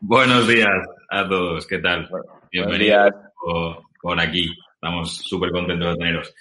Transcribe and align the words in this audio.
Buenos 0.00 0.46
días 0.48 0.86
a 1.08 1.28
todos, 1.28 1.66
¿qué 1.66 1.78
tal? 1.78 2.08
Bienvenidos 2.50 3.10
por, 4.00 4.20
aquí. 4.20 4.48
Estamos 4.74 5.16
súper 5.16 5.50
contentos 5.50 5.92
de 5.92 5.96
teneros. 5.96 6.34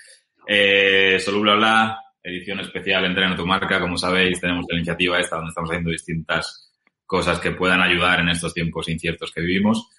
Eh, 0.45 1.17
solo 1.19 1.41
bla 1.41 1.55
bla, 1.55 1.99
edición 2.21 2.59
especial 2.59 3.05
Entrena 3.05 3.35
tu 3.35 3.45
marca. 3.45 3.79
Como 3.79 3.97
sabéis, 3.97 4.41
tenemos 4.41 4.65
la 4.69 4.75
iniciativa 4.75 5.19
esta 5.19 5.37
donde 5.37 5.49
estamos 5.49 5.69
haciendo 5.69 5.91
distintas 5.91 6.71
cosas 7.05 7.39
que 7.39 7.51
puedan 7.51 7.81
ayudar 7.81 8.19
en 8.19 8.29
estos 8.29 8.53
tiempos 8.53 8.89
inciertos 8.89 9.31
que 9.31 9.41
vivimos. 9.41 9.89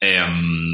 Eh, 0.00 0.20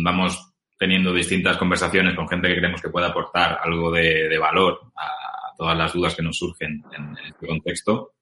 vamos 0.02 0.52
teniendo 0.78 1.12
distintas 1.12 1.56
conversaciones 1.56 2.16
con 2.16 2.28
gente 2.28 2.48
que 2.48 2.56
creemos 2.56 2.82
que 2.82 2.88
pueda 2.88 3.08
aportar 3.08 3.60
algo 3.62 3.92
de, 3.92 4.36
valor 4.36 4.80
a 4.96 5.54
todas 5.56 5.78
las 5.78 5.92
dudas 5.92 6.16
que 6.16 6.22
nos 6.22 6.36
surgen 6.36 6.82
en 6.92 7.16
este 7.24 7.46
contexto. 7.46 8.14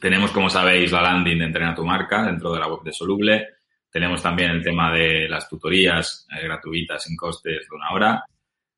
Tenemos, 0.00 0.30
como 0.30 0.50
sabéis, 0.50 0.92
la 0.92 1.02
landing 1.02 1.38
de 1.38 1.44
Entrena 1.44 1.74
tu 1.74 1.84
marca 1.84 2.24
dentro 2.24 2.52
de 2.52 2.60
la 2.60 2.68
web 2.68 2.82
de 2.82 2.92
Soluble. 2.92 3.46
Tenemos 3.90 4.22
también 4.22 4.50
el 4.50 4.62
tema 4.62 4.92
de 4.92 5.28
las 5.28 5.48
tutorías 5.48 6.26
eh, 6.30 6.44
gratuitas 6.44 7.02
sin 7.02 7.16
costes 7.16 7.66
de 7.68 7.76
una 7.76 7.90
hora. 7.92 8.24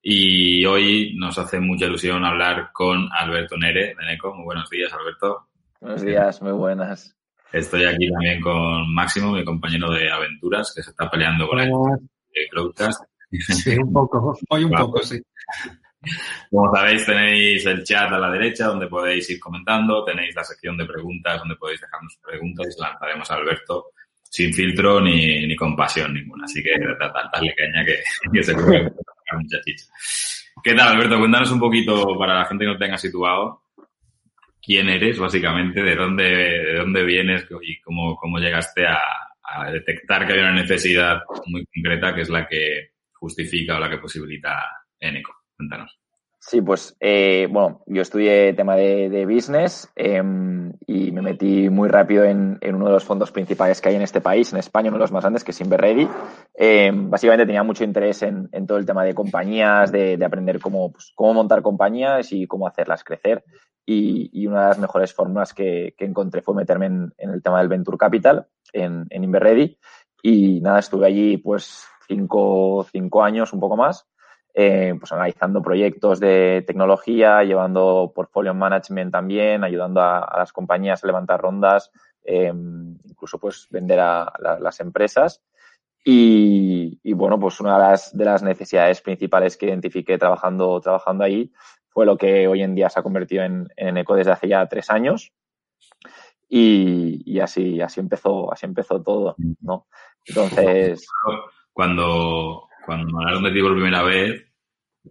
Y 0.02 0.64
hoy 0.64 1.14
nos 1.16 1.36
hace 1.38 1.60
mucha 1.60 1.86
ilusión 1.86 2.24
hablar 2.24 2.70
con 2.72 3.08
Alberto 3.12 3.56
Nere 3.56 3.94
de 3.94 4.06
NECO. 4.06 4.34
Muy 4.34 4.44
buenos 4.44 4.70
días, 4.70 4.92
Alberto. 4.92 5.48
Buenos 5.80 6.02
días, 6.02 6.40
muy 6.40 6.52
buenas. 6.52 7.16
Estoy 7.52 7.84
aquí 7.84 8.08
también 8.10 8.40
con 8.40 8.94
Máximo, 8.94 9.32
mi 9.32 9.44
compañero 9.44 9.90
de 9.90 10.10
aventuras, 10.10 10.72
que 10.74 10.82
se 10.82 10.90
está 10.90 11.10
peleando 11.10 11.48
con 11.48 11.60
el 11.60 11.70
Crowdcast. 12.50 13.04
Sí, 13.30 13.76
un 13.76 13.92
poco, 13.92 14.36
hoy 14.48 14.64
un 14.64 14.72
poco, 14.72 15.02
sí. 15.02 15.20
Como 16.50 16.74
sabéis, 16.74 17.04
tenéis 17.04 17.66
el 17.66 17.84
chat 17.84 18.10
a 18.10 18.18
la 18.18 18.30
derecha 18.30 18.66
donde 18.66 18.86
podéis 18.86 19.28
ir 19.30 19.38
comentando, 19.38 20.04
tenéis 20.04 20.34
la 20.34 20.44
sección 20.44 20.76
de 20.76 20.86
preguntas 20.86 21.38
donde 21.38 21.56
podéis 21.56 21.80
dejarnos 21.80 22.18
preguntas 22.24 22.74
y 22.76 22.80
lanzaremos 22.80 23.30
a 23.30 23.34
Alberto 23.34 23.86
sin 24.22 24.52
filtro 24.54 25.00
ni, 25.00 25.46
ni 25.46 25.56
compasión 25.56 26.14
ninguna. 26.14 26.44
Así 26.44 26.62
que 26.62 26.70
dale 26.70 27.54
caña 27.54 27.84
que, 27.84 28.00
que 28.32 28.42
se 28.42 28.54
puede 28.54 28.90
mucha 29.32 29.60
chicha. 29.62 29.84
¿Qué 30.62 30.74
tal, 30.74 30.94
Alberto? 30.94 31.18
Cuéntanos 31.18 31.50
un 31.52 31.60
poquito 31.60 32.18
para 32.18 32.40
la 32.40 32.44
gente 32.46 32.64
que 32.64 32.72
no 32.72 32.78
tenga 32.78 32.98
situado 32.98 33.62
quién 34.62 34.88
eres, 34.88 35.18
básicamente, 35.18 35.82
de 35.82 35.96
dónde, 35.96 36.24
de 36.24 36.74
dónde 36.78 37.04
vienes 37.04 37.46
y 37.62 37.80
cómo, 37.80 38.16
cómo 38.16 38.38
llegaste 38.38 38.86
a, 38.86 39.00
a 39.42 39.70
detectar 39.70 40.26
que 40.26 40.34
hay 40.34 40.40
una 40.40 40.52
necesidad 40.52 41.22
muy 41.46 41.66
concreta 41.66 42.14
que 42.14 42.22
es 42.22 42.28
la 42.28 42.46
que 42.46 42.90
justifica 43.12 43.76
o 43.76 43.80
la 43.80 43.90
que 43.90 43.98
posibilita 43.98 44.64
Eneco. 44.98 45.34
Cuéntanos. 45.56 45.99
Sí, 46.42 46.62
pues 46.62 46.96
eh, 47.00 47.46
bueno, 47.50 47.82
yo 47.86 48.00
estudié 48.00 48.54
tema 48.54 48.74
de, 48.74 49.26
business 49.26 49.92
em, 49.94 50.72
y 50.86 51.12
me 51.12 51.20
metí 51.20 51.68
muy 51.68 51.86
rápido 51.90 52.24
en, 52.24 52.58
uno 52.62 52.86
de 52.86 52.92
los 52.92 53.04
fondos 53.04 53.30
principales 53.30 53.78
que 53.78 53.90
hay 53.90 53.96
en 53.96 54.02
este 54.02 54.22
país, 54.22 54.50
en 54.50 54.58
España, 54.58 54.88
uno 54.88 54.96
de 54.96 55.02
los 55.02 55.12
más 55.12 55.22
grandes, 55.22 55.44
que 55.44 55.50
es 55.50 55.60
Inverready. 55.60 56.08
Eh, 56.54 56.90
básicamente 56.94 57.44
tenía 57.44 57.62
mucho 57.62 57.84
interés 57.84 58.22
en, 58.22 58.48
todo 58.66 58.78
el 58.78 58.86
tema 58.86 59.04
de 59.04 59.14
compañías, 59.14 59.92
de, 59.92 60.18
aprender 60.24 60.60
cómo, 60.60 60.90
pues, 60.90 61.12
cómo 61.14 61.34
montar 61.34 61.60
compañías 61.60 62.32
y 62.32 62.46
cómo 62.46 62.66
hacerlas 62.66 63.04
crecer. 63.04 63.44
Y, 63.84 64.46
una 64.46 64.62
de 64.62 64.68
las 64.68 64.78
mejores 64.78 65.12
fórmulas 65.12 65.52
que, 65.52 65.94
encontré 65.98 66.40
fue 66.40 66.54
meterme 66.54 66.86
en, 66.86 67.12
el 67.18 67.42
tema 67.42 67.58
del 67.58 67.68
Venture 67.68 67.98
Capital 67.98 68.46
en, 68.72 69.06
en 69.10 69.24
Inverready. 69.24 69.76
Y 70.22 70.62
nada, 70.62 70.78
estuve 70.78 71.06
allí 71.06 71.36
pues 71.36 71.84
cinco, 72.08 72.86
cinco 72.90 73.22
años, 73.22 73.52
un 73.52 73.60
poco 73.60 73.76
más 73.76 74.06
eh, 74.54 74.94
pues 74.98 75.12
analizando 75.12 75.62
proyectos 75.62 76.18
de 76.18 76.64
tecnología, 76.66 77.44
llevando 77.44 78.12
portfolio 78.14 78.54
management 78.54 79.12
también, 79.12 79.64
ayudando 79.64 80.00
a, 80.02 80.34
las 80.36 80.52
compañías 80.52 81.02
a 81.02 81.06
levantar 81.06 81.40
rondas, 81.40 81.90
em, 82.24 82.98
incluso 83.04 83.38
pues 83.38 83.68
vender 83.70 84.00
a, 84.00 84.32
las 84.60 84.80
empresas. 84.80 85.42
Y, 86.02 87.12
bueno, 87.12 87.38
pues 87.38 87.60
una 87.60 87.74
de 87.74 87.84
las, 87.90 88.16
de 88.16 88.24
las 88.24 88.42
necesidades 88.42 89.02
principales 89.02 89.56
que 89.56 89.66
identifiqué 89.66 90.16
trabajando, 90.16 90.80
trabajando 90.80 91.24
ahí 91.24 91.52
fue 91.88 92.06
lo 92.06 92.16
que 92.16 92.48
hoy 92.48 92.62
en 92.62 92.74
día 92.74 92.88
se 92.88 92.98
ha 92.98 93.02
convertido 93.02 93.44
en, 93.44 93.68
en 93.76 93.98
ECO 93.98 94.14
desde 94.14 94.32
hace 94.32 94.48
ya 94.48 94.66
tres 94.66 94.90
años. 94.90 95.32
Y, 96.48 97.22
y, 97.24 97.38
así, 97.40 97.80
así 97.80 98.00
empezó, 98.00 98.52
así 98.52 98.66
empezó 98.66 99.00
todo, 99.02 99.36
¿no? 99.60 99.86
Entonces. 100.24 101.06
Cuando, 101.72 102.69
cuando 102.90 103.06
me 103.06 103.22
hablaron 103.22 103.44
de 103.44 103.52
ti 103.52 103.62
por 103.62 103.74
primera 103.74 104.02
vez, 104.02 104.44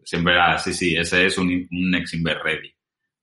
siempre 0.03 0.33
era, 0.33 0.57
sí, 0.57 0.73
sí, 0.73 0.97
ese 0.97 1.27
es 1.27 1.37
un, 1.37 1.47
un 1.71 1.95
ex 1.95 2.13
Inverready. 2.13 2.75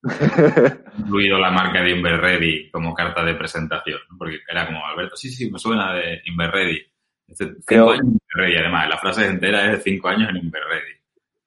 incluido 0.99 1.39
la 1.39 1.51
marca 1.51 1.83
de 1.83 1.91
Inverready 1.91 2.71
como 2.71 2.95
carta 2.95 3.23
de 3.23 3.35
presentación, 3.35 3.99
porque 4.17 4.39
era 4.51 4.65
como, 4.65 4.83
Alberto, 4.87 5.15
sí, 5.15 5.29
sí, 5.29 5.51
me 5.51 5.59
suena 5.59 5.93
de 5.93 6.23
Inverready. 6.25 6.81
Este, 7.29 7.53
cinco 7.69 7.91
años 7.91 8.07
en 8.07 8.19
Inverready, 8.35 8.57
además, 8.57 8.89
la 8.89 8.97
frase 8.97 9.27
entera 9.27 9.67
es 9.67 9.73
de 9.73 9.91
cinco 9.91 10.09
años 10.09 10.31
en 10.31 10.37
Inverready. 10.39 10.93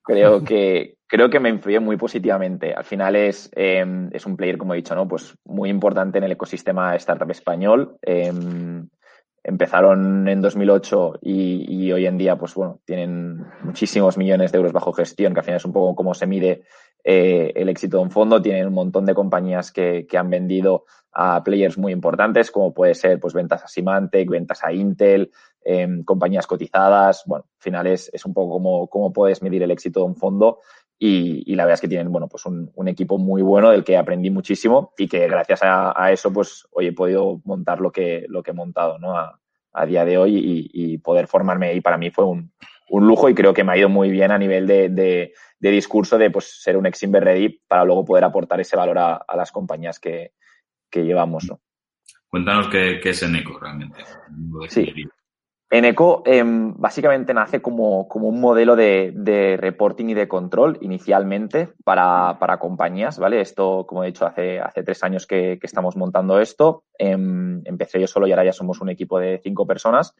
Creo 0.03 0.43
que, 0.43 0.97
creo 1.07 1.31
que 1.31 1.39
me 1.39 1.49
influye 1.49 1.79
muy 1.79 1.97
positivamente. 1.97 2.75
Al 2.75 2.85
final 2.85 3.15
es, 3.15 3.49
em, 3.55 4.09
es 4.11 4.23
un 4.27 4.37
player, 4.37 4.59
como 4.59 4.75
he 4.75 4.77
dicho, 4.77 4.93
¿no? 4.93 5.07
Pues 5.07 5.35
muy 5.45 5.71
importante 5.71 6.19
en 6.19 6.25
el 6.25 6.33
ecosistema 6.33 6.95
startup 6.95 7.31
español. 7.31 7.97
Eh, 8.03 8.31
empezaron 9.43 10.27
en 10.27 10.41
2008 10.41 11.19
y, 11.21 11.91
hoy 11.91 12.05
en 12.05 12.17
día, 12.17 12.37
pues 12.37 12.53
bueno, 12.55 12.79
tienen 12.85 13.45
muchísimos 13.63 14.17
millones 14.17 14.51
de 14.51 14.57
euros 14.57 14.73
bajo 14.73 14.93
gestión, 14.93 15.33
que 15.33 15.39
al 15.39 15.45
final 15.45 15.57
es 15.57 15.65
un 15.65 15.73
poco 15.73 15.95
cómo 15.95 16.13
se 16.13 16.27
mide 16.27 16.63
eh, 17.03 17.51
el 17.55 17.69
éxito 17.69 17.97
de 17.97 18.03
un 18.03 18.11
fondo. 18.11 18.41
Tienen 18.41 18.67
un 18.67 18.73
montón 18.73 19.05
de 19.05 19.15
compañías 19.15 19.71
que, 19.71 20.05
que, 20.07 20.17
han 20.17 20.29
vendido 20.29 20.85
a 21.11 21.43
players 21.43 21.77
muy 21.77 21.91
importantes, 21.91 22.51
como 22.51 22.73
puede 22.73 22.95
ser 22.95 23.19
pues 23.19 23.33
ventas 23.33 23.63
a 23.63 23.67
Symantec, 23.67 24.29
ventas 24.29 24.63
a 24.63 24.71
Intel, 24.71 25.31
eh, 25.63 25.87
compañías 26.05 26.47
cotizadas. 26.47 27.23
Bueno, 27.25 27.45
al 27.47 27.61
final 27.61 27.87
es, 27.87 28.09
es 28.13 28.25
un 28.25 28.33
poco 28.33 28.53
cómo, 28.53 28.87
cómo 28.87 29.13
puedes 29.13 29.41
medir 29.41 29.63
el 29.63 29.71
éxito 29.71 30.01
de 30.01 30.05
un 30.05 30.15
fondo 30.15 30.59
y, 30.99 31.43
y, 31.49 31.55
la 31.55 31.63
verdad 31.63 31.75
es 31.75 31.81
que 31.81 31.87
tienen, 31.87 32.11
bueno, 32.11 32.27
pues 32.27 32.45
un, 32.45 32.69
un, 32.75 32.87
equipo 32.89 33.17
muy 33.17 33.41
bueno 33.41 33.69
del 33.71 33.85
que 33.85 33.97
aprendí 33.97 34.29
muchísimo 34.29 34.93
y 34.97 35.07
que 35.07 35.27
gracias 35.29 35.63
a, 35.63 35.93
a, 35.95 36.11
eso, 36.11 36.31
pues, 36.33 36.67
hoy 36.71 36.87
he 36.87 36.93
podido 36.93 37.41
montar 37.45 37.79
lo 37.79 37.89
que, 37.89 38.25
lo 38.27 38.43
que 38.43 38.51
he 38.51 38.53
montado, 38.53 38.99
¿no? 38.99 39.17
A, 39.17 39.39
a 39.71 39.85
día 39.85 40.03
de 40.03 40.17
hoy 40.17 40.35
y, 40.35 40.69
y, 40.73 40.97
poder 40.97 41.27
formarme 41.27 41.67
ahí 41.67 41.79
para 41.79 41.97
mí 41.97 42.11
fue 42.11 42.25
un, 42.25 42.51
un, 42.89 43.07
lujo 43.07 43.29
y 43.29 43.35
creo 43.35 43.53
que 43.53 43.63
me 43.63 43.71
ha 43.71 43.77
ido 43.77 43.87
muy 43.87 44.09
bien 44.09 44.31
a 44.31 44.37
nivel 44.37 44.67
de, 44.67 44.89
de, 44.89 45.33
de 45.59 45.71
discurso 45.71 46.17
de 46.17 46.31
pues, 46.31 46.61
ser 46.61 46.75
un 46.75 46.85
ex 46.85 47.01
ready 47.09 47.61
para 47.67 47.85
luego 47.85 48.03
poder 48.03 48.25
aportar 48.25 48.59
ese 48.59 48.75
valor 48.75 48.97
a, 48.97 49.15
a 49.15 49.37
las 49.37 49.51
compañías 49.51 49.99
que, 49.99 50.33
que 50.89 51.03
llevamos, 51.03 51.45
¿no? 51.47 51.61
Cuéntanos 52.27 52.67
qué, 52.67 52.99
qué 53.01 53.09
es 53.09 53.23
Eneco 53.23 53.57
realmente. 53.59 54.03
Sí. 54.67 54.93
Eneco 55.71 56.23
eh, 56.25 56.43
básicamente 56.45 57.33
nace 57.33 57.61
como, 57.61 58.07
como 58.07 58.27
un 58.27 58.41
modelo 58.41 58.75
de, 58.75 59.11
de, 59.15 59.55
reporting 59.55 60.07
y 60.09 60.13
de 60.15 60.27
control 60.27 60.79
inicialmente 60.81 61.69
para, 61.83 62.39
para, 62.39 62.57
compañías, 62.57 63.19
¿vale? 63.19 63.39
Esto, 63.39 63.85
como 63.85 64.03
he 64.03 64.07
dicho, 64.07 64.25
hace, 64.25 64.59
hace 64.59 64.81
tres 64.81 65.03
años 65.03 65.27
que, 65.27 65.59
que 65.59 65.67
estamos 65.67 65.95
montando 65.95 66.39
esto. 66.39 66.83
Eh, 66.97 67.11
empecé 67.11 67.99
yo 67.99 68.07
solo 68.07 68.25
y 68.25 68.31
ahora 68.31 68.45
ya 68.45 68.53
somos 68.53 68.81
un 68.81 68.89
equipo 68.89 69.19
de 69.19 69.39
cinco 69.43 69.67
personas. 69.67 70.15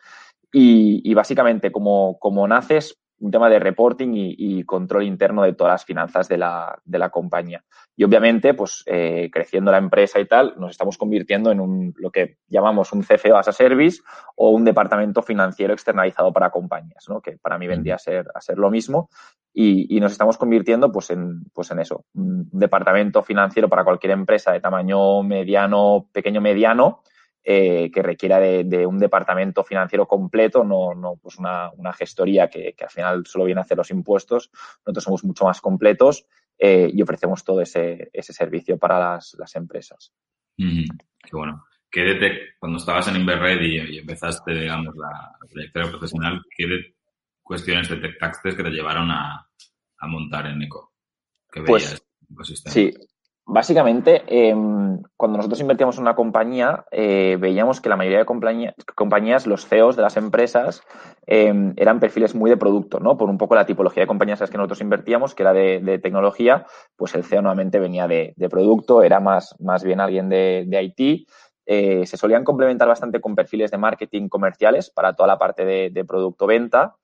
Y, 0.52 1.02
y 1.04 1.14
básicamente, 1.16 1.72
como, 1.72 2.20
como 2.20 2.48
naces 2.48 3.00
un 3.20 3.32
tema 3.32 3.50
de 3.50 3.60
reporting 3.60 4.14
y, 4.14 4.36
y, 4.38 4.64
control 4.64 5.04
interno 5.04 5.44
de 5.44 5.54
todas 5.54 5.74
las 5.74 5.86
finanzas 5.86 6.28
de 6.28 6.38
la, 6.38 6.80
de 6.86 7.00
la 7.00 7.10
compañía. 7.10 7.64
Y 7.96 8.04
obviamente, 8.04 8.54
pues 8.54 8.84
eh, 8.86 9.30
creciendo 9.32 9.72
la 9.72 9.78
empresa 9.78 10.20
y 10.20 10.26
tal, 10.26 10.56
nos 10.58 10.72
estamos 10.72 10.98
convirtiendo 10.98 11.52
en 11.52 11.60
un, 11.60 11.94
lo 11.98 12.12
que 12.12 12.38
llamamos 12.48 12.94
un 12.94 13.02
CFO 13.02 13.36
as 13.36 13.48
a 13.50 13.52
service 13.52 14.02
o 14.36 14.52
un 14.52 14.64
departamento 14.64 15.22
financiero 15.22 15.74
externalizado 15.74 16.32
para 16.32 16.50
compañías, 16.50 17.06
¿no? 17.10 17.22
que 17.22 17.38
para 17.38 17.58
mí 17.58 17.68
vendría 17.68 17.96
a 17.96 18.00
ser, 18.00 18.28
a 18.34 18.42
ser 18.42 18.58
lo 18.58 18.70
mismo. 18.70 19.10
Y, 19.54 19.96
y 19.96 20.00
nos 20.00 20.12
estamos 20.12 20.38
convirtiendo 20.38 20.92
pues 20.92 21.10
en, 21.10 21.44
pues 21.54 21.72
en 21.72 21.80
eso, 21.80 22.06
un 22.14 22.48
departamento 22.52 23.24
financiero 23.24 23.68
para 23.68 23.84
cualquier 23.84 24.12
empresa 24.12 24.52
de 24.52 24.62
tamaño 24.62 25.24
mediano, 25.24 26.08
pequeño 26.14 26.40
mediano, 26.40 27.02
eh, 27.52 27.90
que 27.90 28.04
requiera 28.04 28.40
de, 28.40 28.64
de, 28.64 28.86
un 28.86 29.00
departamento 29.00 29.64
financiero 29.64 30.08
completo, 30.08 30.64
no, 30.64 30.94
no 30.94 31.16
pues 31.16 31.40
una, 31.40 31.72
una 31.72 31.92
gestoría 31.94 32.48
que, 32.48 32.76
que, 32.78 32.84
al 32.84 32.92
final 32.92 33.26
solo 33.26 33.46
viene 33.46 33.60
a 33.60 33.64
hacer 33.64 33.76
los 33.76 33.90
impuestos. 33.90 34.52
Nosotros 34.86 35.04
somos 35.04 35.24
mucho 35.24 35.46
más 35.46 35.60
completos 35.60 36.28
eh, 36.60 36.92
y 36.94 37.02
ofrecemos 37.02 37.44
todo 37.44 37.62
ese, 37.62 38.12
ese 38.14 38.34
servicio 38.34 38.78
para 38.78 39.00
las, 39.00 39.36
las 39.40 39.56
empresas. 39.56 40.14
Mm, 40.58 40.86
qué 41.24 41.32
bueno. 41.32 41.66
¿Qué 41.90 42.02
detect, 42.02 42.60
cuando 42.60 42.78
estabas 42.78 43.08
en 43.08 43.16
Inverready 43.16 43.96
y, 43.96 43.98
empezaste, 43.98 44.54
digamos, 44.54 44.94
la, 44.96 45.10
la 45.10 45.48
trayectoria 45.52 45.90
profesional, 45.90 46.44
qué 46.56 46.68
de, 46.68 46.96
cuestiones 47.42 47.90
detectaste 47.90 48.56
que 48.56 48.62
te 48.62 48.70
llevaron 48.70 49.10
a, 49.10 49.50
a 49.98 50.08
montar 50.08 50.46
en 50.46 50.62
ECO? 50.62 50.94
¿Qué 51.52 51.62
veías 51.62 52.00
pues, 52.36 52.62
Sí, 52.68 52.94
Básicamente, 53.52 54.22
eh, 54.28 54.56
cuando 55.18 55.38
nosotros 55.38 55.60
invertíamos 55.60 55.98
en 55.98 56.04
una 56.04 56.14
compañía, 56.16 56.86
eh, 56.92 57.36
veíamos 57.40 57.82
que 57.82 57.90
la 57.90 57.96
mayoría 57.96 58.20
de 58.20 58.26
compañía, 58.26 58.76
compañías, 58.94 59.48
los 59.48 59.66
CEOs 59.66 59.96
de 59.96 60.04
las 60.04 60.18
empresas, 60.18 60.84
eh, 61.26 61.74
eran 61.76 62.00
perfiles 62.00 62.36
muy 62.36 62.52
de 62.52 62.58
producto, 62.58 63.00
¿no? 63.00 63.18
Por 63.18 63.28
un 63.28 63.40
poco 63.40 63.56
la 63.56 63.66
tipología 63.66 64.04
de 64.04 64.08
compañías 64.08 64.40
en 64.40 64.44
las 64.44 64.52
que 64.52 64.58
nosotros 64.58 64.82
invertíamos, 64.82 65.34
que 65.34 65.42
era 65.42 65.54
de, 65.54 66.00
tecnología, 66.00 66.68
pues 66.96 67.16
el 67.16 67.24
CEO 67.24 67.42
normalmente 67.42 67.80
venía 67.80 68.08
de, 68.08 68.36
producto, 68.52 69.02
era 69.02 69.20
más, 69.20 69.56
más 69.60 69.84
bien 69.84 70.00
alguien 70.00 70.30
de, 70.30 70.66
de 70.68 70.84
IT. 70.84 71.28
eh, 71.66 72.06
se 72.06 72.18
solían 72.18 72.44
complementar 72.44 72.88
bastante 72.88 73.20
con 73.20 73.34
perfiles 73.36 73.72
de 73.72 73.80
marketing 73.80 74.30
comerciales 74.30 74.92
para 74.92 75.14
toda 75.14 75.26
la 75.26 75.40
parte 75.40 75.66
de, 75.66 76.06
producto 76.06 76.46
venta, 76.46 76.98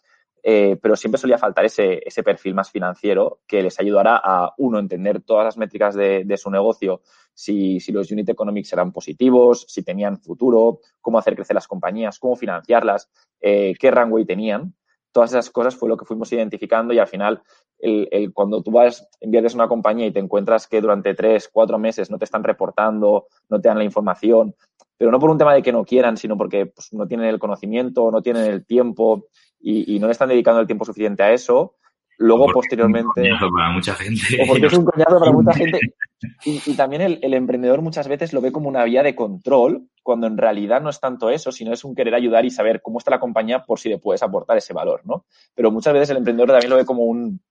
eh, 0.48 0.78
pero 0.80 0.96
siempre 0.96 1.20
solía 1.20 1.40
faltar 1.40 1.66
ese, 1.66 2.04
ese, 2.06 2.22
perfil 2.22 2.54
más 2.54 2.70
financiero 2.70 3.40
que 3.48 3.64
les 3.64 3.80
ayudara 3.80 4.22
a, 4.24 4.54
uno, 4.60 4.78
entender 4.78 5.24
todas 5.24 5.44
las 5.44 5.58
métricas 5.58 5.96
de, 5.96 6.38
su 6.38 6.52
negocio, 6.52 7.02
si, 7.34 7.80
si, 7.80 7.92
los 7.92 8.12
unit 8.12 8.30
economics 8.30 8.72
eran 8.72 8.92
positivos, 8.92 9.66
si 9.68 9.82
tenían 9.82 10.20
futuro, 10.20 10.82
cómo 11.02 11.18
hacer 11.18 11.34
crecer 11.34 11.56
las 11.56 11.68
compañías, 11.68 12.20
cómo 12.20 12.36
financiarlas, 12.36 13.10
eh, 13.42 13.74
qué 13.80 13.90
runway 13.90 14.24
tenían. 14.24 14.76
Todas 15.12 15.32
esas 15.32 15.50
cosas 15.50 15.76
fue 15.76 15.90
lo 15.90 15.98
que 15.98 16.06
fuimos 16.06 16.32
identificando 16.32 16.94
y 16.94 17.00
al 17.00 17.08
final 17.08 17.42
el, 17.80 18.32
cuando 18.32 18.62
tú 18.62 18.70
vas, 18.70 19.08
inviertes 19.22 19.56
una 19.56 19.68
compañía 19.68 20.06
y 20.06 20.12
te 20.12 20.20
encuentras 20.20 20.68
que 20.68 20.80
durante 20.80 21.16
tres, 21.16 21.50
cuatro 21.52 21.80
meses 21.80 22.12
no 22.12 22.20
te 22.20 22.26
están 22.26 22.44
reportando, 22.44 23.26
no 23.50 23.60
te 23.60 23.68
dan 23.68 23.80
la 23.80 23.84
información, 23.84 24.54
pero 24.98 25.10
no 25.10 25.20
por 25.20 25.32
un 25.32 25.38
tema 25.38 25.54
de 25.54 25.64
que 25.64 25.72
no 25.72 25.86
quieran, 25.86 26.18
sino 26.18 26.38
porque 26.38 26.68
pues, 26.68 26.94
no 26.94 27.08
tienen 27.08 27.28
el 27.28 27.40
conocimiento, 27.40 28.12
no 28.12 28.22
tienen 28.22 28.46
el 28.46 28.66
tiempo 28.66 29.26
y, 29.60 30.00
no 30.00 30.07
le 30.07 30.12
están 30.12 30.30
dedicando 30.30 30.62
el 30.62 30.68
tiempo 30.68 30.86
suficiente 30.86 31.24
a 31.24 31.34
eso, 31.34 31.75
luego 32.18 32.48
posteriormente... 32.48 33.30
Es 33.30 33.42
un 33.42 33.54
para 33.54 33.72
mucha 33.72 33.96
gente. 33.96 34.22
O 34.44 34.48
porque 34.48 34.68
es 34.68 34.74
un 34.74 34.86
coñazo 34.86 35.19
para 35.19 35.31
mucha 35.31 35.54
gente. 35.54 35.80
Y, 36.44 36.74
también 36.75 37.02
el, 37.04 37.19
el, 37.22 37.34
emprendedor 37.36 37.81
muchas 37.81 38.07
veces 38.07 38.34
lo 38.34 38.42
ve 38.42 38.52
como 38.52 38.69
una 38.69 38.84
vía 38.84 39.04
de 39.04 39.13
control, 39.13 39.90
cuando 40.02 40.25
en 40.25 40.38
realidad 40.38 40.81
no 40.81 40.90
es 40.90 41.00
tanto 41.00 41.30
eso, 41.30 41.52
sino 41.52 41.72
es 41.72 41.84
un 41.84 41.94
querer 41.94 42.16
ayudar 42.16 42.46
y 42.46 42.50
saber 42.50 42.81
cómo 42.81 42.98
está 42.98 43.12
la 43.12 43.19
compañía 43.19 43.63
por 43.63 43.80
si 43.80 43.90
le 43.90 44.00
puedes 44.00 44.24
aportar 44.24 44.57
ese 44.57 44.74
valor, 44.74 45.02
¿no? 45.04 45.25
Pero 45.54 45.72
muchas 45.72 45.94
veces 45.94 46.10
el 46.12 46.18
emprendedor 46.18 46.50
también 46.50 46.69
lo 46.69 46.78
ve 46.78 46.86
como 46.86 47.04
un, 47.04 47.42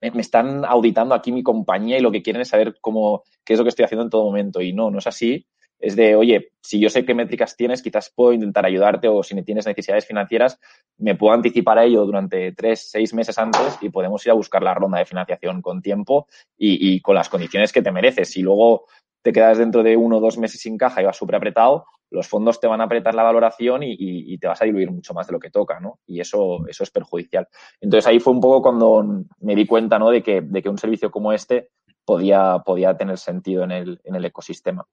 me 0.00 0.20
están 0.20 0.64
auditando 0.64 1.14
aquí 1.14 1.32
mi 1.32 1.42
compañía 1.42 1.98
y 1.98 2.02
lo 2.02 2.12
que 2.12 2.22
quieren 2.22 2.42
es 2.42 2.48
saber 2.48 2.76
cómo, 2.80 3.22
qué 3.44 3.54
es 3.54 3.58
lo 3.58 3.64
que 3.64 3.70
estoy 3.70 3.84
haciendo 3.84 4.04
en 4.04 4.10
todo 4.10 4.24
momento. 4.24 4.60
Y 4.60 4.72
no, 4.72 4.90
no 4.90 4.98
es 4.98 5.06
así. 5.06 5.46
Es 5.78 5.96
de, 5.96 6.16
oye, 6.16 6.52
si 6.60 6.80
yo 6.80 6.88
sé 6.88 7.04
qué 7.04 7.14
métricas 7.14 7.56
tienes, 7.56 7.82
quizás 7.82 8.12
puedo 8.14 8.32
intentar 8.32 8.64
ayudarte 8.64 9.08
o 9.08 9.22
si 9.22 9.40
tienes 9.42 9.66
necesidades 9.66 10.06
financieras, 10.06 10.58
me 10.98 11.14
puedo 11.14 11.34
anticipar 11.34 11.78
a 11.78 11.84
ello 11.84 12.04
durante 12.06 12.52
tres, 12.52 12.90
seis 12.90 13.12
meses 13.12 13.38
antes 13.38 13.78
y 13.80 13.90
podemos 13.90 14.24
ir 14.26 14.32
a 14.32 14.34
buscar 14.34 14.62
la 14.62 14.74
ronda 14.74 14.98
de 14.98 15.04
financiación 15.04 15.60
con 15.60 15.82
tiempo 15.82 16.26
y, 16.56 16.94
y 16.94 17.00
con 17.00 17.14
las 17.14 17.28
condiciones 17.28 17.72
que 17.72 17.82
te 17.82 17.92
mereces. 17.92 18.30
Si 18.30 18.42
luego 18.42 18.86
te 19.22 19.32
quedas 19.32 19.58
dentro 19.58 19.82
de 19.82 19.96
uno 19.96 20.18
o 20.18 20.20
dos 20.20 20.38
meses 20.38 20.60
sin 20.60 20.78
caja 20.78 21.02
y 21.02 21.04
vas 21.04 21.16
súper 21.16 21.36
apretado, 21.36 21.86
los 22.10 22.28
fondos 22.28 22.60
te 22.60 22.66
van 22.66 22.80
a 22.80 22.84
apretar 22.84 23.14
la 23.14 23.22
valoración 23.22 23.82
y, 23.82 24.38
te 24.38 24.46
vas 24.46 24.62
a 24.62 24.64
diluir 24.64 24.90
mucho 24.90 25.14
más 25.14 25.26
de 25.26 25.32
lo 25.32 25.40
que 25.40 25.50
toca, 25.50 25.80
¿no? 25.80 25.98
Y 26.06 26.20
eso, 26.20 26.66
eso 26.68 26.84
es 26.84 26.90
perjudicial. 26.90 27.48
Entonces 27.80 28.06
ahí 28.06 28.20
fue 28.20 28.32
un 28.32 28.40
poco 28.40 28.62
cuando 28.62 29.24
me 29.40 29.54
di 29.54 29.66
cuenta, 29.66 29.98
¿no? 29.98 30.10
De 30.10 30.22
que, 30.22 30.40
de 30.40 30.62
que 30.62 30.68
un 30.68 30.78
servicio 30.78 31.10
como 31.10 31.32
este 31.32 31.70
podía, 32.04 32.62
podía 32.64 32.96
tener 32.96 33.18
sentido 33.18 33.64
en 33.64 33.72
el, 33.72 34.00
en 34.04 34.14
el 34.14 34.24
ecosistema. 34.24 34.86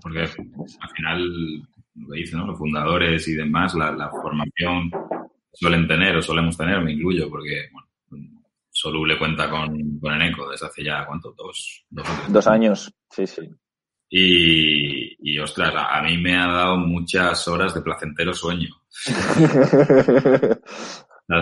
Porque 0.00 0.20
al 0.20 0.90
final, 0.94 1.58
lo 1.94 2.08
que 2.08 2.18
dicen, 2.18 2.38
¿no? 2.38 2.46
Los 2.46 2.58
fundadores 2.58 3.26
y 3.28 3.34
demás, 3.34 3.74
la, 3.74 4.10
formación 4.10 4.90
suelen 5.52 5.88
tener 5.88 6.16
o 6.16 6.22
solemos 6.22 6.56
tener, 6.56 6.80
me 6.82 6.92
incluyo, 6.92 7.28
porque, 7.28 7.68
bueno, 7.72 7.88
Soluble 8.70 9.18
cuenta 9.18 9.48
con, 9.48 9.98
con 9.98 10.14
Eneco 10.14 10.50
desde 10.50 10.66
hace 10.66 10.84
ya, 10.84 11.06
¿cuánto? 11.06 11.32
Dos, 11.32 11.84
dos, 11.88 12.06
dos 12.28 12.46
años, 12.46 12.92
sí, 13.10 13.26
sí. 13.26 13.48
Y, 14.08 15.32
y, 15.32 15.38
ostras, 15.38 15.74
a 15.76 16.00
mí 16.02 16.16
me 16.18 16.36
ha 16.36 16.46
dado 16.46 16.76
muchas 16.76 17.48
horas 17.48 17.74
de 17.74 17.80
placentero 17.80 18.32
sueño. 18.32 18.68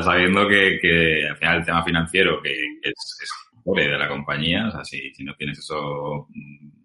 Sabiendo 0.02 0.48
que, 0.48 0.78
que, 0.80 1.28
al 1.28 1.36
final 1.36 1.58
el 1.58 1.64
tema 1.66 1.84
financiero, 1.84 2.40
que, 2.40 2.52
es, 2.82 3.18
es 3.22 3.30
pobre 3.62 3.88
de 3.88 3.98
la 3.98 4.08
compañía, 4.08 4.68
o 4.68 4.70
sea, 4.70 4.82
si, 4.84 5.12
si, 5.12 5.24
no 5.24 5.34
tienes 5.34 5.58
eso 5.58 6.28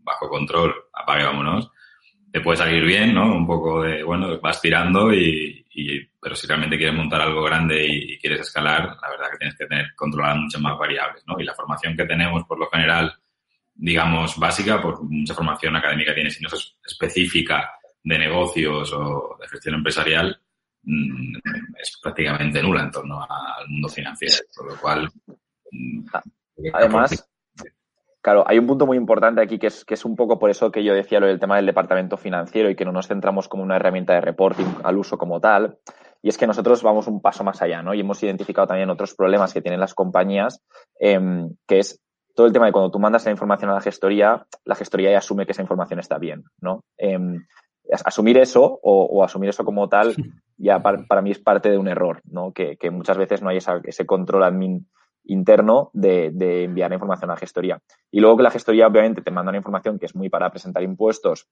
bajo 0.10 0.30
control, 0.30 0.74
apague, 0.94 1.24
vámonos, 1.24 1.72
te 2.32 2.42
puede 2.42 2.58
salir 2.58 2.84
bien, 2.84 3.14
¿no? 3.14 3.36
Un 3.36 3.46
poco 3.46 3.84
de, 3.84 4.04
bueno, 4.04 4.40
vas 4.40 4.62
tirando 4.62 5.14
y, 5.14 5.66
y 5.72 6.10
pero 6.22 6.36
si 6.36 6.48
realmente 6.48 6.78
quieres 6.78 6.96
montar 6.96 7.22
algo 7.22 7.44
grande 7.44 7.86
y, 7.88 8.18
quieres 8.18 8.42
escalar, 8.42 8.98
la 9.02 9.10
verdad 9.10 9.32
que 9.32 9.38
tienes 9.38 9.58
que 9.58 9.66
tener 9.66 9.96
controladas 9.96 10.38
muchas 10.38 10.62
más 10.62 10.78
variables, 10.78 11.24
¿no? 11.26 11.40
Y 11.40 11.44
la 11.44 11.56
formación 11.56 11.96
que 11.96 12.06
tenemos, 12.06 12.46
por 12.46 12.60
lo 12.60 12.70
general, 12.70 13.14
digamos, 13.74 14.38
básica, 14.38 14.82
pues 14.82 14.96
mucha 15.02 15.34
formación 15.34 15.76
académica 15.76 16.14
tiene, 16.14 16.30
si 16.30 16.44
no 16.44 16.50
es 16.50 16.78
específica 16.86 17.72
de 18.04 18.20
negocios 18.20 18.92
o 18.94 19.38
de 19.40 19.48
gestión 19.48 19.76
empresarial, 19.76 20.40
mm, 20.84 21.38
es 21.80 22.00
prácticamente 22.02 22.62
nula 22.62 22.84
en 22.84 22.92
torno 22.92 23.22
al 23.22 23.70
mundo 23.70 23.88
financiero, 23.88 24.38
por 24.56 24.72
lo 24.72 24.80
cual... 24.80 25.10
Mm, 25.72 26.06
además, 26.74 27.30
claro, 28.21 28.44
hay 28.48 28.60
un 28.60 28.68
punto 28.68 28.86
muy 28.86 28.98
importante 28.98 29.42
aquí 29.42 29.60
que 29.60 29.68
es, 29.68 29.86
que 29.86 29.94
es 29.94 30.06
un 30.06 30.16
poco 30.16 30.39
por 30.39 30.50
eso 30.50 30.71
que 30.71 30.83
yo 30.83 30.94
decía 30.94 31.19
lo 31.19 31.27
del 31.27 31.39
tema 31.39 31.56
del 31.56 31.66
departamento 31.66 32.18
financiero 32.18 32.69
y 32.69 32.75
que 32.75 32.86
no 32.86 32.92
nos 32.92 33.07
centramos 33.07 33.48
como 33.48 33.63
una 33.63 33.75
herramienta 33.75 34.13
de 34.13 34.21
reporting 34.21 34.68
al 34.83 34.98
uso 34.98 35.18
como 35.18 35.39
tal. 35.39 35.77
Y 36.21 36.30
es 36.30 36.38
que 36.38 36.48
nosotros 36.48 36.83
vamos 36.83 37.07
un 37.07 37.21
paso 37.21 37.44
más 37.44 37.62
allá, 37.62 37.81
¿no? 37.81 37.94
Y 37.94 38.01
hemos 38.01 38.21
identificado 38.21 38.68
también 38.68 38.89
otros 38.89 39.16
problemas 39.16 39.54
que 39.54 39.62
tienen 39.62 39.80
las 39.80 39.94
compañías, 39.94 40.62
em, 41.00 41.56
que 41.66 41.80
es 41.80 42.01
todo 42.36 42.45
el 42.45 42.54
tema 42.54 42.66
de 42.66 42.71
cuando 42.74 42.92
tú 42.92 43.00
mandas 43.00 43.25
la 43.25 43.31
información 43.31 43.71
a 43.71 43.75
la 43.75 43.81
gestoría, 43.81 44.45
la 44.66 44.75
gestoría 44.75 45.12
ya 45.12 45.18
asume 45.19 45.45
que 45.45 45.54
esa 45.54 45.62
información 45.62 46.00
está 46.00 46.18
bien, 46.18 46.44
¿no? 46.62 46.83
Em, 46.98 47.45
asumir 48.06 48.38
eso 48.38 48.80
o, 48.83 49.24
asumir 49.24 49.50
eso 49.50 49.66
como 49.66 49.89
tal 49.89 50.16
ya 50.57 50.81
para, 50.81 51.21
mí 51.21 51.31
es 51.31 51.39
parte 51.39 51.69
de 51.69 51.77
un 51.77 51.88
error, 51.88 52.21
¿no? 52.25 52.51
Que, 52.51 52.77
muchas 52.92 53.18
veces 53.18 53.42
no 53.42 53.50
hay 53.50 53.57
ese 53.57 54.06
control 54.06 54.44
admin 54.44 54.88
interno 55.30 55.92
de, 55.94 56.31
de, 56.34 56.64
enviar 56.64 56.92
información 56.92 57.30
a 57.30 57.34
la 57.34 57.40
gestoría. 57.40 57.81
Y 58.12 58.20
luego 58.20 58.38
que 58.38 58.44
la 58.44 58.52
gestoría 58.52 58.88
obviamente 58.88 59.22
te 59.22 59.31
manda 59.31 59.50
una 59.50 59.58
información 59.58 59.98
que 60.00 60.06
es 60.06 60.16
muy 60.16 60.30
para 60.30 60.50
presentar 60.50 60.84
impuestos 60.84 61.48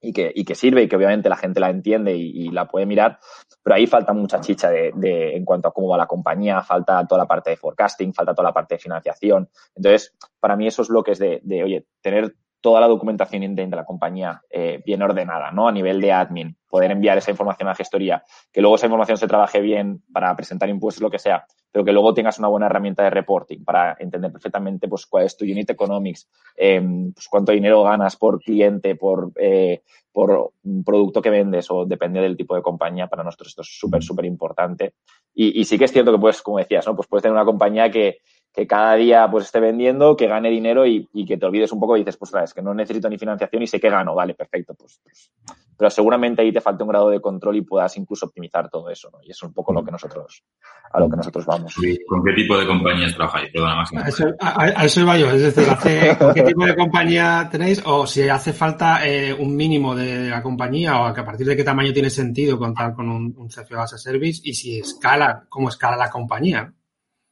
y 0.00 0.12
que, 0.12 0.32
y 0.34 0.44
que 0.44 0.54
sirve 0.54 0.82
y 0.82 0.88
que 0.88 0.96
obviamente 0.96 1.28
la 1.28 1.36
gente 1.36 1.60
la 1.60 1.70
entiende 1.70 2.16
y, 2.16 2.50
la 2.50 2.66
puede 2.66 2.86
mirar, 2.86 3.18
pero 3.62 3.76
ahí 3.76 3.86
falta 3.86 4.12
mucha 4.12 4.40
chicha 4.40 4.70
de, 4.70 4.92
de, 4.96 5.36
en 5.36 5.44
cuanto 5.44 5.68
a 5.68 5.72
cómo 5.72 5.88
va 5.88 5.96
la 5.96 6.06
compañía, 6.06 6.62
falta 6.62 7.06
toda 7.06 7.20
la 7.20 7.28
parte 7.28 7.50
de 7.50 7.56
forecasting, 7.56 8.12
falta 8.12 8.34
toda 8.34 8.48
la 8.48 8.54
parte 8.54 8.74
de 8.74 8.80
financiación. 8.80 9.48
Entonces, 9.74 10.16
para 10.40 10.56
mí 10.56 10.66
esos 10.66 10.88
bloques 10.88 11.18
de, 11.18 11.40
de 11.44 11.62
oye, 11.62 11.86
tener 12.00 12.34
toda 12.60 12.80
la 12.80 12.88
documentación 12.88 13.42
interna 13.42 13.76
de 13.76 13.82
la 13.82 13.86
compañía 13.86 14.42
eh, 14.50 14.82
bien 14.84 15.02
ordenada, 15.02 15.50
¿no? 15.50 15.68
A 15.68 15.72
nivel 15.72 16.00
de 16.00 16.12
admin, 16.12 16.56
poder 16.68 16.90
enviar 16.90 17.18
esa 17.18 17.30
información 17.30 17.68
a 17.68 17.72
la 17.72 17.76
gestoría, 17.76 18.22
que 18.52 18.60
luego 18.60 18.76
esa 18.76 18.86
información 18.86 19.18
se 19.18 19.26
trabaje 19.26 19.60
bien 19.60 20.02
para 20.12 20.34
presentar 20.36 20.68
impuestos, 20.68 21.02
lo 21.02 21.10
que 21.10 21.18
sea, 21.18 21.44
pero 21.72 21.84
que 21.84 21.92
luego 21.92 22.12
tengas 22.14 22.38
una 22.38 22.48
buena 22.48 22.66
herramienta 22.66 23.02
de 23.02 23.10
reporting 23.10 23.64
para 23.64 23.96
entender 23.98 24.30
perfectamente 24.30 24.88
pues 24.88 25.06
cuál 25.06 25.24
es 25.24 25.36
tu 25.36 25.44
unit 25.44 25.70
economics, 25.70 26.28
em, 26.56 27.12
pues 27.12 27.28
cuánto 27.28 27.52
dinero 27.52 27.82
ganas 27.82 28.16
por 28.16 28.40
cliente, 28.40 28.96
por, 28.96 29.32
eh, 29.36 29.82
por 30.12 30.52
producto 30.84 31.22
que 31.22 31.30
vendes 31.30 31.70
o 31.70 31.86
depende 31.86 32.20
del 32.20 32.36
tipo 32.36 32.54
de 32.54 32.62
compañía. 32.62 33.06
Para 33.06 33.22
nosotros 33.22 33.48
esto 33.48 33.62
es 33.62 33.78
súper, 33.78 34.02
súper 34.02 34.24
importante. 34.24 34.94
Y, 35.34 35.60
y 35.60 35.64
sí 35.64 35.78
que 35.78 35.84
es 35.84 35.92
cierto 35.92 36.12
que 36.12 36.18
pues, 36.18 36.42
como 36.42 36.58
decías, 36.58 36.86
¿no? 36.86 36.96
Pues 36.96 37.08
puedes 37.08 37.22
tener 37.22 37.34
una 37.34 37.44
compañía 37.44 37.90
que 37.90 38.18
que 38.52 38.66
cada 38.66 38.94
día 38.94 39.28
pues 39.30 39.46
esté 39.46 39.60
vendiendo, 39.60 40.16
que 40.16 40.26
gane 40.26 40.50
dinero 40.50 40.86
y, 40.86 41.08
que 41.26 41.36
te 41.36 41.46
olvides 41.46 41.72
un 41.72 41.80
poco 41.80 41.96
y 41.96 42.00
dices, 42.00 42.16
pues 42.16 42.30
sabes 42.30 42.52
que 42.52 42.62
no 42.62 42.74
necesito 42.74 43.08
ni 43.08 43.18
financiación 43.18 43.62
y 43.62 43.66
sé 43.66 43.80
que 43.80 43.90
gano, 43.90 44.14
vale, 44.14 44.34
perfecto, 44.34 44.74
pues, 44.74 45.00
pues, 45.02 45.32
pero 45.76 45.88
seguramente 45.88 46.42
ahí 46.42 46.52
te 46.52 46.60
falta 46.60 46.84
un 46.84 46.90
grado 46.90 47.08
de 47.08 47.20
control 47.20 47.56
y 47.56 47.62
puedas 47.62 47.96
incluso 47.96 48.26
optimizar 48.26 48.68
todo 48.68 48.90
eso, 48.90 49.08
¿no? 49.10 49.18
Y 49.22 49.30
eso 49.30 49.46
es 49.46 49.48
un 49.48 49.54
poco 49.54 49.72
lo 49.72 49.82
que 49.82 49.90
nosotros, 49.90 50.44
a 50.92 51.00
lo 51.00 51.08
que 51.08 51.16
nosotros 51.16 51.46
vamos. 51.46 51.74
¿Con 52.06 52.22
qué 52.22 52.32
tipo 52.34 52.58
de 52.58 52.66
compañías 52.66 53.14
trabajáis? 53.14 53.50
A 53.56 54.08
eso, 54.08 54.24
a, 54.40 54.84
eso 54.84 55.00
iba 55.00 55.16
yo, 55.16 55.30
es 55.30 55.54
decir, 55.54 56.18
¿con 56.18 56.34
qué 56.34 56.42
tipo 56.42 56.66
de 56.66 56.76
compañía 56.76 57.48
tenéis? 57.50 57.82
O 57.86 58.06
si 58.06 58.28
hace 58.28 58.52
falta 58.52 59.06
eh, 59.06 59.32
un 59.32 59.56
mínimo 59.56 59.94
de 59.94 60.28
la 60.28 60.42
compañía 60.42 61.00
o 61.00 61.06
a 61.06 61.14
partir 61.14 61.46
de 61.46 61.56
qué 61.56 61.64
tamaño 61.64 61.92
tiene 61.92 62.10
sentido 62.10 62.58
contar 62.58 62.94
con 62.94 63.08
un, 63.08 63.34
un 63.38 63.48
CFO 63.48 63.80
as 63.80 63.94
a 63.94 63.98
service 63.98 64.42
y 64.44 64.52
si 64.52 64.80
escala, 64.80 65.46
cómo 65.48 65.68
escala 65.70 65.96
la 65.96 66.10
compañía. 66.10 66.74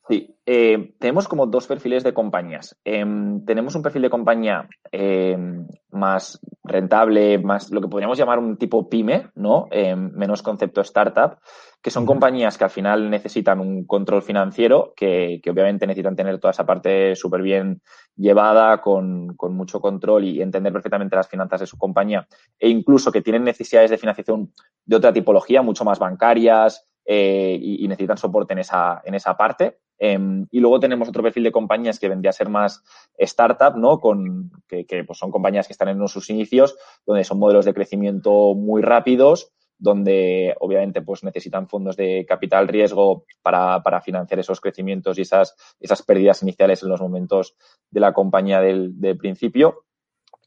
Sí, 0.08 0.37
eh, 0.50 0.94
tenemos 0.98 1.28
como 1.28 1.46
dos 1.46 1.66
perfiles 1.66 2.02
de 2.02 2.14
compañías. 2.14 2.74
Em, 2.82 3.44
tenemos 3.44 3.74
un 3.74 3.82
perfil 3.82 4.00
de 4.00 4.08
compañía 4.08 4.66
em, 4.90 5.68
más 5.90 6.40
rentable, 6.64 7.36
más 7.36 7.70
lo 7.70 7.82
que 7.82 7.88
podríamos 7.88 8.16
llamar 8.16 8.38
un 8.38 8.56
tipo 8.56 8.88
pyme, 8.88 9.28
¿no? 9.34 9.66
Em, 9.70 10.10
menos 10.14 10.40
concepto 10.40 10.80
startup, 10.80 11.36
que 11.82 11.90
son 11.90 12.06
compañías 12.06 12.56
que 12.56 12.64
al 12.64 12.70
final 12.70 13.10
necesitan 13.10 13.60
un 13.60 13.84
control 13.84 14.22
financiero, 14.22 14.94
que, 14.96 15.38
obviamente 15.50 15.86
necesitan 15.86 16.16
tener 16.16 16.38
toda 16.40 16.52
esa 16.52 16.64
parte 16.64 17.14
súper 17.14 17.42
bien 17.42 17.82
llevada, 18.16 18.80
con, 18.80 19.36
con, 19.36 19.54
mucho 19.54 19.82
control 19.82 20.24
y 20.24 20.40
entender 20.40 20.72
perfectamente 20.72 21.14
las 21.14 21.28
finanzas 21.28 21.60
de 21.60 21.66
su 21.66 21.76
compañía, 21.76 22.26
e 22.58 22.70
incluso 22.70 23.12
que 23.12 23.20
tienen 23.20 23.44
necesidades 23.44 23.90
de 23.90 23.98
financiación 23.98 24.54
de 24.86 24.96
otra 24.96 25.12
tipología, 25.12 25.60
mucho 25.60 25.84
más 25.84 25.98
bancarias, 25.98 26.88
eh, 27.10 27.58
y, 27.58 27.88
necesitan 27.88 28.18
soporte 28.18 28.52
en 28.52 28.58
esa, 28.58 29.00
en 29.02 29.14
esa 29.14 29.34
parte. 29.34 29.78
Em, 29.98 30.46
y 30.50 30.60
luego 30.60 30.78
tenemos 30.78 31.08
otro 31.08 31.22
perfil 31.22 31.44
de 31.44 31.52
compañías 31.52 31.98
que 31.98 32.08
vendría 32.08 32.30
a 32.30 32.32
ser 32.32 32.48
más 32.48 32.82
startup, 33.16 33.76
¿no? 33.76 33.98
Con, 33.98 34.50
que, 34.68 34.84
pues 35.04 35.18
son 35.18 35.30
compañías 35.30 35.66
que 35.66 35.72
están 35.72 35.88
en 35.88 36.08
sus 36.08 36.30
inicios, 36.30 36.76
donde 37.04 37.24
son 37.24 37.38
modelos 37.38 37.64
de 37.64 37.74
crecimiento 37.74 38.54
muy 38.54 38.82
rápidos, 38.82 39.52
donde 39.78 40.54
obviamente 40.60 41.02
pues 41.02 41.22
necesitan 41.22 41.68
fondos 41.68 41.96
de 41.96 42.24
capital 42.26 42.68
riesgo 42.68 43.24
para, 43.42 43.82
para 43.82 44.00
financiar 44.00 44.40
esos 44.40 44.60
crecimientos 44.60 45.18
y 45.18 45.22
esas, 45.22 45.56
esas 45.80 46.02
pérdidas 46.02 46.42
iniciales 46.42 46.82
en 46.82 46.88
los 46.88 47.00
momentos 47.00 47.56
de 47.90 48.00
la 48.00 48.12
compañía 48.12 48.60
del, 48.60 49.00
del 49.00 49.16
principio. 49.16 49.84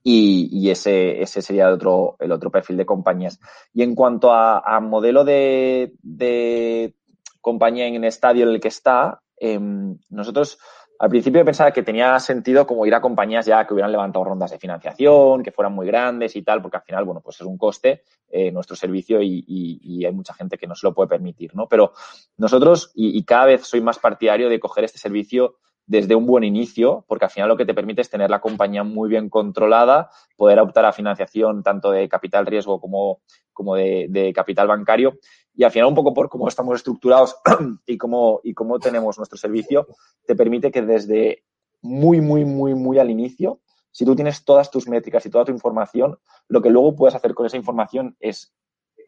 y, 0.03 0.69
ese, 0.69 1.21
ese 1.21 1.41
sería 1.41 1.67
el 1.67 1.73
otro, 1.75 2.15
el 2.19 2.31
otro 2.31 2.49
perfil 2.49 2.77
de 2.77 2.85
compañías. 2.85 3.39
Y 3.73 3.83
en 3.83 3.95
cuanto 3.95 4.33
a, 4.33 4.79
modelo 4.79 5.23
de, 5.23 5.93
de, 6.01 6.95
compañía 7.41 7.87
en 7.87 7.95
el 7.95 8.05
estadio 8.05 8.43
en 8.43 8.49
el 8.49 8.59
que 8.59 8.69
está, 8.69 9.20
em, 9.41 9.97
nosotros 10.09 10.59
al 11.01 11.09
principio 11.09 11.43
pensaba 11.43 11.71
que 11.71 11.81
tenía 11.81 12.19
sentido 12.19 12.67
como 12.67 12.85
ir 12.85 12.93
a 12.93 13.01
compañías 13.01 13.47
ya 13.47 13.65
que 13.65 13.73
hubieran 13.73 13.91
levantado 13.91 14.23
rondas 14.23 14.51
de 14.51 14.59
financiación, 14.59 15.41
que 15.41 15.51
fueran 15.51 15.73
muy 15.73 15.87
grandes 15.87 16.35
y 16.35 16.43
tal, 16.43 16.61
porque 16.61 16.77
al 16.77 16.83
final, 16.83 17.05
bueno, 17.05 17.21
pues 17.21 17.41
es 17.41 17.47
un 17.47 17.57
coste 17.57 18.03
eh, 18.29 18.51
nuestro 18.51 18.75
servicio 18.75 19.19
y, 19.19 20.05
hay 20.05 20.13
mucha 20.13 20.35
gente 20.35 20.59
que 20.59 20.67
no 20.67 20.75
se 20.75 20.85
lo 20.85 20.93
puede 20.93 21.09
permitir, 21.09 21.55
¿no? 21.55 21.67
Pero 21.67 21.93
nosotros, 22.37 22.91
y, 22.93 23.17
y, 23.17 23.23
cada 23.23 23.45
vez 23.45 23.65
soy 23.65 23.81
más 23.81 23.97
partidario 23.97 24.47
de 24.47 24.59
coger 24.59 24.83
este 24.83 24.99
servicio 24.99 25.55
desde 25.91 26.15
un 26.15 26.25
buen 26.25 26.45
inicio, 26.45 27.03
porque 27.05 27.25
al 27.25 27.31
final 27.31 27.49
lo 27.49 27.57
que 27.57 27.65
te 27.65 27.73
permite 27.73 27.99
es 27.99 28.09
tener 28.09 28.29
la 28.29 28.39
compañía 28.39 28.81
muy 28.81 29.09
bien 29.09 29.29
controlada, 29.29 30.09
poder 30.37 30.57
optar 30.61 30.85
a 30.85 30.93
financiación 30.93 31.63
tanto 31.63 31.91
de 31.91 32.07
capital 32.07 32.45
riesgo 32.45 32.79
como, 32.79 33.19
como 33.51 33.75
de, 33.75 34.31
capital 34.33 34.69
bancario. 34.69 35.19
Y 35.53 35.65
al 35.65 35.71
final, 35.71 35.89
un 35.89 35.95
poco 35.95 36.13
por 36.13 36.29
cómo 36.29 36.47
estamos 36.47 36.77
estructurados 36.77 37.35
y 37.85 37.97
cómo, 37.97 38.39
y 38.41 38.53
cómo 38.53 38.79
tenemos 38.79 39.17
nuestro 39.17 39.37
servicio, 39.37 39.85
te 40.25 40.33
permite 40.33 40.71
que 40.71 40.81
desde 40.81 41.43
muy, 41.81 42.21
muy, 42.21 42.45
muy, 42.45 42.73
muy 42.73 42.97
al 42.97 43.09
inicio, 43.09 43.59
si 43.91 44.05
tú 44.05 44.15
tienes 44.15 44.45
todas 44.45 44.71
tus 44.71 44.87
métricas 44.87 45.25
y 45.25 45.29
toda 45.29 45.43
tu 45.43 45.51
información, 45.51 46.17
lo 46.47 46.61
que 46.61 46.69
luego 46.69 46.95
puedes 46.95 47.15
hacer 47.15 47.33
con 47.33 47.45
esa 47.45 47.57
información 47.57 48.15
es 48.21 48.53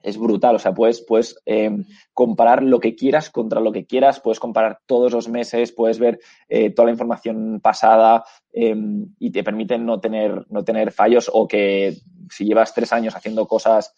es 0.04 0.18
brutal. 0.18 0.58
O 0.58 0.60
sea, 0.60 0.74
puedes, 0.74 1.02
puedes 1.02 1.42
eh, 1.46 1.72
comparar 2.14 2.62
lo 2.62 2.80
que 2.80 2.96
quieras 2.96 3.32
contra 3.32 3.62
lo 3.62 3.72
que 3.72 3.86
quieras, 3.86 4.20
puedes 4.20 4.40
comparar 4.40 4.80
todos 4.86 5.14
los 5.14 5.30
meses, 5.30 5.72
puedes 5.72 5.98
ver 5.98 6.20
eh, 6.50 6.70
toda 6.70 6.88
la 6.88 6.92
información 6.92 7.60
pasada 7.62 8.24
eh, 8.52 8.76
y 9.18 9.32
te 9.32 9.44
permiten 9.44 9.86
no 9.86 10.00
tener, 10.00 10.46
no 10.50 10.64
tener 10.64 10.92
fallos 10.92 11.32
o 11.34 11.48
que 11.48 11.98
si 12.30 12.46
llevas 12.46 12.74
tres 12.74 12.92
años 12.94 13.16
haciendo 13.16 13.48
cosas 13.48 13.94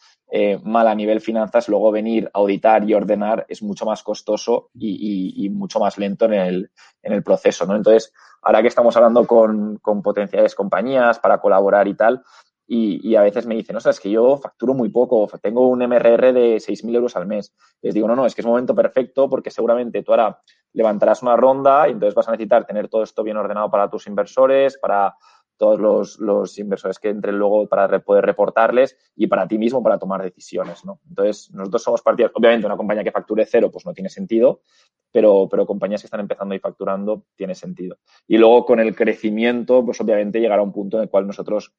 mal 0.64 0.88
a 0.88 0.96
nivel 0.96 1.22
finanzas, 1.22 1.70
luego 1.70 1.92
venir 1.92 2.30
a 2.34 2.40
auditar 2.40 2.84
y 2.84 2.94
ordenar 2.94 3.46
es 3.48 3.62
mucho 3.62 3.86
más 3.86 4.04
costoso 4.04 4.70
y, 4.74 5.48
mucho 5.50 5.80
más 5.80 5.98
lento 5.98 6.26
en 6.26 6.34
el, 6.34 6.72
en 7.04 7.14
el 7.14 7.24
proceso. 7.24 7.66
¿no? 7.66 7.76
Entonces, 7.76 8.12
ahora 8.42 8.62
que 8.62 8.68
estamos 8.68 8.98
hablando 8.98 9.26
con, 9.26 9.78
con 9.78 10.02
potenciales 10.02 10.54
compañías 10.54 11.20
para 11.20 11.38
colaborar 11.38 11.88
y 11.88 11.94
tal, 11.94 12.22
y, 12.68 13.16
a 13.16 13.22
veces 13.22 13.46
me 13.46 13.56
dicen, 13.56 13.76
no, 13.76 13.90
es 13.90 14.00
que 14.00 14.10
yo 14.10 14.38
facturo 14.38 14.74
muy 14.74 14.90
poco, 14.90 15.28
tengo 15.42 15.68
un 15.68 15.80
MRR 15.80 16.34
de 16.34 16.56
6.000 16.60 16.96
euros 16.96 17.16
al 17.16 17.28
mes. 17.28 17.54
Les 17.82 17.94
digo, 17.94 18.08
no, 18.08 18.16
no, 18.16 18.26
es 18.26 18.34
que 18.34 18.42
es 18.42 18.46
un 18.46 18.52
momento 18.52 18.74
perfecto 18.74 19.30
porque 19.30 19.52
seguramente 19.52 20.02
tú 20.02 20.12
ahora 20.12 20.42
levantarás 20.74 21.22
una 21.22 21.36
ronda 21.36 21.88
y 21.88 21.92
entonces 21.92 22.16
vas 22.16 22.28
a 22.28 22.32
necesitar 22.32 22.66
tener 22.66 22.90
todo 22.90 23.04
esto 23.04 23.24
bien 23.24 23.38
ordenado 23.38 23.70
para 23.70 23.90
tus 23.90 24.08
inversores, 24.08 24.78
para 24.80 25.16
todos 25.58 25.80
los, 25.80 26.20
los 26.20 26.58
inversores 26.58 27.00
que 27.00 27.10
entren 27.10 27.38
luego 27.38 27.68
para 27.68 28.00
poder 28.00 28.26
reportarles 28.26 28.98
y 29.16 29.28
para 29.28 29.48
ti 29.48 29.58
mismo 29.58 29.82
para 29.82 29.98
tomar 29.98 30.22
decisiones, 30.22 30.84
¿no? 30.84 31.00
Entonces, 31.08 31.50
nosotros 31.54 31.84
somos 31.84 32.02
partidos, 32.02 32.32
obviamente 32.34 32.66
una 32.66 32.76
compañía 32.76 33.04
que 33.04 33.12
facture 33.12 33.46
cero 33.46 33.70
pues 33.72 33.86
no 33.86 33.94
tiene 33.94 34.10
sentido, 34.10 34.62
pero, 35.12 35.48
pero 35.50 35.66
compañías 35.66 36.02
que 36.02 36.08
están 36.08 36.20
empezando 36.20 36.56
y 36.56 36.60
facturando 36.60 37.24
tiene 37.36 37.56
sentido. 37.56 37.98
Y 38.28 38.38
luego 38.38 38.66
con 38.66 38.82
el 38.82 38.96
crecimiento, 38.96 39.86
pues 39.86 40.02
obviamente 40.02 40.42
llegará 40.42 40.62
un 40.62 40.74
punto 40.74 40.98
en 40.98 41.04
el 41.04 41.10
cual 41.10 41.26
nosotros 41.26 41.74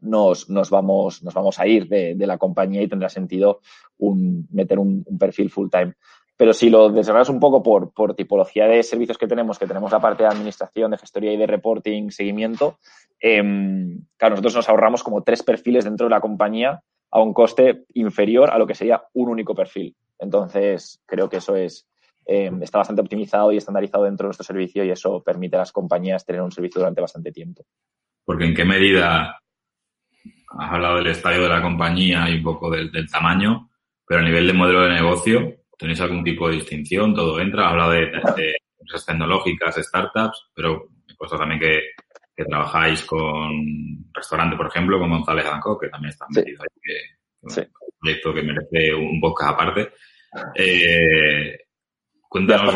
nos, 0.00 0.48
nos, 0.50 0.70
vamos, 0.70 1.22
nos 1.22 1.34
vamos 1.34 1.58
a 1.58 1.66
ir 1.66 1.88
de, 1.88 2.26
la 2.26 2.38
compañía 2.38 2.82
y 2.82 2.88
tendrá 2.88 3.08
sentido 3.08 3.60
meter 4.50 4.78
un, 4.78 5.04
perfil 5.18 5.50
full 5.50 5.68
time. 5.70 5.94
Pero 6.36 6.52
si 6.52 6.68
lo 6.68 6.90
desarrollas 6.90 7.28
un 7.28 7.38
poco 7.38 7.62
por, 7.62 7.92
por, 7.92 8.14
tipología 8.14 8.66
de 8.66 8.82
servicios 8.82 9.18
que 9.18 9.28
tenemos, 9.28 9.58
que 9.58 9.68
tenemos 9.68 9.92
la 9.92 10.00
parte 10.00 10.24
de 10.24 10.30
administración, 10.30 10.90
de 10.90 10.98
gestoría 10.98 11.32
y 11.32 11.36
de 11.36 11.46
reporting, 11.46 12.10
seguimiento, 12.10 12.78
eh, 13.20 13.40
claro, 14.16 14.32
nosotros 14.32 14.56
nos 14.56 14.68
ahorramos 14.68 15.02
como 15.02 15.22
tres 15.22 15.42
perfiles 15.42 15.84
dentro 15.84 16.06
de 16.06 16.10
la 16.10 16.20
compañía 16.20 16.82
a 17.10 17.22
un 17.22 17.32
coste 17.32 17.84
inferior 17.94 18.50
a 18.50 18.58
lo 18.58 18.66
que 18.66 18.74
sería 18.74 19.02
un 19.12 19.28
único 19.28 19.54
perfil. 19.54 19.94
Entonces, 20.18 21.00
creo 21.06 21.28
que 21.28 21.36
eso 21.36 21.54
es, 21.54 21.86
em, 22.26 22.62
está 22.62 22.78
bastante 22.78 23.02
optimizado 23.02 23.52
y 23.52 23.56
estandarizado 23.56 24.04
dentro 24.04 24.24
de 24.24 24.28
nuestro 24.28 24.44
servicio 24.44 24.84
y 24.84 24.90
eso 24.90 25.22
permite 25.22 25.56
a 25.56 25.60
las 25.60 25.72
compañías 25.72 26.26
tener 26.26 26.42
un 26.42 26.50
servicio 26.50 26.80
durante 26.80 27.00
bastante 27.00 27.30
tiempo. 27.30 27.64
Porque 28.24 28.46
en 28.46 28.54
qué 28.54 28.64
medida 28.64 29.40
has 30.58 30.72
hablado 30.72 30.96
del 30.96 31.08
estadio 31.08 31.42
de 31.42 31.48
la 31.48 31.62
compañía 31.62 32.28
y 32.28 32.36
un 32.36 32.42
poco 32.42 32.70
del, 32.70 32.90
tamaño, 33.10 33.70
pero 34.06 34.20
a 34.20 34.24
nivel 34.24 34.46
de 34.46 34.52
modelo 34.52 34.82
de 34.82 34.94
negocio, 34.94 35.54
¿tenéis 35.78 36.00
algún 36.00 36.24
tipo 36.24 36.48
de 36.48 36.56
distinción? 36.56 37.14
Todo 37.14 37.40
entra, 37.40 37.66
has 37.66 37.72
hablado 37.72 37.92
de, 37.92 38.02
empresas 38.78 39.06
tecnológicas, 39.06 39.76
startups, 39.76 40.50
pero 40.54 40.88
he 41.08 41.14
puesto 41.14 41.38
también 41.38 41.60
que, 41.60 41.80
trabajáis 42.36 43.04
con 43.04 44.10
restaurante, 44.12 44.56
por 44.56 44.66
ejemplo, 44.66 44.98
con 44.98 45.08
González 45.08 45.46
Anco, 45.46 45.78
que 45.78 45.88
también 45.88 46.10
está 46.10 46.26
metido 46.28 46.62
ahí, 46.62 46.80
que, 46.82 47.56
un 47.56 47.70
proyecto 48.00 48.34
que 48.34 48.42
merece 48.42 48.94
un 48.94 49.20
podcast 49.20 49.52
aparte. 49.52 49.92
Eh, 50.56 51.56
cuéntanos 52.28 52.74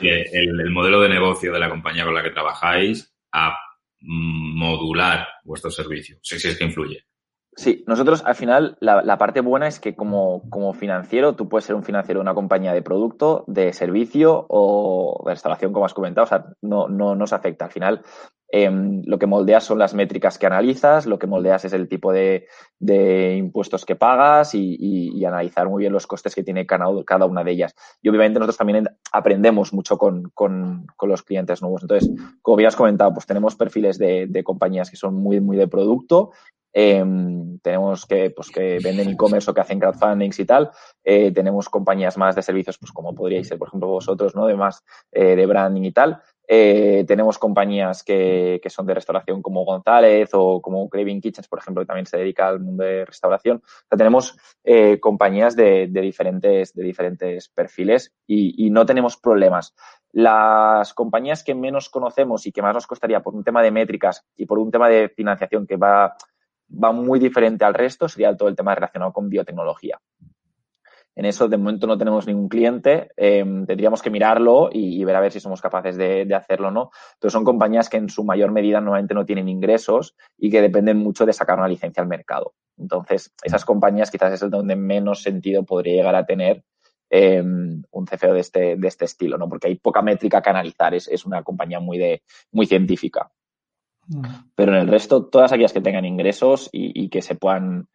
el, 0.00 0.60
el, 0.60 0.70
modelo 0.70 1.00
de 1.00 1.08
negocio 1.08 1.52
de 1.52 1.58
la 1.58 1.68
compañía 1.68 2.04
con 2.04 2.14
la 2.14 2.22
que 2.22 2.30
trabajáis 2.30 3.12
a 3.32 3.52
modular 4.00 5.26
vuestro 5.44 5.70
servicio, 5.70 6.18
si 6.22 6.36
es 6.36 6.58
que 6.58 6.64
influye. 6.64 7.04
Sí, 7.56 7.84
nosotros 7.86 8.22
al 8.24 8.36
final 8.36 8.78
la, 8.80 9.18
parte 9.18 9.40
buena 9.40 9.66
es 9.66 9.80
que 9.80 9.94
como, 9.94 10.48
como, 10.48 10.72
financiero 10.72 11.34
tú 11.34 11.48
puedes 11.48 11.64
ser 11.64 11.74
un 11.74 11.82
financiero 11.82 12.20
de 12.20 12.22
una 12.22 12.34
compañía 12.34 12.72
de 12.72 12.80
producto, 12.80 13.44
de 13.48 13.72
servicio 13.72 14.46
o 14.48 15.22
de 15.26 15.32
restauración, 15.32 15.72
como 15.72 15.84
has 15.84 15.92
comentado, 15.92 16.24
o 16.24 16.28
sea, 16.28 16.44
no, 16.62 16.88
no 16.88 17.16
nos 17.16 17.32
afecta. 17.32 17.66
Al 17.66 17.70
final 17.72 18.02
em, 18.52 19.02
lo 19.06 19.18
que 19.18 19.26
moldeas 19.26 19.64
son 19.64 19.78
las 19.78 19.94
métricas 19.94 20.38
que 20.38 20.46
analizas, 20.46 21.06
lo 21.06 21.18
que 21.18 21.26
moldeas 21.26 21.64
es 21.64 21.72
el 21.72 21.88
tipo 21.88 22.12
de, 22.12 22.46
impuestos 23.36 23.84
que 23.84 23.96
pagas 23.96 24.54
y, 24.54 25.24
analizar 25.24 25.68
muy 25.68 25.80
bien 25.80 25.92
los 25.92 26.06
costes 26.06 26.34
que 26.34 26.42
tiene 26.42 26.66
cada, 26.66 26.88
una 27.26 27.44
de 27.44 27.52
ellas. 27.52 27.74
Y 28.02 28.08
obviamente 28.08 28.38
nosotros 28.38 28.58
también 28.58 28.88
aprendemos 29.12 29.72
mucho 29.72 29.96
con, 29.98 30.32
los 31.02 31.22
clientes 31.22 31.62
nuevos. 31.62 31.82
Entonces, 31.82 32.10
como 32.42 32.56
bien 32.56 32.68
has 32.68 32.76
comentado, 32.76 33.12
pues 33.12 33.26
tenemos 33.26 33.54
perfiles 33.56 33.98
de, 33.98 34.26
de 34.28 34.44
compañías 34.44 34.90
que 34.90 34.96
son 34.96 35.14
muy, 35.14 35.40
muy 35.40 35.56
de 35.56 35.68
producto 35.68 36.32
Em, 36.72 37.58
tenemos 37.58 38.06
que, 38.06 38.30
pues, 38.30 38.50
que 38.50 38.78
venden 38.82 39.08
e-commerce 39.08 39.50
o 39.50 39.54
que 39.54 39.60
hacen 39.60 39.80
crowdfundings 39.80 40.38
y 40.38 40.44
tal. 40.44 40.70
Eh, 41.02 41.32
tenemos 41.32 41.68
compañías 41.68 42.16
más 42.16 42.36
de 42.36 42.42
servicios, 42.42 42.78
pues 42.78 42.92
como 42.92 43.14
podríais 43.14 43.48
ser, 43.48 43.58
por 43.58 43.68
ejemplo, 43.68 43.88
vosotros, 43.88 44.34
¿no? 44.36 44.46
De 44.46 44.54
más 44.54 44.84
eh, 45.10 45.34
de 45.36 45.46
branding 45.46 45.82
y 45.82 45.92
tal. 45.92 46.22
Eh, 46.52 47.04
tenemos 47.06 47.38
compañías 47.38 48.02
que, 48.02 48.58
que, 48.60 48.70
son 48.70 48.84
de 48.84 48.94
restauración 48.94 49.40
como 49.40 49.64
González 49.64 50.30
o 50.32 50.60
como 50.60 50.88
Craving 50.88 51.20
Kitchens, 51.20 51.46
por 51.46 51.60
ejemplo, 51.60 51.82
que 51.82 51.86
también 51.86 52.06
se 52.06 52.16
dedica 52.16 52.48
al 52.48 52.58
mundo 52.58 52.82
de 52.82 53.04
restauración. 53.04 53.58
O 53.58 53.86
sea, 53.88 53.96
tenemos 53.96 54.36
compañías 54.98 55.54
de, 55.54 55.86
de, 55.88 56.00
diferentes, 56.00 56.74
de 56.74 56.82
diferentes 56.82 57.48
perfiles 57.50 58.12
y, 58.26 58.66
y 58.66 58.70
no 58.70 58.84
tenemos 58.84 59.16
problemas. 59.16 59.74
Las 60.10 60.92
compañías 60.92 61.44
que 61.44 61.54
menos 61.54 61.88
conocemos 61.88 62.44
y 62.46 62.50
que 62.50 62.62
más 62.62 62.74
nos 62.74 62.88
costaría 62.88 63.22
por 63.22 63.36
un 63.36 63.44
tema 63.44 63.62
de 63.62 63.70
métricas 63.70 64.24
y 64.36 64.46
por 64.46 64.58
un 64.58 64.72
tema 64.72 64.88
de 64.88 65.08
financiación 65.08 65.68
que 65.68 65.76
va 65.76 66.16
va 66.72 66.92
muy 66.92 67.18
diferente 67.18 67.64
al 67.64 67.74
resto 67.74 68.08
sería 68.08 68.36
todo 68.36 68.48
el 68.48 68.56
tema 68.56 68.74
relacionado 68.74 69.12
con 69.12 69.28
biotecnología. 69.28 70.00
En 71.20 71.26
eso 71.26 71.48
de 71.48 71.58
momento 71.58 71.86
no 71.86 71.98
tenemos 71.98 72.26
ningún 72.26 72.48
cliente, 72.48 73.10
em, 73.14 73.66
tendríamos 73.66 74.00
que 74.00 74.08
mirarlo 74.08 74.70
y, 74.72 75.04
ver 75.04 75.16
a 75.16 75.20
ver 75.20 75.30
si 75.30 75.38
somos 75.38 75.60
capaces 75.60 75.98
de, 75.98 76.26
hacerlo 76.34 76.68
o 76.68 76.70
no. 76.70 76.90
Pero 77.20 77.30
son 77.30 77.44
compañías 77.44 77.90
que 77.90 77.98
en 77.98 78.08
su 78.08 78.24
mayor 78.24 78.52
medida 78.52 78.80
normalmente 78.80 79.12
no 79.12 79.26
tienen 79.26 79.46
ingresos 79.46 80.16
y 80.38 80.50
que 80.50 80.62
dependen 80.62 80.96
mucho 80.96 81.26
de 81.26 81.34
sacar 81.34 81.58
una 81.58 81.68
licencia 81.68 82.02
al 82.02 82.08
mercado. 82.08 82.54
Entonces, 82.78 83.34
esas 83.42 83.66
compañías 83.66 84.10
quizás 84.10 84.32
es 84.32 84.50
donde 84.50 84.76
menos 84.76 85.22
sentido 85.22 85.62
podría 85.62 85.96
llegar 85.96 86.14
a 86.14 86.24
tener 86.24 86.64
em, 87.10 87.82
un 87.90 88.06
CFO 88.06 88.32
de 88.32 88.40
este, 88.40 88.76
de 88.76 88.88
este 88.88 89.04
estilo, 89.04 89.36
¿no? 89.36 89.46
Porque 89.46 89.68
hay 89.68 89.74
poca 89.74 90.00
métrica 90.00 90.40
que 90.40 90.48
analizar, 90.48 90.94
es, 90.94 91.06
es 91.06 91.26
una 91.26 91.42
compañía 91.42 91.80
muy, 91.80 91.98
de, 91.98 92.22
muy 92.50 92.64
científica. 92.64 93.30
Pero 94.54 94.72
en 94.72 94.78
el 94.78 94.88
resto, 94.88 95.26
todas 95.26 95.52
aquellas 95.52 95.74
que 95.74 95.82
tengan 95.82 96.06
ingresos 96.06 96.70
y, 96.72 97.10
que 97.10 97.20
se 97.20 97.34
puedan 97.34 97.88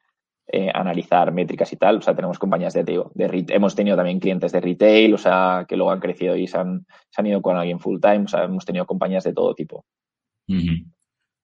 eh, 0.47 0.69
analizar 0.73 1.31
métricas 1.31 1.73
y 1.73 1.77
tal, 1.77 1.97
o 1.97 2.01
sea, 2.01 2.15
tenemos 2.15 2.37
compañías 2.37 2.73
de, 2.73 2.83
de, 2.83 3.45
hemos 3.49 3.75
tenido 3.75 3.95
también 3.95 4.19
clientes 4.19 4.51
de 4.51 4.61
retail, 4.61 5.13
o 5.13 5.17
sea, 5.17 5.65
que 5.67 5.75
luego 5.75 5.91
han 5.91 5.99
crecido 5.99 6.35
y 6.35 6.47
se 6.47 6.57
han, 6.57 6.85
se 7.09 7.21
han 7.21 7.27
ido 7.27 7.41
con 7.41 7.57
alguien 7.57 7.79
full 7.79 7.99
time, 7.99 8.25
o 8.25 8.27
sea, 8.27 8.43
hemos 8.43 8.63
tenido 8.63 8.85
compañías 8.85 9.23
de 9.23 9.33
todo 9.33 9.55
tipo. 9.55 9.85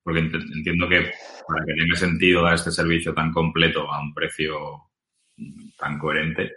Porque 0.04 0.20
entiendo 0.20 0.88
que 0.88 1.12
para 1.48 1.66
que 1.66 1.74
tenga 1.74 1.96
sentido 1.96 2.44
dar 2.44 2.54
este 2.54 2.72
servicio 2.72 3.14
tan 3.14 3.32
completo 3.32 3.92
a 3.92 4.02
un 4.02 4.14
precio 4.14 4.56
tan 5.78 5.98
coherente, 5.98 6.52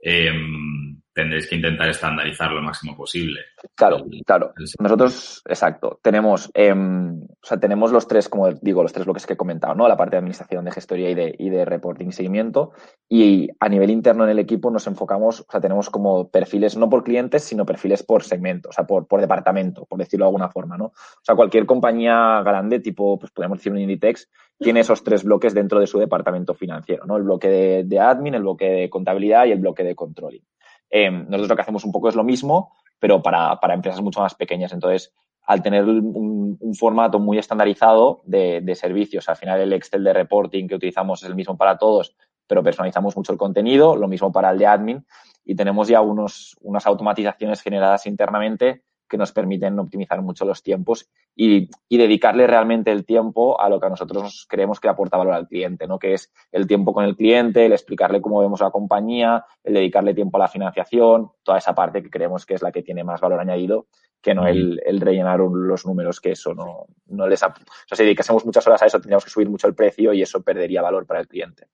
em, 0.00 1.00
tendréis 1.14 1.48
que 1.48 1.54
intentar 1.54 1.88
estandarizar 1.88 2.50
lo 2.50 2.60
máximo 2.60 2.96
posible. 2.96 3.40
Claro, 3.74 4.04
claro. 4.26 4.52
Nosotros, 4.80 5.42
exacto, 5.46 6.00
tenemos, 6.02 6.50
em, 6.54 7.22
o 7.22 7.46
sea, 7.46 7.58
tenemos 7.58 7.92
los 7.92 8.08
tres, 8.08 8.28
como 8.28 8.50
digo, 8.52 8.82
los 8.82 8.92
tres 8.92 9.06
bloques 9.06 9.24
que 9.24 9.34
he 9.34 9.36
comentado, 9.36 9.74
¿no? 9.74 9.86
La 9.86 9.96
parte 9.96 10.12
de 10.12 10.18
administración, 10.18 10.64
de 10.64 10.72
gestoría 10.72 11.10
y 11.10 11.14
de, 11.14 11.34
y 11.38 11.50
de 11.50 11.64
reporting 11.64 12.08
y 12.08 12.12
seguimiento. 12.12 12.72
Y 13.08 13.48
a 13.60 13.68
nivel 13.68 13.90
interno 13.90 14.24
en 14.24 14.30
el 14.30 14.40
equipo 14.40 14.70
nos 14.70 14.86
enfocamos, 14.88 15.40
o 15.40 15.46
sea, 15.48 15.60
tenemos 15.60 15.88
como 15.88 16.28
perfiles 16.28 16.76
no 16.76 16.90
por 16.90 17.04
clientes, 17.04 17.44
sino 17.44 17.64
perfiles 17.64 18.02
por 18.02 18.24
segmento, 18.24 18.70
o 18.70 18.72
sea, 18.72 18.84
por, 18.84 19.06
por 19.06 19.20
departamento, 19.20 19.86
por 19.86 19.98
decirlo 20.00 20.24
de 20.24 20.28
alguna 20.28 20.48
forma, 20.48 20.76
¿no? 20.76 20.86
O 20.86 21.22
sea, 21.22 21.36
cualquier 21.36 21.64
compañía 21.64 22.42
grande, 22.44 22.80
tipo, 22.80 23.18
pues 23.18 23.30
podemos 23.30 23.58
decir 23.58 23.72
un 23.72 23.78
Inditex, 23.78 24.28
tiene 24.58 24.80
esos 24.80 25.04
tres 25.04 25.22
bloques 25.22 25.54
dentro 25.54 25.78
de 25.78 25.86
su 25.86 25.98
departamento 25.98 26.54
financiero, 26.54 27.04
¿no? 27.06 27.16
El 27.16 27.22
bloque 27.22 27.48
de, 27.48 27.84
de 27.84 28.00
admin, 28.00 28.34
el 28.34 28.42
bloque 28.42 28.68
de 28.68 28.90
contabilidad 28.90 29.46
y 29.46 29.52
el 29.52 29.60
bloque 29.60 29.84
de 29.84 29.94
controlling. 29.94 30.42
Eh, 30.90 31.10
nosotros 31.10 31.48
lo 31.48 31.56
que 31.56 31.62
hacemos 31.62 31.84
un 31.84 31.92
poco 31.92 32.08
es 32.08 32.14
lo 32.14 32.24
mismo, 32.24 32.72
pero 32.98 33.22
para, 33.22 33.58
empresas 33.70 34.00
mucho 34.00 34.20
más 34.20 34.34
pequeñas. 34.34 34.72
Entonces, 34.72 35.12
al 35.42 35.62
tener 35.62 35.84
un, 35.84 36.58
formato 36.78 37.18
muy 37.18 37.38
estandarizado 37.38 38.22
de, 38.24 38.74
servicios, 38.74 39.28
al 39.28 39.36
final 39.36 39.60
el 39.60 39.72
Excel 39.72 40.02
de 40.02 40.12
reporting 40.12 40.66
que 40.66 40.74
utilizamos 40.74 41.22
es 41.22 41.28
el 41.28 41.34
mismo 41.34 41.56
para 41.56 41.76
todos, 41.76 42.16
pero 42.46 42.62
personalizamos 42.62 43.16
mucho 43.16 43.32
el 43.32 43.38
contenido, 43.38 43.96
lo 43.96 44.08
mismo 44.08 44.32
para 44.32 44.50
el 44.50 44.58
de 44.58 44.66
admin, 44.66 45.06
y 45.44 45.54
tenemos 45.54 45.88
ya 45.88 46.00
unos, 46.00 46.56
unas 46.62 46.86
automatizaciones 46.86 47.60
generadas 47.60 48.06
internamente 48.06 48.82
que 49.14 49.18
nos 49.18 49.30
permiten 49.30 49.78
optimizar 49.78 50.20
mucho 50.22 50.44
los 50.44 50.60
tiempos 50.60 51.08
y, 51.36 51.70
dedicarle 51.88 52.48
realmente 52.48 52.90
el 52.90 53.04
tiempo 53.04 53.60
a 53.60 53.68
lo 53.68 53.78
que 53.78 53.86
a 53.86 53.90
nosotros 53.90 54.44
creemos 54.48 54.80
que 54.80 54.88
aporta 54.88 55.16
valor 55.16 55.34
al 55.34 55.46
cliente, 55.46 55.86
¿no? 55.86 56.00
Que 56.00 56.14
es 56.14 56.32
el 56.50 56.66
tiempo 56.66 56.92
con 56.92 57.04
el 57.04 57.14
cliente, 57.14 57.64
el 57.64 57.72
explicarle 57.72 58.20
cómo 58.20 58.40
vemos 58.40 58.60
la 58.60 58.72
compañía, 58.72 59.44
el 59.62 59.74
dedicarle 59.74 60.14
tiempo 60.14 60.36
a 60.36 60.40
la 60.40 60.48
financiación, 60.48 61.30
toda 61.44 61.58
esa 61.58 61.76
parte 61.76 62.02
que 62.02 62.10
creemos 62.10 62.44
que 62.44 62.54
es 62.54 62.62
la 62.62 62.72
que 62.72 62.82
tiene 62.82 63.04
más 63.04 63.20
valor 63.20 63.38
añadido 63.38 63.86
que 64.20 64.34
no 64.34 64.48
el, 64.48 64.80
rellenar 65.00 65.38
los 65.38 65.86
números 65.86 66.20
que 66.20 66.32
eso 66.32 66.52
no, 66.52 66.86
no 67.06 67.28
les... 67.28 67.40
O 67.44 67.54
sea, 67.86 67.96
si 67.96 68.02
dedicásemos 68.02 68.44
muchas 68.44 68.66
horas 68.66 68.82
a 68.82 68.86
eso, 68.86 68.98
tendríamos 68.98 69.24
que 69.24 69.30
subir 69.30 69.48
mucho 69.48 69.68
el 69.68 69.76
precio 69.76 70.12
y 70.12 70.22
eso 70.22 70.42
perdería 70.42 70.82
valor 70.82 71.06
para 71.06 71.20
el 71.20 71.28
cliente. 71.28 71.68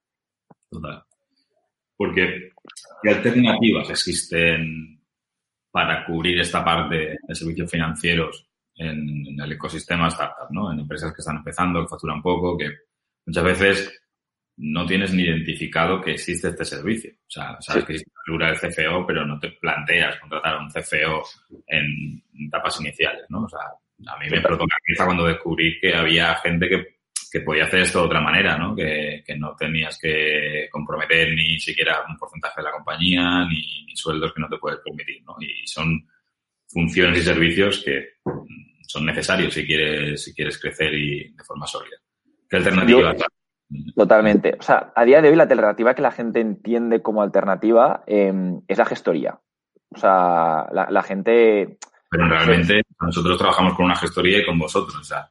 Total. 0.69 1.05
Porque, 1.97 2.51
¿qué 3.03 3.09
alternativas 3.09 3.89
existen 3.89 5.00
para 5.71 6.05
cubrir 6.05 6.41
esta 6.41 6.65
parte 6.65 7.19
de 7.27 7.35
servicios 7.35 7.71
financieros 7.71 8.47
en, 8.75 9.41
el 9.41 9.53
ecosistema 9.53 10.09
startup, 10.09 10.50
¿no? 10.50 10.73
En 10.73 10.81
empresas 10.81 11.12
que 11.12 11.21
están 11.21 11.37
empezando, 11.37 11.83
que 11.83 11.89
facturan 11.89 12.23
poco, 12.23 12.57
que 12.57 12.71
muchas 13.27 13.45
veces 13.45 14.03
no 14.57 14.85
tienes 14.85 15.12
ni 15.15 15.23
identificado 15.23 16.00
que 16.00 16.12
existe 16.12 16.49
este 16.49 16.65
servicio. 16.65 17.12
O 17.12 17.31
sea, 17.31 17.57
sabes 17.61 17.85
que 17.85 17.93
existe 17.93 18.12
la 18.15 18.23
figura 18.25 18.47
del 18.49 18.59
CFO, 18.59 19.07
pero 19.07 19.25
no 19.25 19.39
te 19.39 19.53
planteas 19.53 20.19
contratar 20.19 20.55
a 20.55 20.61
un 20.61 20.69
CFO 20.69 21.23
en 21.67 22.23
etapas 22.47 22.81
iniciales, 22.81 23.25
¿no? 23.29 23.45
O 23.45 23.49
sea, 23.49 23.61
a 23.61 24.19
mí 24.19 24.29
me 24.31 24.39
explotó 24.39 24.65
la 24.65 24.77
cabeza 24.87 25.07
cuando 25.07 25.27
descubrí 25.27 25.79
que 25.81 25.95
había 25.95 26.35
gente 26.37 26.69
que 26.69 27.00
que 27.31 27.41
podía 27.41 27.65
hacer 27.65 27.81
esto 27.81 28.01
de 28.01 28.07
otra 28.07 28.21
manera, 28.21 28.59
¿no? 28.59 28.75
Que, 28.75 29.23
no 29.39 29.55
tenías 29.55 29.99
que 29.99 30.69
comprometer 30.71 31.33
ni 31.33 31.59
siquiera 31.61 32.03
un 32.09 32.17
porcentaje 32.17 32.61
de 32.61 32.65
la 32.65 32.73
compañía, 32.73 33.47
ni, 33.49 33.87
sueldos 33.95 34.33
que 34.33 34.41
no 34.41 34.49
te 34.49 34.59
puedes 34.59 34.81
permitir, 34.81 35.23
¿no? 35.25 35.37
Y 35.41 35.67
son 35.67 36.07
funciones 36.67 37.19
y 37.19 37.23
servicios 37.23 37.83
que 37.85 38.15
son 38.87 39.07
necesarios 39.07 39.55
si 39.55 39.65
quieres, 39.67 40.25
si 40.25 40.35
quieres 40.35 40.59
crecer 40.59 40.93
y 40.95 41.33
de 41.33 41.45
forma 41.45 41.67
sólida. 41.67 41.97
¿Qué 42.49 42.57
alternativa? 42.57 43.15
totalmente. 43.95 44.57
O 44.59 44.63
sea, 44.63 44.93
a 44.97 45.05
día 45.05 45.23
de 45.23 45.29
hoy 45.29 45.37
la 45.37 45.45
alternativa 45.45 45.95
que 45.95 46.03
la 46.03 46.11
gente 46.11 46.41
entiende 46.41 47.03
como 47.03 47.23
alternativa 47.23 48.03
em, 48.07 48.63
es 48.67 48.79
la 48.79 48.87
gestoría. 48.87 49.39
O 49.91 49.99
sea, 49.99 50.67
la, 50.73 50.89
la 50.91 51.03
gente... 51.03 51.79
Pero 52.11 52.29
realmente 52.29 52.83
nosotros 53.01 53.39
trabajamos 53.39 53.75
con 53.75 53.85
una 53.85 53.95
gestoría 53.95 54.39
y 54.39 54.47
con 54.47 54.59
vosotros. 54.59 54.97
O 54.97 55.05
sea, 55.05 55.31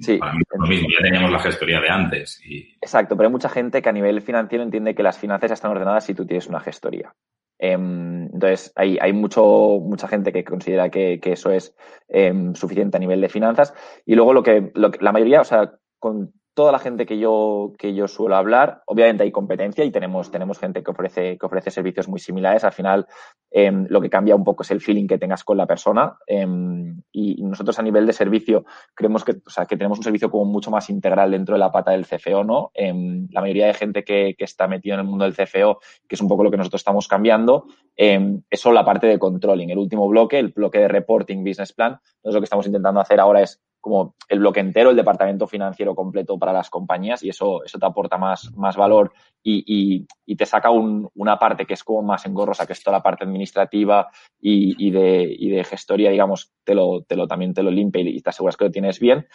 Sí. 0.00 0.18
Para 0.18 0.32
mí 0.32 0.42
lo 0.50 0.66
mismo, 0.66 0.88
ya 0.88 1.04
teníamos 1.04 1.30
la 1.30 1.38
gestoría 1.38 1.80
de 1.80 1.88
antes. 1.88 2.40
Y... 2.44 2.74
Exacto, 2.80 3.16
pero 3.16 3.28
hay 3.28 3.32
mucha 3.32 3.48
gente 3.48 3.80
que 3.80 3.88
a 3.88 3.92
nivel 3.92 4.20
financiero 4.20 4.64
entiende 4.64 4.94
que 4.94 5.02
las 5.02 5.18
finanzas 5.18 5.50
ya 5.50 5.54
están 5.54 5.70
ordenadas 5.70 6.04
si 6.04 6.14
tú 6.14 6.26
tienes 6.26 6.48
una 6.48 6.60
gestoría. 6.60 7.14
Em, 7.58 8.24
entonces, 8.24 8.72
hay, 8.74 8.98
hay 9.00 9.12
mucho, 9.12 9.78
mucha 9.80 10.08
gente 10.08 10.32
que 10.32 10.42
considera 10.42 10.90
que, 10.90 11.20
eso 11.22 11.50
es 11.52 11.76
em, 12.08 12.54
suficiente 12.54 12.96
a 12.96 13.00
nivel 13.00 13.20
de 13.20 13.28
finanzas. 13.28 13.72
Y 14.04 14.16
luego 14.16 14.32
lo 14.32 14.42
que, 14.42 14.72
lo 14.74 14.90
que, 14.90 14.98
la 15.00 15.12
mayoría, 15.12 15.42
o 15.42 15.44
sea, 15.44 15.72
con 16.00 16.32
toda 16.54 16.70
la 16.70 16.78
gente 16.78 17.06
que 17.06 17.18
yo, 17.18 17.72
que 17.78 17.94
yo 17.94 18.08
suelo 18.08 18.36
hablar, 18.36 18.82
obviamente 18.86 19.22
hay 19.22 19.30
competencia 19.30 19.84
y 19.84 19.90
tenemos, 19.90 20.30
tenemos 20.30 20.58
gente 20.58 20.82
que 20.82 20.90
ofrece, 20.90 21.38
que 21.38 21.46
ofrece 21.46 21.70
servicios 21.70 22.08
muy 22.08 22.20
similares. 22.20 22.64
Al 22.64 22.72
final, 22.72 23.06
em, 23.50 23.86
lo 23.88 24.00
que 24.00 24.10
cambia 24.10 24.36
un 24.36 24.44
poco 24.44 24.62
es 24.62 24.70
el 24.70 24.80
feeling 24.80 25.06
que 25.06 25.18
tengas 25.18 25.44
con 25.44 25.56
la 25.56 25.66
persona. 25.66 26.18
Em, 26.26 27.00
y 27.10 27.42
nosotros 27.42 27.78
a 27.78 27.82
nivel 27.82 28.06
de 28.06 28.12
servicio 28.12 28.64
creemos 28.94 29.24
que, 29.24 29.32
o 29.46 29.50
sea, 29.50 29.64
que 29.64 29.76
tenemos 29.76 29.98
un 29.98 30.04
servicio 30.04 30.30
como 30.30 30.44
mucho 30.44 30.70
más 30.70 30.90
integral 30.90 31.30
dentro 31.30 31.54
de 31.54 31.58
la 31.58 31.72
pata 31.72 31.92
del 31.92 32.06
CFO, 32.06 32.44
¿no? 32.44 32.70
Em, 32.74 33.28
la 33.30 33.40
mayoría 33.40 33.66
de 33.66 33.74
gente 33.74 34.04
que, 34.04 34.34
que, 34.36 34.44
está 34.44 34.68
metido 34.68 34.94
en 34.94 35.00
el 35.00 35.06
mundo 35.06 35.24
del 35.24 35.34
CFO, 35.34 35.80
que 36.06 36.16
es 36.16 36.20
un 36.20 36.28
poco 36.28 36.44
lo 36.44 36.50
que 36.50 36.58
nosotros 36.58 36.80
estamos 36.80 37.08
cambiando, 37.08 37.64
es 37.96 38.60
solo 38.60 38.74
la 38.74 38.84
parte 38.84 39.06
de 39.06 39.18
controlling. 39.18 39.70
El 39.70 39.78
último 39.78 40.08
bloque, 40.08 40.38
el 40.38 40.48
bloque 40.48 40.78
de 40.78 40.88
reporting 40.88 41.44
business 41.44 41.72
plan, 41.72 41.98
entonces 42.16 42.34
lo 42.34 42.40
que 42.40 42.44
estamos 42.44 42.66
intentando 42.66 43.00
hacer 43.00 43.20
ahora 43.20 43.42
es 43.42 43.60
como 43.82 44.14
el 44.28 44.38
bloque 44.38 44.60
entero, 44.60 44.90
el 44.90 44.96
departamento 44.96 45.48
financiero 45.48 45.94
completo 45.94 46.38
para 46.38 46.52
las 46.52 46.70
compañías 46.70 47.22
y 47.24 47.28
eso, 47.28 47.64
eso 47.64 47.78
te 47.80 47.84
aporta 47.84 48.16
más, 48.16 48.50
más 48.54 48.76
valor 48.76 49.12
y, 49.42 50.06
y, 50.24 50.36
te 50.36 50.46
saca 50.46 50.70
una 50.70 51.38
parte 51.38 51.66
que 51.66 51.74
es 51.74 51.84
como 51.84 52.00
más 52.02 52.24
engorrosa, 52.24 52.64
que 52.64 52.72
es 52.72 52.82
toda 52.82 52.96
la 52.96 53.02
parte 53.02 53.24
administrativa 53.24 54.08
y, 54.40 54.86
y, 54.86 54.90
de, 54.92 55.26
y 55.36 55.50
de 55.50 55.64
gestoría, 55.64 56.10
digamos, 56.10 56.52
te 56.64 56.74
lo, 56.74 57.02
te 57.02 57.16
lo, 57.16 57.26
también 57.26 57.52
te 57.52 57.62
lo 57.62 57.70
limpia 57.70 58.02
y 58.02 58.20
te 58.20 58.30
aseguras 58.30 58.56
que 58.56 58.64
lo 58.64 58.70
tienes 58.70 58.98
bien 58.98 59.26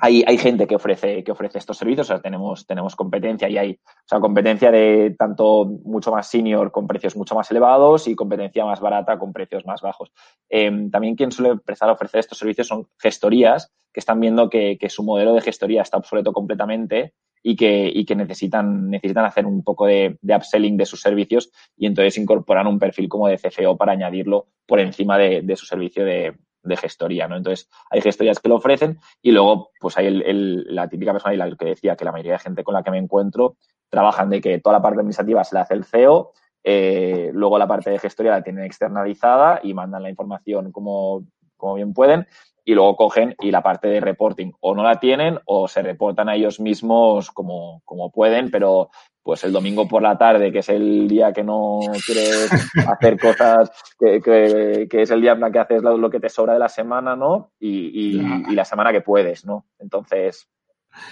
hay, 0.00 0.24
hay 0.26 0.38
gente 0.38 0.66
que 0.66 0.76
ofrece, 0.76 1.22
que 1.22 1.32
ofrece 1.32 1.58
estos 1.58 1.76
servicios, 1.76 2.08
o 2.08 2.12
sea, 2.14 2.22
tenemos, 2.22 2.66
tenemos 2.66 2.96
competencia 2.96 3.48
y 3.48 3.58
hay, 3.58 3.72
o 3.72 4.06
sea, 4.06 4.18
competencia 4.18 4.70
de 4.70 5.14
tanto 5.18 5.66
mucho 5.84 6.10
más 6.10 6.28
senior 6.28 6.72
con 6.72 6.86
precios 6.86 7.16
mucho 7.16 7.34
más 7.34 7.50
elevados 7.50 8.08
y 8.08 8.14
competencia 8.14 8.64
más 8.64 8.80
barata 8.80 9.18
con 9.18 9.32
precios 9.32 9.66
más 9.66 9.82
bajos. 9.82 10.10
Em, 10.48 10.90
también 10.90 11.16
quien 11.16 11.30
suele 11.30 11.52
empezar 11.52 11.90
a 11.90 11.92
ofrecer 11.92 12.20
estos 12.20 12.38
servicios 12.38 12.66
son 12.66 12.88
gestorías 12.98 13.72
que 13.92 14.00
están 14.00 14.20
viendo 14.20 14.48
que, 14.48 14.78
que 14.78 14.88
su 14.88 15.02
modelo 15.02 15.34
de 15.34 15.42
gestoría 15.42 15.82
está 15.82 15.98
obsoleto 15.98 16.32
completamente 16.32 17.12
y 17.42 17.56
que, 17.56 17.90
y 17.92 18.04
que 18.04 18.16
necesitan, 18.16 18.88
necesitan 18.88 19.26
hacer 19.26 19.44
un 19.44 19.62
poco 19.62 19.86
de, 19.86 20.18
de, 20.22 20.36
upselling 20.36 20.76
de 20.76 20.86
sus 20.86 21.00
servicios 21.02 21.50
y 21.76 21.86
entonces 21.86 22.16
incorporan 22.16 22.66
un 22.66 22.78
perfil 22.78 23.08
como 23.08 23.28
de 23.28 23.38
CFO 23.38 23.76
para 23.76 23.92
añadirlo 23.92 24.46
por 24.66 24.80
encima 24.80 25.18
de, 25.18 25.42
de 25.42 25.56
su 25.56 25.66
servicio 25.66 26.04
de, 26.04 26.34
de 26.62 26.76
gestoría, 26.76 27.28
¿no? 27.28 27.36
Entonces, 27.36 27.68
hay 27.90 28.00
gestorías 28.00 28.38
que 28.38 28.48
lo 28.48 28.56
ofrecen 28.56 28.98
y 29.22 29.30
luego, 29.32 29.70
pues 29.80 29.96
hay 29.98 30.06
el, 30.06 30.74
la 30.74 30.88
típica 30.88 31.12
persona 31.12 31.34
y 31.34 31.36
la 31.36 31.50
que 31.56 31.66
decía 31.66 31.96
que 31.96 32.04
la 32.04 32.12
mayoría 32.12 32.32
de 32.32 32.38
gente 32.38 32.64
con 32.64 32.74
la 32.74 32.82
que 32.82 32.90
me 32.90 32.98
encuentro 32.98 33.56
trabajan 33.88 34.30
de 34.30 34.40
que 34.40 34.60
toda 34.60 34.76
la 34.76 34.82
parte 34.82 35.00
administrativa 35.00 35.44
se 35.44 35.54
la 35.54 35.62
hace 35.62 35.74
el 35.74 35.84
CEO, 35.84 36.32
eh, 36.62 37.30
luego 37.32 37.58
la 37.58 37.66
parte 37.66 37.90
de 37.90 37.98
gestoría 37.98 38.32
la 38.32 38.42
tienen 38.42 38.64
externalizada 38.64 39.60
y 39.62 39.72
mandan 39.74 40.02
la 40.02 40.10
información 40.10 40.70
como, 40.72 41.24
como 41.60 41.74
bien 41.74 41.92
pueden 41.92 42.26
y 42.64 42.74
luego 42.74 42.96
cogen 42.96 43.34
y 43.40 43.50
la 43.50 43.62
parte 43.62 43.88
de 43.88 44.00
reporting 44.00 44.52
o 44.60 44.74
no 44.74 44.82
la 44.82 45.00
tienen 45.00 45.38
o 45.44 45.68
se 45.68 45.82
reportan 45.82 46.28
a 46.28 46.34
ellos 46.34 46.60
mismos 46.60 47.30
como, 47.30 47.82
como 47.84 48.10
pueden, 48.10 48.50
pero 48.50 48.90
pues 49.22 49.44
el 49.44 49.52
domingo 49.52 49.86
por 49.86 50.02
la 50.02 50.16
tarde, 50.16 50.50
que 50.50 50.60
es 50.60 50.68
el 50.68 51.06
día 51.06 51.32
que 51.32 51.44
no 51.44 51.80
quieres 52.06 52.50
hacer 52.88 53.18
cosas, 53.18 53.70
que, 53.98 54.20
que, 54.20 55.02
es 55.02 55.10
el 55.10 55.20
día 55.20 55.32
en 55.32 55.52
que 55.52 55.58
haces 55.58 55.82
lo, 55.82 56.10
que 56.10 56.20
te 56.20 56.28
sobra 56.28 56.54
de 56.54 56.58
la 56.58 56.68
semana, 56.68 57.16
¿no? 57.16 57.52
Y, 57.60 58.18
y, 58.48 58.54
la 58.54 58.64
semana 58.64 58.92
que 58.92 59.02
puedes, 59.02 59.44
¿no? 59.44 59.66
Entonces, 59.78 60.48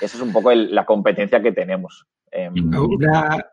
esa 0.00 0.16
es 0.16 0.22
un 0.22 0.32
poco 0.32 0.52
la 0.52 0.86
competencia 0.86 1.42
que 1.42 1.52
tenemos. 1.52 2.06
Em, 2.30 2.52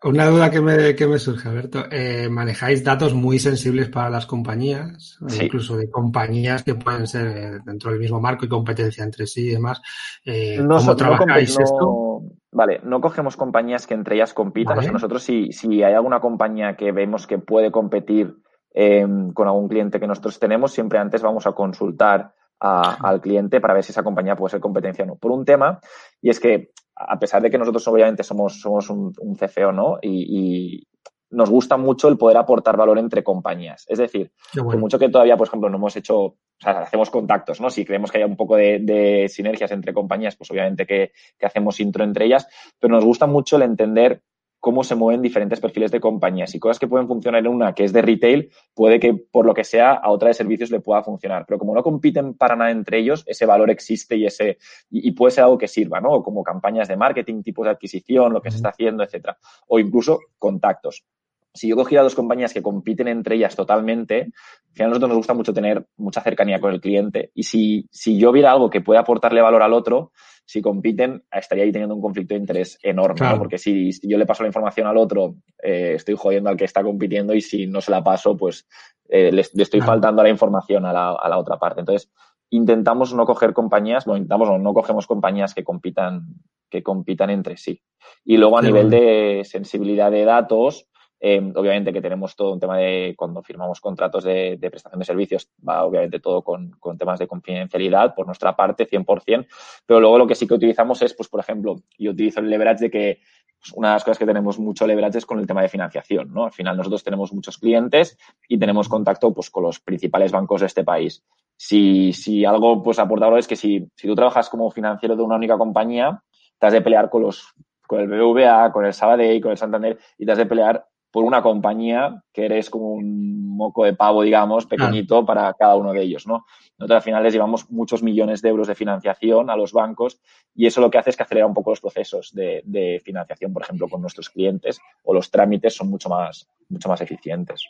una, 0.03 0.25
duda 0.29 0.51
que 0.51 0.61
me, 0.61 0.95
que 0.95 1.07
me 1.07 1.17
surge, 1.17 1.47
Alberto. 1.47 1.83
Eh, 1.91 2.27
¿Manejáis 2.29 2.83
datos 2.83 3.13
muy 3.13 3.39
sensibles 3.39 3.89
para 3.89 4.09
las 4.09 4.25
compañías? 4.25 5.17
Incluso 5.41 5.77
de 5.77 5.89
compañías 5.89 6.63
que 6.63 6.75
pueden 6.75 7.07
ser 7.07 7.27
eh, 7.27 7.59
dentro 7.65 7.91
del 7.91 7.99
mismo 7.99 8.19
marco 8.19 8.45
y 8.45 8.49
competencia 8.49 9.03
entre 9.03 9.27
sí 9.27 9.47
y 9.47 9.51
demás. 9.51 9.81
Eh, 10.25 10.57
¿Cómo 10.67 10.95
trabajáis 10.95 11.57
esto? 11.59 12.21
Vale, 12.51 12.79
no 12.83 13.01
cogemos 13.01 13.35
compañías 13.35 13.85
que 13.85 13.93
entre 13.93 14.15
ellas 14.15 14.33
compitan. 14.33 14.77
nosotros 14.91 15.23
si, 15.23 15.51
si 15.51 15.83
hay 15.83 15.93
alguna 15.93 16.19
compañía 16.19 16.75
que 16.75 16.91
vemos 16.91 17.27
que 17.27 17.37
puede 17.37 17.71
competir 17.71 18.33
em, 18.73 19.33
con 19.33 19.47
algún 19.47 19.67
cliente 19.67 19.99
que 19.99 20.07
nosotros 20.07 20.39
tenemos, 20.39 20.71
siempre 20.71 20.99
antes 20.99 21.21
vamos 21.21 21.45
a 21.47 21.51
consultar 21.51 22.33
al 22.57 23.21
cliente 23.21 23.59
para 23.59 23.73
ver 23.73 23.83
si 23.83 23.91
esa 23.91 24.03
compañía 24.03 24.35
puede 24.35 24.51
ser 24.51 24.59
competencia 24.59 25.03
o 25.03 25.07
no. 25.07 25.15
Por 25.17 25.31
un 25.31 25.45
tema, 25.45 25.79
y 26.21 26.29
es 26.29 26.39
que 26.39 26.71
a 26.95 27.19
pesar 27.19 27.41
de 27.41 27.49
que 27.49 27.57
nosotros 27.57 27.87
obviamente 27.87 28.23
somos, 28.23 28.59
somos 28.59 28.89
un, 28.89 29.35
CFO, 29.35 29.71
¿no? 29.71 29.99
Y, 30.01 30.83
nos 31.31 31.49
gusta 31.49 31.75
mucho 31.75 32.07
el 32.07 32.17
poder 32.17 32.37
aportar 32.37 32.77
valor 32.77 32.97
entre 32.97 33.23
compañías. 33.23 33.83
Es 33.89 33.97
decir, 33.97 34.31
por 34.53 34.77
mucho 34.77 34.97
que 34.97 35.09
todavía, 35.09 35.35
por 35.35 35.47
ejemplo, 35.47 35.69
no 35.69 35.77
hemos 35.77 35.95
hecho, 35.97 36.17
o 36.17 36.37
sea, 36.57 36.83
hacemos 36.83 37.09
contactos, 37.09 37.59
¿no? 37.59 37.69
Si 37.69 37.83
creemos 37.83 38.09
que 38.09 38.19
haya 38.19 38.27
un 38.27 38.37
poco 38.37 38.55
de, 38.55 39.25
sinergias 39.27 39.71
entre 39.71 39.93
compañías, 39.93 40.37
pues 40.37 40.49
obviamente 40.51 40.85
que, 40.85 41.11
que, 41.37 41.45
hacemos 41.45 41.79
intro 41.81 42.05
entre 42.05 42.25
ellas, 42.25 42.47
pero 42.79 42.93
nos 42.93 43.03
gusta 43.03 43.25
mucho 43.25 43.57
el 43.57 43.63
entender 43.63 44.21
cómo 44.65 44.83
se 44.83 44.95
mueven 44.95 45.21
diferentes 45.21 45.59
perfiles 45.59 45.91
de 45.91 45.99
compañías 45.99 46.55
y 46.55 46.59
cosas 46.59 46.79
que 46.79 46.87
pueden 46.87 47.05
funcionar 47.07 47.39
en 47.39 47.49
una 47.49 47.75
que 47.75 47.83
es 47.83 47.93
de 47.93 48.01
retail, 48.01 48.49
puede 48.73 48.99
que 48.99 49.13
por 49.13 49.45
lo 49.45 49.53
que 49.53 49.63
sea 49.63 49.93
a 49.93 50.09
otra 50.09 50.29
de 50.29 50.33
servicios 50.33 50.71
le 50.71 50.79
pueda 50.79 51.03
funcionar. 51.03 51.45
Pero 51.45 51.59
como 51.59 51.75
no 51.75 51.83
compiten 51.83 52.33
para 52.33 52.55
nada 52.55 52.71
entre 52.71 52.97
ellos, 52.97 53.23
ese 53.27 53.45
valor 53.45 53.69
existe 53.69 54.15
y 54.15 54.25
ese 54.25 54.57
y, 54.89 55.11
puede 55.11 55.33
ser 55.33 55.43
algo 55.43 55.59
que 55.59 55.67
sirva, 55.67 56.01
¿no? 56.01 56.23
Como 56.23 56.41
campañas 56.41 56.87
de 56.87 56.97
marketing, 56.97 57.43
tipos 57.43 57.65
de 57.65 57.73
adquisición, 57.73 58.33
lo 58.33 58.41
que 58.41 58.49
se 58.49 58.57
está 58.57 58.69
haciendo, 58.69 59.03
etcétera. 59.03 59.37
O 59.67 59.77
incluso 59.77 60.19
contactos 60.39 61.05
si 61.53 61.69
yo 61.69 61.75
cogiera 61.77 62.03
dos 62.03 62.15
compañías 62.15 62.53
que 62.53 62.61
compiten 62.61 63.07
entre 63.07 63.35
ellas 63.35 63.55
totalmente, 63.55 64.23
al 64.23 64.73
final 64.73 64.87
a 64.87 64.89
nosotros 64.89 65.09
nos 65.09 65.17
gusta 65.17 65.33
mucho 65.33 65.53
tener 65.53 65.85
mucha 65.95 66.19
cercanía 66.19 66.59
con 66.59 66.73
el 66.73 66.81
cliente. 66.81 67.31
Y 67.33 67.43
si, 67.43 67.87
si 67.91 68.17
yo 68.17 68.33
viera 68.33 68.51
algo 68.51 68.69
que 68.69 68.81
puede 68.81 68.99
aportarle 68.99 69.41
valor 69.41 69.63
al 69.63 69.71
otro, 69.71 70.11
si 70.45 70.61
compiten, 70.61 71.23
estaría 71.31 71.63
ahí 71.63 71.71
teniendo 71.71 71.95
un 71.95 72.01
conflicto 72.01 72.35
de 72.35 72.39
interés 72.39 72.77
enorme, 72.83 73.37
Porque 73.37 73.57
si, 73.57 73.89
yo 74.03 74.17
le 74.17 74.25
paso 74.25 74.43
la 74.43 74.47
información 74.47 74.85
al 74.87 74.97
otro, 74.97 75.35
eh, 75.61 75.93
estoy 75.95 76.15
jodiendo 76.15 76.49
al 76.49 76.57
que 76.57 76.65
está 76.65 76.83
compitiendo 76.83 77.33
y 77.33 77.41
si 77.41 77.65
no 77.65 77.81
se 77.81 77.91
la 77.91 78.03
paso, 78.03 78.37
pues 78.37 78.67
eh, 79.09 79.31
le, 79.31 79.41
estoy 79.41 79.81
faltando 79.81 80.21
la 80.21 80.29
información 80.29 80.85
a 80.85 80.93
la, 80.93 81.11
a 81.13 81.27
la, 81.27 81.37
otra 81.39 81.57
parte. 81.57 81.79
Entonces, 81.79 82.11
intentamos 82.51 83.13
no 83.13 83.25
coger 83.25 83.53
compañías, 83.53 84.05
bueno, 84.05 84.17
intentamos 84.17 84.49
no, 84.49 84.59
no 84.59 84.73
cogemos 84.73 85.07
compañías 85.07 85.55
que 85.55 85.63
compitan, 85.63 86.27
que 86.69 86.83
compitan 86.83 87.31
entre 87.31 87.57
sí. 87.57 87.81
Y 88.23 88.37
luego 88.37 88.59
a 88.59 88.61
nivel 88.61 88.89
de 88.91 89.41
sensibilidad 89.45 90.11
de 90.11 90.25
datos, 90.25 90.87
eh, 91.27 91.41
obviamente 91.55 91.91
que 91.91 92.03
tenemos 92.03 92.35
todo 92.35 92.53
un 92.53 92.59
tema 92.59 92.77
de 92.77 93.15
cuando 93.17 93.41
firmamos 93.41 93.81
contratos 93.81 94.23
de, 94.25 94.59
prestación 94.61 94.99
de 94.99 95.05
servicios, 95.05 95.49
va 95.67 95.83
obviamente 95.83 96.19
todo 96.19 96.43
con, 96.43 96.77
temas 96.99 97.17
de 97.17 97.25
confidencialidad 97.25 98.13
por 98.13 98.27
nuestra 98.27 98.55
parte, 98.55 98.87
100%, 98.87 99.47
pero 99.87 99.99
luego 99.99 100.19
lo 100.19 100.27
que 100.27 100.35
sí 100.35 100.45
que 100.45 100.53
utilizamos 100.53 101.01
es, 101.01 101.15
pues, 101.15 101.27
por 101.27 101.39
ejemplo, 101.39 101.77
yo 101.97 102.11
utilizo 102.11 102.41
el 102.41 102.49
leverage 102.51 102.83
de 102.83 102.91
que 102.91 103.19
pues, 103.59 103.73
una 103.73 103.87
de 103.87 103.93
las 103.95 104.03
cosas 104.03 104.19
que 104.19 104.27
tenemos 104.27 104.59
mucho 104.59 104.85
leverage 104.85 105.17
es 105.17 105.25
con 105.25 105.39
el 105.39 105.47
tema 105.47 105.63
de 105.63 105.69
financiación, 105.69 106.31
¿no? 106.31 106.45
Al 106.45 106.51
final 106.51 106.77
nosotros 106.77 107.03
tenemos 107.03 107.33
muchos 107.33 107.57
clientes 107.57 108.19
y 108.47 108.59
tenemos 108.59 108.87
contacto, 108.87 109.33
pues, 109.33 109.49
con 109.49 109.63
los 109.63 109.79
principales 109.79 110.31
bancos 110.31 110.61
de 110.61 110.67
este 110.67 110.83
país. 110.83 111.23
Si, 111.57 112.13
si 112.13 112.45
algo, 112.45 112.83
pues, 112.83 112.99
aporta 112.99 113.35
es 113.39 113.47
que 113.47 113.55
si, 113.55 113.89
si 113.95 114.07
tú 114.07 114.13
trabajas 114.13 114.47
como 114.47 114.69
financiero 114.69 115.15
de 115.15 115.23
una 115.23 115.37
única 115.37 115.57
compañía, 115.57 116.21
te 116.59 116.67
has 116.67 116.73
de 116.73 116.81
pelear 116.81 117.09
con 117.09 117.23
los 117.23 117.51
con 117.87 117.99
el 117.99 118.07
BBVA, 118.07 118.71
con 118.71 118.85
el 118.85 118.93
Sabadell, 118.93 119.41
con 119.41 119.51
el 119.51 119.57
Santander 119.57 119.97
y 120.17 120.25
te 120.25 120.31
has 120.31 120.37
de 120.37 120.45
pelear 120.45 120.87
por 121.15 121.23
una 121.23 121.41
compañía 121.41 122.23
que 122.33 122.43
eres 122.43 122.69
como 122.69 122.89
un 122.89 123.55
moco 123.55 123.85
de 123.85 123.93
pavo, 123.93 124.21
digamos, 124.21 124.65
pequeñito 124.65 125.25
para 125.25 125.53
cada 125.53 125.77
uno 125.77 125.93
de 125.93 126.01
ellos, 126.01 126.27
¿no? 126.27 126.45
Nosotros 126.77 126.97
al 126.97 127.03
final 127.03 127.23
les 127.23 127.31
llevamos 127.31 127.71
muchos 127.71 128.03
millones 128.03 128.41
de 128.41 128.49
euros 128.49 128.67
de 128.67 128.75
financiación 128.75 129.49
a 129.49 129.55
los 129.55 129.71
bancos 129.71 130.19
y 130.53 130.65
eso 130.65 130.81
lo 130.81 130.91
que 130.91 130.97
hace 130.97 131.11
es 131.11 131.15
que 131.15 131.23
acelera 131.23 131.47
un 131.47 131.53
poco 131.53 131.69
los 131.69 131.79
procesos 131.79 132.33
de, 132.33 132.63
de 132.65 133.01
financiación, 133.01 133.53
por 133.53 133.61
ejemplo, 133.61 133.87
con 133.87 134.01
nuestros 134.01 134.29
clientes 134.29 134.81
o 135.03 135.13
los 135.13 135.31
trámites 135.31 135.73
son 135.73 135.89
mucho 135.89 136.09
más, 136.09 136.49
mucho 136.67 136.89
más 136.89 136.99
eficientes. 136.99 137.65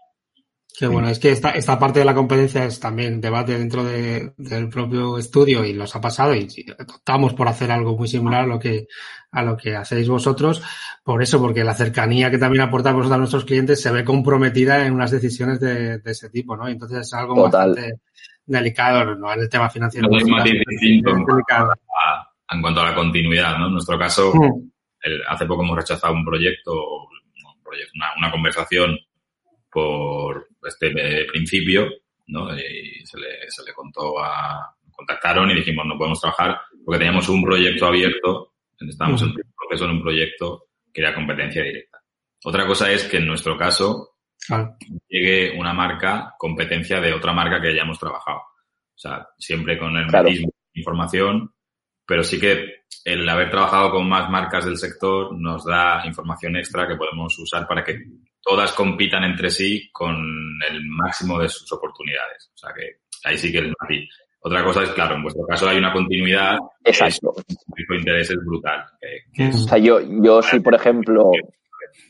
Qué 0.77 0.87
bueno, 0.87 1.07
es 1.07 1.19
que 1.19 1.31
esta, 1.31 1.51
esta 1.51 1.79
parte 1.79 1.99
de 1.99 2.05
la 2.05 2.13
competencia 2.13 2.65
es 2.65 2.79
también 2.79 3.21
debate 3.21 3.57
dentro 3.57 3.83
de, 3.83 4.33
del 4.35 4.67
propio 4.67 5.17
estudio 5.17 5.63
y 5.63 5.73
nos 5.73 5.95
ha 5.95 6.01
pasado 6.01 6.35
y, 6.35 6.47
optamos 6.93 7.33
por 7.33 7.47
hacer 7.47 7.71
algo 7.71 7.95
muy 7.97 8.07
similar 8.07 8.43
a 8.43 8.47
lo 8.47 8.59
que 8.59 8.87
a 9.31 9.41
lo 9.41 9.55
que 9.55 9.75
hacéis 9.75 10.07
vosotros. 10.07 10.61
Por 11.03 11.21
eso, 11.21 11.39
porque 11.39 11.63
la 11.63 11.73
cercanía 11.73 12.31
que 12.31 12.37
también 12.37 12.63
aportamos 12.63 13.09
a 13.11 13.17
nuestros 13.17 13.45
clientes 13.45 13.81
se 13.81 13.91
ve 13.91 14.03
comprometida 14.03 14.85
en 14.85 14.93
unas 14.93 15.11
decisiones 15.11 15.59
de, 15.59 15.99
de 15.99 16.11
ese 16.11 16.29
tipo, 16.29 16.55
¿no? 16.57 16.67
entonces 16.67 16.99
es 16.99 17.13
algo 17.13 17.43
bastante 17.43 17.99
delicado, 18.45 19.15
¿no? 19.15 19.33
En 19.33 19.41
el 19.41 19.49
tema 19.49 19.69
financiero. 19.69 20.07
No 20.09 20.17
es 20.17 20.25
distinto 20.67 21.11
en 21.11 22.61
cuanto 22.61 22.81
a 22.81 22.85
la 22.85 22.95
continuidad, 22.95 23.57
¿no? 23.57 23.67
En 23.67 23.73
nuestro 23.73 23.97
caso, 23.97 24.33
mm. 24.33 24.71
hace 25.29 25.45
poco 25.45 25.63
hemos 25.63 25.77
rechazado 25.77 26.13
un 26.13 26.25
proyecto, 26.25 26.73
un 26.73 27.63
proyecto 27.63 27.91
una, 27.95 28.07
una 28.17 28.31
conversación 28.31 28.97
por 29.71 30.47
este 30.67 31.25
principio, 31.25 31.89
¿no? 32.27 32.55
Y 32.55 33.05
se 33.05 33.19
le, 33.19 33.49
se 33.49 33.63
le 33.63 33.73
contó 33.73 34.19
a, 34.19 34.75
contactaron 34.95 35.51
y 35.51 35.55
dijimos 35.55 35.85
no 35.85 35.97
podemos 35.97 36.21
trabajar 36.21 36.59
porque 36.83 36.99
teníamos 36.99 37.27
un 37.29 37.43
proyecto 37.43 37.87
abierto, 37.87 38.53
estábamos 38.79 39.21
en 39.21 39.33
proceso 39.33 39.85
en 39.85 39.91
un 39.91 40.01
proyecto 40.01 40.67
que 40.93 41.01
era 41.01 41.13
competencia 41.13 41.63
directa. 41.63 41.99
Otra 42.43 42.65
cosa 42.65 42.91
es 42.91 43.03
que 43.05 43.17
en 43.17 43.27
nuestro 43.27 43.57
caso 43.57 44.17
llegue 45.07 45.57
una 45.57 45.73
marca 45.73 46.35
competencia 46.37 47.01
de 47.01 47.13
otra 47.13 47.33
marca 47.33 47.59
que 47.59 47.69
hayamos 47.69 47.99
trabajado. 47.99 48.39
O 48.39 48.97
sea, 48.97 49.27
siempre 49.37 49.77
con 49.77 49.95
el 49.97 50.05
mismo 50.23 50.51
información, 50.73 51.51
pero 52.05 52.23
sí 52.23 52.39
que 52.39 52.85
el 53.03 53.27
haber 53.27 53.49
trabajado 53.49 53.91
con 53.91 54.07
más 54.07 54.29
marcas 54.29 54.65
del 54.65 54.77
sector 54.77 55.35
nos 55.37 55.65
da 55.65 56.05
información 56.05 56.55
extra 56.55 56.87
que 56.87 56.95
podemos 56.95 57.37
usar 57.39 57.67
para 57.67 57.83
que 57.83 57.97
todas 58.45 58.71
compitan 58.73 59.23
entre 59.23 59.49
sí 59.49 59.89
con 59.91 60.15
el 60.69 60.85
máximo 60.85 61.39
de 61.39 61.49
sus 61.49 61.71
oportunidades. 61.73 62.51
O 62.53 62.57
sea 62.57 62.69
que 62.73 62.99
ahí 63.23 63.37
sí 63.37 63.51
que 63.51 63.57
el 63.57 63.73
matiz. 63.81 64.09
Otra 64.39 64.63
cosa 64.63 64.83
es, 64.83 64.91
claro, 64.91 65.15
en 65.15 65.23
vuestro 65.23 65.43
caso 65.47 65.67
hay 65.67 65.79
una 65.79 65.91
continuidad. 65.91 66.57
Exacto. 66.83 67.33
El 67.75 67.97
interés 67.97 68.29
es 68.29 68.37
brutal. 68.45 68.85
O 69.49 69.51
sea, 69.51 69.79
yo, 69.79 69.99
yo 69.99 70.43
sí, 70.43 70.59
por 70.59 70.75
ejemplo, 70.75 71.31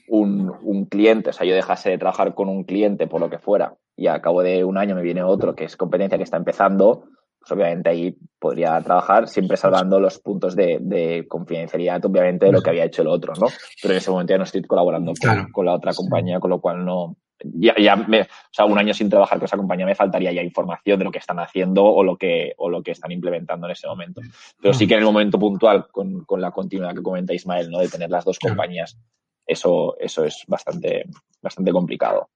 un, 0.10 0.52
un, 0.62 0.86
cliente, 0.88 1.30
o 1.30 1.34
sea, 1.34 1.48
yo 1.48 1.56
dejase 1.56 1.92
de 1.92 1.98
trabajar 1.98 2.36
con 2.36 2.50
un 2.50 2.66
cliente 2.66 3.08
por 3.08 3.22
lo 3.22 3.30
que 3.30 3.40
fuera 3.40 3.74
y 3.96 4.08
a 4.08 4.22
cabo 4.22 4.44
de 4.44 4.66
un 4.66 4.78
año 4.78 4.96
me 4.96 5.02
viene 5.02 5.24
otro 5.24 5.56
que 5.56 5.64
es 5.64 5.78
competencia 5.78 6.18
que 6.18 6.26
está 6.26 6.36
empezando, 6.36 7.06
pues 7.46 7.60
obviamente 7.60 7.90
ahí 7.90 8.18
podría 8.40 8.82
trabajar 8.82 9.28
siempre 9.28 9.56
salvando 9.56 10.00
los 10.00 10.18
puntos 10.18 10.56
de, 10.56 11.26
confidencialidad, 11.30 12.04
obviamente, 12.04 12.48
de 12.48 12.52
lo 12.52 12.62
que 12.62 12.72
había 12.72 12.86
hecho 12.86 13.04
el 13.04 13.08
otro, 13.08 13.34
¿no? 13.40 13.48
Pero 13.82 13.94
en 13.94 13.98
ese 14.00 14.10
momento 14.10 14.34
ya 14.34 14.38
no 14.40 14.46
estoy 14.46 14.64
colaborando 14.64 15.14
con, 15.54 15.66
la 15.66 15.76
otra 15.76 15.94
compañía, 15.94 16.40
con 16.40 16.50
lo 16.50 16.60
cual 16.60 16.84
no, 16.84 17.18
ya, 17.44 17.76
ya 17.80 17.96
me, 17.96 18.22
o 18.22 18.26
sea, 18.52 18.66
un 18.66 18.80
año 18.80 18.96
sin 18.96 19.10
trabajar 19.10 19.38
con 19.38 19.46
esa 19.46 19.58
compañía 19.58 19.86
me 19.86 19.94
faltaría 19.94 20.32
ya 20.32 20.42
información 20.42 20.98
de 20.98 21.06
lo 21.06 21.12
que 21.12 21.20
están 21.20 21.40
haciendo 21.40 21.86
o 21.86 22.04
lo 22.04 22.18
que, 22.18 22.54
o 22.58 22.68
lo 22.68 22.82
que 22.82 22.92
están 22.92 23.12
implementando 23.12 23.68
en 23.68 23.74
ese 23.74 23.88
momento. 23.88 24.22
Pero 24.60 24.74
sí 24.74 24.88
que 24.88 24.96
en 24.96 25.02
el 25.02 25.06
momento 25.06 25.38
puntual, 25.38 25.86
con, 25.92 26.26
la 26.40 26.50
continuidad 26.50 26.96
que 26.96 27.04
comenta 27.04 27.34
Ismael, 27.34 27.70
¿no? 27.70 27.78
De 27.78 27.90
tener 27.90 28.10
las 28.10 28.26
dos 28.26 28.40
compañías, 28.40 28.98
eso, 29.46 29.96
eso 30.00 30.26
es 30.26 30.44
bastante, 30.48 31.06
bastante 31.44 31.72
complicado. 31.72 32.28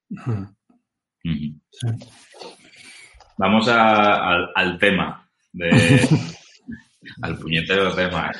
Vamos 3.39 3.69
al, 3.69 4.77
tema, 4.79 5.25
de, 5.53 5.69
al 7.21 7.37
puñetero 7.37 7.95
tema. 7.95 8.33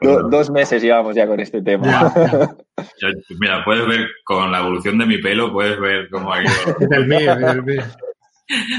dos 0.28 0.50
meses 0.50 0.82
llevamos 0.82 1.14
ya 1.14 1.28
con 1.28 1.38
este 1.38 1.62
tema. 1.62 2.12
mira, 3.38 3.64
puedes 3.64 3.86
ver 3.86 4.08
con 4.24 4.50
la 4.50 4.58
evolución 4.58 4.98
de 4.98 5.06
mi 5.06 5.18
pelo, 5.18 5.52
puedes 5.52 5.78
ver 5.78 6.08
cómo 6.10 6.32
ha 6.32 6.42
ido. 6.42 6.50
el 6.90 7.06
mío, 7.06 7.32
el 7.34 7.62
mío. 7.62 7.84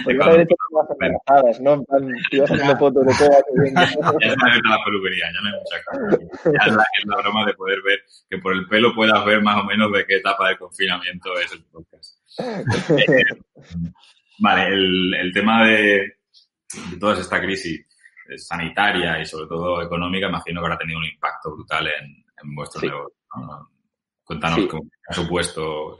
Podrías 0.04 0.28
haber 0.28 0.41
hecho 0.41 0.56
más 0.73 0.88
embarazadas, 0.89 1.62
¿no? 1.62 1.73
En 1.75 1.86
plan, 1.86 2.13
ibas 2.32 2.52
haciendo 2.52 2.78
fotos 2.78 3.06
de 3.06 3.13
todo. 3.13 3.30
ya 4.19 4.32
se 4.32 4.36
me 4.36 4.52
ha 4.52 4.69
la 4.69 4.84
peluquería, 4.84 5.25
ya 5.34 5.41
no 5.41 5.47
hay 5.47 5.54
mucha 5.54 5.78
cosa. 5.86 6.52
Ya 6.52 6.71
es 6.71 6.75
la, 6.75 6.84
es 6.84 7.06
la 7.06 7.15
broma 7.21 7.45
de 7.45 7.54
poder 7.54 7.82
ver, 7.84 7.99
que 8.30 8.38
por 8.39 8.54
el 8.54 8.67
pelo 8.67 8.93
puedas 8.93 9.23
ver 9.23 9.41
más 9.41 9.62
o 9.62 9.63
menos 9.63 9.93
de 9.93 10.06
qué 10.06 10.17
etapa 10.17 10.49
de 10.49 10.58
confinamiento 10.58 11.39
es 11.39 11.54
el. 11.54 11.63
vale, 14.39 14.68
el, 14.68 15.32
tema 15.34 15.65
de, 15.65 16.18
toda 17.00 17.20
esta 17.20 17.42
crisis 17.42 17.86
sanitaria 18.38 19.20
y 19.20 19.26
sobre 19.26 19.48
todo 19.48 19.82
económica, 19.82 20.28
imagino 20.28 20.62
que 20.62 20.65
habrá 20.65 20.78
tenido 20.78 21.00
un 21.00 21.06
impacto 21.06 21.56
brutal 21.56 21.88
en, 21.88 22.24
vuestro 22.56 22.82
negocio. 22.82 23.15
Cuéntanos 24.24 24.68
cómo 24.68 24.89
ha 25.08 25.13
supuesto. 25.13 25.98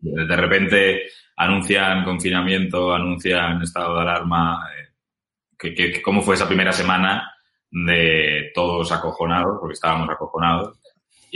de 0.00 0.36
repente 0.36 1.02
anuncian 1.36 2.04
confinamiento, 2.04 2.94
anuncian 2.94 3.60
estado 3.62 3.96
de 3.96 4.02
alarma. 4.02 4.70
Eh, 4.72 6.02
cómo 6.02 6.22
fue 6.22 6.36
esa 6.36 6.46
primera 6.46 6.72
semana 6.72 7.34
de 7.70 8.50
todos 8.54 8.92
acojonados, 8.92 9.58
porque 9.60 9.74
estábamos 9.74 10.08
acojonados? 10.08 10.78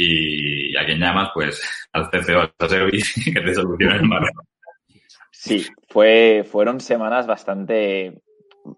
Y 0.00 0.76
a 0.76 0.86
quién 0.86 1.00
llamas, 1.00 1.30
pues 1.34 1.60
al 1.92 2.08
CCO, 2.08 2.52
al 2.56 2.68
service, 2.68 3.20
que 3.32 3.40
te 3.40 3.54
solucione 3.54 3.96
el 3.96 4.04
marco. 4.04 4.44
Sí, 5.32 5.66
fue, 5.88 6.46
fueron 6.48 6.80
semanas 6.80 7.26
bastante, 7.26 8.22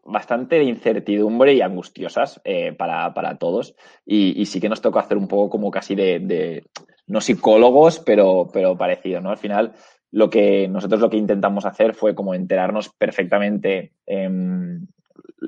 bastante 0.05 0.57
de 0.57 0.65
incertidumbre 0.65 1.55
y 1.55 1.61
angustiosas 1.61 2.41
eh, 2.45 2.73
para, 2.73 3.13
para, 3.13 3.37
todos. 3.37 3.75
Y, 4.05 4.45
sí 4.47 4.61
que 4.61 4.69
nos 4.69 4.81
tocó 4.81 4.99
hacer 4.99 5.17
un 5.17 5.29
poco 5.29 5.51
como 5.51 5.71
casi 5.71 5.95
de, 5.95 6.65
no 7.07 7.21
psicólogos, 7.21 8.01
pero, 8.01 8.49
pero 8.53 8.77
parecido, 8.77 9.21
¿no? 9.21 9.31
Al 9.31 9.39
final, 9.39 9.73
lo 10.11 10.29
que 10.29 10.69
nosotros 10.69 11.01
lo 11.01 11.11
que 11.11 11.17
intentamos 11.17 11.65
hacer 11.65 11.95
fue 11.95 12.15
como 12.15 12.35
enterarnos 12.35 12.91
perfectamente 12.91 13.93
en, 14.07 14.89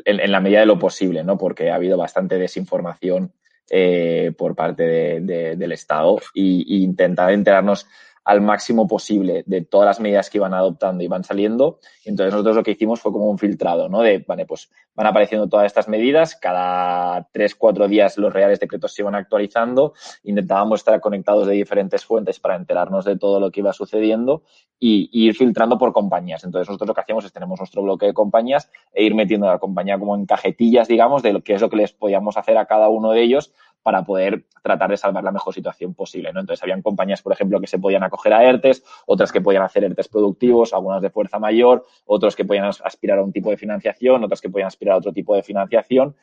en, 0.04 0.32
la 0.32 0.40
medida 0.40 0.60
de 0.60 0.66
lo 0.66 0.78
posible, 0.78 1.24
¿no? 1.24 1.36
Porque 1.38 1.70
ha 1.70 1.76
habido 1.76 1.96
bastante 1.96 2.38
desinformación 2.38 3.32
eh, 3.74 4.34
por 4.36 4.54
parte 4.54 4.82
de, 4.82 5.56
del 5.56 5.72
Estado 5.72 6.20
y, 6.34 6.84
intentar 6.84 7.32
enterarnos 7.32 7.86
al 8.24 8.40
máximo 8.40 8.86
posible 8.86 9.42
de 9.46 9.62
todas 9.62 9.86
las 9.86 10.00
medidas 10.00 10.30
que 10.30 10.38
iban 10.38 10.54
adoptando 10.54 11.02
y 11.02 11.08
van 11.08 11.24
saliendo. 11.24 11.78
entonces 12.04 12.32
nosotros 12.32 12.56
lo 12.56 12.62
que 12.62 12.72
hicimos 12.72 13.00
fue 13.00 13.12
como 13.12 13.28
un 13.28 13.38
filtrado, 13.38 13.88
¿no? 13.88 14.00
De, 14.00 14.24
vale, 14.26 14.46
pues 14.46 14.70
van 14.94 15.06
apareciendo 15.06 15.48
todas 15.48 15.66
estas 15.66 15.88
medidas, 15.88 16.36
cada 16.36 17.28
tres, 17.32 17.54
cuatro 17.54 17.88
días 17.88 18.18
los 18.18 18.32
reales 18.32 18.60
decretos 18.60 18.94
se 18.94 19.02
iban 19.02 19.14
actualizando, 19.14 19.94
intentábamos 20.22 20.80
estar 20.80 21.00
conectados 21.00 21.46
de 21.46 21.54
diferentes 21.54 22.04
fuentes 22.04 22.38
para 22.38 22.56
enterarnos 22.56 23.04
de 23.04 23.18
todo 23.18 23.40
lo 23.40 23.50
que 23.50 23.60
iba 23.60 23.72
sucediendo 23.72 24.42
y, 24.78 25.08
ir 25.12 25.34
filtrando 25.34 25.78
por 25.78 25.92
compañías. 25.92 26.44
Entonces 26.44 26.68
nosotros 26.68 26.88
lo 26.88 26.94
que 26.94 27.00
hacíamos 27.00 27.24
es 27.24 27.32
tenemos 27.32 27.58
nuestro 27.58 27.82
bloque 27.82 28.06
de 28.06 28.14
compañías 28.14 28.70
e 28.92 29.04
ir 29.04 29.14
metiendo 29.14 29.48
a 29.48 29.52
la 29.52 29.58
compañía 29.58 29.98
como 29.98 30.16
en 30.16 30.26
cajetillas, 30.26 30.88
digamos, 30.88 31.22
de 31.22 31.32
lo 31.32 31.42
que 31.42 31.54
es 31.54 31.60
lo 31.60 31.70
que 31.70 31.76
les 31.76 31.92
podíamos 31.92 32.36
hacer 32.36 32.58
a 32.58 32.66
cada 32.66 32.88
uno 32.88 33.12
de 33.12 33.22
ellos 33.22 33.52
para 33.82 34.04
poder 34.04 34.44
tratar 34.62 34.90
de 34.90 34.96
salvar 34.96 35.24
la 35.24 35.32
mejor 35.32 35.52
situación 35.52 35.94
posible. 35.94 36.32
¿no? 36.32 36.40
Entonces, 36.40 36.62
habían 36.62 36.82
compañías, 36.82 37.22
por 37.22 37.32
ejemplo, 37.32 37.60
que 37.60 37.66
se 37.66 37.78
podían 37.78 38.02
acoger 38.04 38.32
a 38.32 38.44
ERTES, 38.44 38.84
otras 39.06 39.32
que 39.32 39.40
podían 39.40 39.62
hacer 39.62 39.84
ERTES 39.84 40.08
productivos, 40.08 40.72
algunas 40.72 41.02
de 41.02 41.10
fuerza 41.10 41.38
mayor, 41.38 41.84
otros 42.06 42.36
que 42.36 42.44
podían 42.44 42.66
aspirar 42.66 43.18
a 43.18 43.24
un 43.24 43.32
tipo 43.32 43.50
de 43.50 43.56
financiación, 43.56 44.22
otras 44.24 44.40
que 44.40 44.50
podían 44.50 44.68
aspirar 44.68 44.94
a 44.94 44.98
otro 44.98 45.12
tipo 45.12 45.34
de 45.34 45.42
financiación 45.42 46.14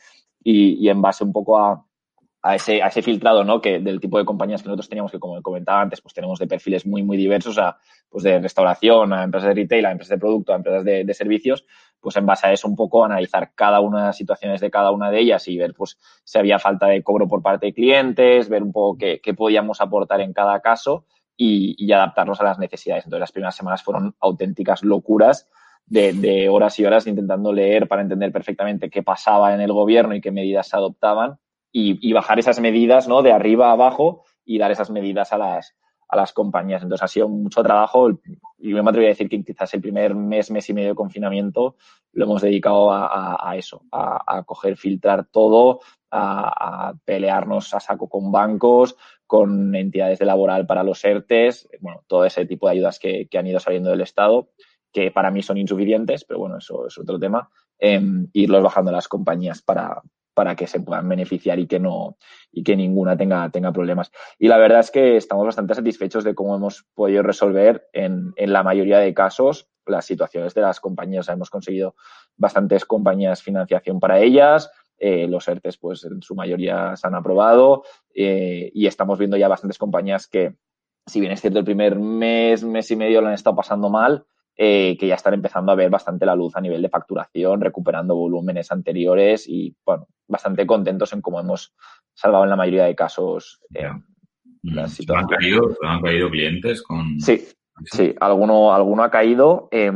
y, 0.43 0.85
y 0.85 0.89
en 0.89 1.01
base 1.01 1.23
un 1.23 1.33
poco 1.33 1.57
a, 1.57 1.85
a 2.41 2.55
ese, 2.55 2.81
a 2.81 2.87
ese 2.87 3.01
filtrado, 3.01 3.43
¿no? 3.43 3.59
Que 3.59 3.79
del 3.79 3.99
tipo 3.99 4.17
de 4.17 4.25
compañías 4.25 4.61
que 4.61 4.69
nosotros 4.69 4.87
teníamos, 4.87 5.11
que 5.11 5.19
como 5.19 5.41
comentaba 5.41 5.81
antes, 5.81 6.01
pues 6.01 6.13
tenemos 6.13 6.39
de 6.39 6.47
perfiles 6.47 6.85
muy, 6.85 7.03
muy 7.03 7.17
diversos, 7.17 7.57
a, 7.57 7.77
pues 8.09 8.23
de 8.23 8.39
restauración, 8.39 9.11
a 9.11 9.23
empresas 9.23 9.49
de 9.49 9.55
retail, 9.55 9.85
a 9.85 9.91
empresas 9.91 10.11
de 10.11 10.19
producto, 10.19 10.53
a 10.53 10.55
empresas 10.55 10.85
de, 10.85 11.03
de, 11.03 11.13
servicios, 11.13 11.65
pues 12.01 12.15
en 12.15 12.25
base 12.25 12.47
a 12.47 12.53
eso 12.53 12.67
un 12.67 12.75
poco 12.75 13.03
analizar 13.03 13.51
cada 13.53 13.79
una 13.79 13.99
de 13.99 14.05
las 14.07 14.17
situaciones 14.17 14.61
de 14.61 14.71
cada 14.71 14.91
una 14.91 15.11
de 15.11 15.19
ellas 15.19 15.47
y 15.47 15.57
ver, 15.57 15.73
pues, 15.73 15.97
si 16.23 16.37
había 16.37 16.59
falta 16.59 16.87
de 16.87 17.03
cobro 17.03 17.27
por 17.27 17.41
parte 17.41 17.67
de 17.67 17.73
clientes, 17.73 18.49
ver 18.49 18.63
un 18.63 18.71
poco 18.71 18.97
qué, 18.97 19.19
qué 19.21 19.33
podíamos 19.33 19.81
aportar 19.81 20.21
en 20.21 20.33
cada 20.33 20.59
caso 20.61 21.05
y, 21.35 21.75
y 21.77 21.91
adaptarnos 21.91 22.39
a 22.41 22.43
las 22.43 22.59
necesidades. 22.59 23.05
Entonces, 23.05 23.21
las 23.21 23.31
primeras 23.31 23.55
semanas 23.55 23.83
fueron 23.83 24.15
auténticas 24.19 24.83
locuras 24.83 25.47
de, 25.85 26.13
de, 26.13 26.49
horas 26.49 26.77
y 26.79 26.85
horas 26.85 27.07
intentando 27.07 27.51
leer 27.51 27.87
para 27.87 28.01
entender 28.01 28.31
perfectamente 28.31 28.89
qué 28.89 29.03
pasaba 29.03 29.53
en 29.53 29.61
el 29.61 29.73
gobierno 29.73 30.13
y 30.13 30.21
qué 30.21 30.31
medidas 30.31 30.67
se 30.67 30.77
adoptaban 30.77 31.39
y, 31.71 31.97
y, 32.07 32.13
bajar 32.13 32.39
esas 32.39 32.59
medidas, 32.59 33.07
¿no? 33.07 33.21
De 33.21 33.31
arriba 33.31 33.69
a 33.69 33.73
abajo 33.73 34.23
y 34.45 34.57
dar 34.57 34.71
esas 34.71 34.89
medidas 34.89 35.33
a 35.33 35.37
las, 35.37 35.75
a 36.09 36.17
las 36.17 36.33
compañías. 36.33 36.81
Entonces 36.81 37.03
ha 37.03 37.07
sido 37.07 37.29
mucho 37.29 37.63
trabajo 37.63 38.09
y 38.57 38.73
me 38.73 38.79
atrevería 38.79 39.09
a 39.09 39.15
decir 39.15 39.29
que 39.29 39.43
quizás 39.43 39.73
el 39.73 39.81
primer 39.81 40.15
mes, 40.15 40.51
mes 40.51 40.69
y 40.69 40.73
medio 40.73 40.89
de 40.89 40.95
confinamiento 40.95 41.75
lo 42.11 42.25
hemos 42.25 42.41
dedicado 42.41 42.91
a, 42.91 43.53
eso, 43.55 43.83
a, 43.91 44.43
coger, 44.43 44.75
filtrar 44.75 45.25
todo, 45.25 45.81
a, 46.11 46.93
pelearnos 47.05 47.73
a 47.75 47.79
saco 47.79 48.09
con 48.09 48.31
bancos, 48.31 48.95
con 49.27 49.75
entidades 49.75 50.17
de 50.17 50.25
laboral 50.25 50.65
para 50.65 50.83
los 50.83 51.03
ERTES, 51.05 51.69
bueno, 51.79 52.03
todo 52.07 52.25
ese 52.25 52.47
tipo 52.47 52.67
de 52.67 52.73
ayudas 52.73 52.97
que, 52.97 53.27
que 53.27 53.37
han 53.37 53.45
ido 53.45 53.59
saliendo 53.59 53.91
del 53.91 54.01
Estado, 54.01 54.49
que 54.91 55.11
para 55.11 55.29
mí 55.29 55.43
son 55.43 55.57
insuficientes, 55.57 56.25
pero 56.25 56.39
bueno, 56.39 56.57
eso 56.57 56.87
es 56.87 56.97
otro 56.97 57.19
tema, 57.19 57.47
eh, 57.77 58.01
irlos 58.33 58.63
bajando 58.63 58.91
las 58.91 59.07
compañías 59.07 59.61
para, 59.61 60.01
para 60.39 60.55
que 60.55 60.67
se 60.67 60.79
puedan 60.79 61.09
beneficiar 61.09 61.59
y 61.59 61.67
que 61.67 61.81
no 61.81 62.15
y 62.49 62.63
que 62.63 62.77
ninguna 62.77 63.17
tenga, 63.17 63.49
tenga 63.49 63.73
problemas. 63.73 64.09
Y 64.37 64.47
la 64.47 64.57
verdad 64.57 64.79
es 64.79 64.89
que 64.89 65.17
estamos 65.17 65.45
bastante 65.45 65.75
satisfechos 65.75 66.23
de 66.23 66.33
cómo 66.33 66.55
hemos 66.55 66.85
podido 66.93 67.23
resolver 67.23 67.89
en, 67.91 68.31
en 68.37 68.53
la 68.53 68.63
mayoría 68.63 68.99
de 68.99 69.13
casos 69.13 69.67
las 69.85 70.05
situaciones 70.05 70.53
de 70.53 70.61
las 70.61 70.79
compañías. 70.79 71.27
hemos 71.27 71.49
conseguido 71.49 71.95
bastantes 72.37 72.85
compañías 72.85 73.43
financiación 73.43 73.99
para 73.99 74.21
ellas. 74.21 74.71
Eh, 74.97 75.27
los 75.27 75.45
ERTES, 75.45 75.77
pues 75.77 76.05
en 76.05 76.21
su 76.21 76.35
mayoría 76.35 76.95
se 76.95 77.05
han 77.05 77.15
aprobado 77.15 77.83
eh, 78.15 78.71
y 78.73 78.87
estamos 78.87 79.19
viendo 79.19 79.35
ya 79.35 79.49
bastantes 79.49 79.77
compañías 79.77 80.25
que, 80.25 80.55
si 81.05 81.19
bien 81.19 81.33
es 81.33 81.41
cierto, 81.41 81.59
el 81.59 81.65
primer 81.65 81.99
mes, 81.99 82.63
mes 82.63 82.89
y 82.91 82.95
medio 82.95 83.19
lo 83.19 83.27
han 83.27 83.33
estado 83.33 83.57
pasando 83.57 83.89
mal, 83.89 84.23
eh, 84.55 84.95
que 84.97 85.07
ya 85.07 85.15
están 85.15 85.33
empezando 85.33 85.73
a 85.73 85.75
ver 85.75 85.89
bastante 85.89 86.25
la 86.25 86.35
luz 86.35 86.53
a 86.57 86.61
nivel 86.61 86.81
de 86.81 86.89
facturación, 86.89 87.61
recuperando 87.61 88.15
volúmenes 88.15 88.71
anteriores 88.71 89.47
y, 89.47 89.73
bueno, 89.85 90.07
bastante 90.29 90.65
contentos 90.65 91.11
en 91.11 91.21
cómo 91.21 91.39
hemos 91.39 91.73
salvado 92.13 92.45
en 92.45 92.49
la 92.49 92.55
mayoría 92.55 92.85
de 92.85 92.95
casos 92.95 93.59
eh, 93.73 93.89
la 94.63 94.87
situación. 94.87 95.25
¿Han 95.25 95.37
caído, 95.37 95.77
¿Han 95.83 96.01
caído 96.01 96.29
clientes 96.29 96.81
con...? 96.83 97.19
Sí, 97.19 97.47
sí, 97.85 98.15
alguno, 98.19 98.73
alguno 98.73 99.03
ha 99.03 99.11
caído, 99.11 99.67
eh, 99.71 99.91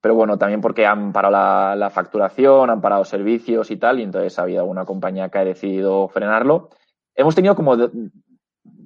pero 0.00 0.14
bueno, 0.14 0.38
también 0.38 0.60
porque 0.60 0.86
han 0.86 1.12
parado 1.12 1.32
la, 1.32 1.76
la, 1.76 1.90
facturación, 1.90 2.70
han 2.70 2.80
parado 2.80 3.04
servicios 3.04 3.70
y 3.70 3.76
tal, 3.76 4.00
y 4.00 4.02
entonces 4.02 4.38
ha 4.38 4.42
habido 4.42 4.60
alguna 4.60 4.84
compañía 4.84 5.28
que 5.28 5.38
ha 5.38 5.44
decidido 5.44 6.08
frenarlo. 6.08 6.70
Hemos 7.14 7.34
tenido 7.34 7.54
como 7.54 7.76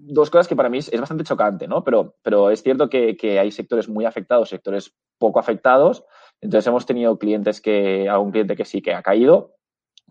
dos 0.09 0.31
cosas 0.31 0.49
que 0.49 0.57
para 0.57 0.69
mí 0.69 0.79
es, 0.79 0.93
es 0.93 1.01
bastante 1.01 1.25
chocante, 1.25 1.69
¿no? 1.69 1.85
Pero, 1.85 2.15
pero 2.23 2.51
es 2.51 2.63
cierto 2.63 2.89
que, 2.89 3.17
que, 3.17 3.39
hay 3.39 3.51
sectores 3.51 3.89
muy 3.89 4.05
afectados, 4.05 4.49
sectores 4.49 4.95
poco 5.19 5.39
afectados. 5.39 6.05
Entonces 6.41 6.67
hemos 6.67 6.87
tenido 6.87 7.19
clientes 7.19 7.61
que, 7.61 8.09
algún 8.09 8.31
cliente 8.31 8.57
que 8.57 8.65
sí 8.65 8.81
que 8.81 8.95
ha 8.95 9.03
caído, 9.03 9.58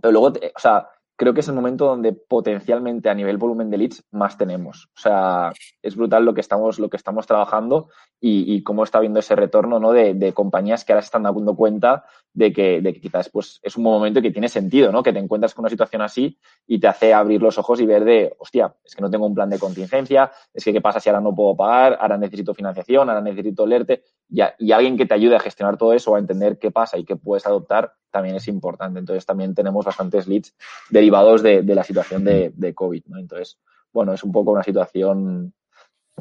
pero 0.02 0.12
luego, 0.12 0.28
o 0.28 0.60
sea, 0.60 0.90
creo 1.18 1.34
que 1.34 1.40
es 1.40 1.48
el 1.48 1.56
momento 1.56 1.86
donde 1.86 2.14
potencialmente 2.14 3.10
a 3.10 3.16
nivel 3.16 3.38
volumen 3.38 3.72
de 3.72 3.78
leads 3.78 4.04
más 4.12 4.38
tenemos. 4.38 4.88
O 4.96 5.00
sea, 5.00 5.52
es 5.82 5.96
brutal 5.96 6.24
lo 6.24 6.34
que 6.36 6.42
estamos, 6.42 6.78
lo 6.78 6.90
que 6.90 6.98
estamos 6.98 7.26
trabajando 7.26 7.90
y, 8.22 8.56
y 8.56 8.62
cómo 8.62 8.84
está 8.84 9.00
viendo 9.00 9.20
ese 9.20 9.36
retorno 9.36 9.80
¿no? 9.80 9.92
de, 9.92 10.14
de, 10.14 10.34
compañías 10.34 10.86
que 10.86 10.94
ahora 10.94 11.02
se 11.02 11.08
están 11.08 11.24
dando 11.24 11.56
cuenta 11.56 12.06
de 12.34 12.54
que, 12.54 12.82
de 12.82 12.94
que 12.94 13.02
quizás 13.02 13.30
pues, 13.30 13.60
es 13.64 13.76
un 13.78 13.84
momento 13.84 14.22
que 14.22 14.30
tiene 14.30 14.48
sentido, 14.48 14.92
¿no? 14.92 15.02
Que 15.02 15.12
te 15.12 15.18
encuentras 15.18 15.56
con 15.56 15.64
una 15.64 15.72
situación 15.72 16.04
así 16.04 16.38
y 16.68 16.80
te 16.80 16.88
hace 16.88 17.16
abrir 17.16 17.42
los 17.42 17.58
ojos 17.58 17.82
y 17.82 17.88
ver 17.88 18.06
de, 18.06 18.36
hostia, 18.38 18.76
es 18.86 18.96
que 18.96 19.02
no 19.02 19.10
tengo 19.10 19.26
un 19.26 19.34
plan 19.34 19.50
de 19.50 19.58
contingencia, 19.58 20.32
es 20.54 20.64
que 20.64 20.72
qué 20.72 20.82
pasa 20.82 21.00
si 21.00 21.10
ahora 21.10 21.22
no 21.22 21.34
puedo 21.34 21.56
pagar, 21.56 21.98
ahora 22.00 22.18
necesito 22.18 22.54
financiación, 22.54 23.10
ahora 23.10 23.22
necesito 23.22 23.66
leerte, 23.66 24.04
y, 24.30 24.42
y 24.60 24.72
alguien 24.72 24.98
que 24.98 25.08
te 25.08 25.16
ayude 25.16 25.36
a 25.36 25.40
gestionar 25.40 25.78
todo 25.78 25.94
eso 25.94 26.16
a 26.16 26.20
entender 26.20 26.60
qué 26.60 26.70
pasa 26.70 27.00
y 27.00 27.06
qué 27.06 27.16
puedes 27.16 27.48
adoptar 27.48 27.94
también 28.12 28.36
es 28.36 28.48
importante. 28.48 29.00
Entonces 29.00 29.26
también 29.26 29.54
tenemos 29.54 29.86
bastantes 29.86 30.28
leads 30.28 30.56
derivados 30.90 31.44
de, 31.44 31.62
de 31.62 31.76
la 31.76 31.84
situación 31.84 32.24
de, 32.24 32.52
de 32.56 32.74
COVID, 32.74 33.04
¿no? 33.08 33.20
Entonces, 33.20 33.60
bueno, 33.92 34.14
es 34.14 34.24
un 34.24 34.32
poco 34.32 34.52
una 34.52 34.64
situación 34.64 35.54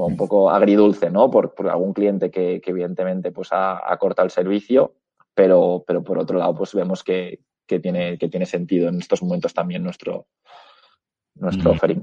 un 0.04 0.16
poco 0.16 0.50
agridulce, 0.50 1.10
¿no? 1.10 1.30
Por, 1.30 1.54
por 1.54 1.68
algún 1.68 1.92
cliente 1.92 2.30
que, 2.30 2.60
que, 2.60 2.70
evidentemente 2.70 3.32
pues 3.32 3.52
ha, 3.52 3.90
ha, 3.90 3.96
cortado 3.96 4.26
el 4.26 4.30
servicio, 4.30 4.94
pero, 5.34 5.84
pero 5.86 6.04
por 6.04 6.18
otro 6.18 6.38
lado 6.38 6.54
pues 6.54 6.74
vemos 6.74 7.02
que, 7.02 7.40
que, 7.66 7.80
tiene, 7.80 8.18
que 8.18 8.28
tiene 8.28 8.46
sentido 8.46 8.88
en 8.88 8.98
estos 8.98 9.22
momentos 9.22 9.54
también 9.54 9.82
nuestro, 9.82 10.26
nuestro 11.34 11.70
mm. 11.70 11.74
offering. 11.74 12.02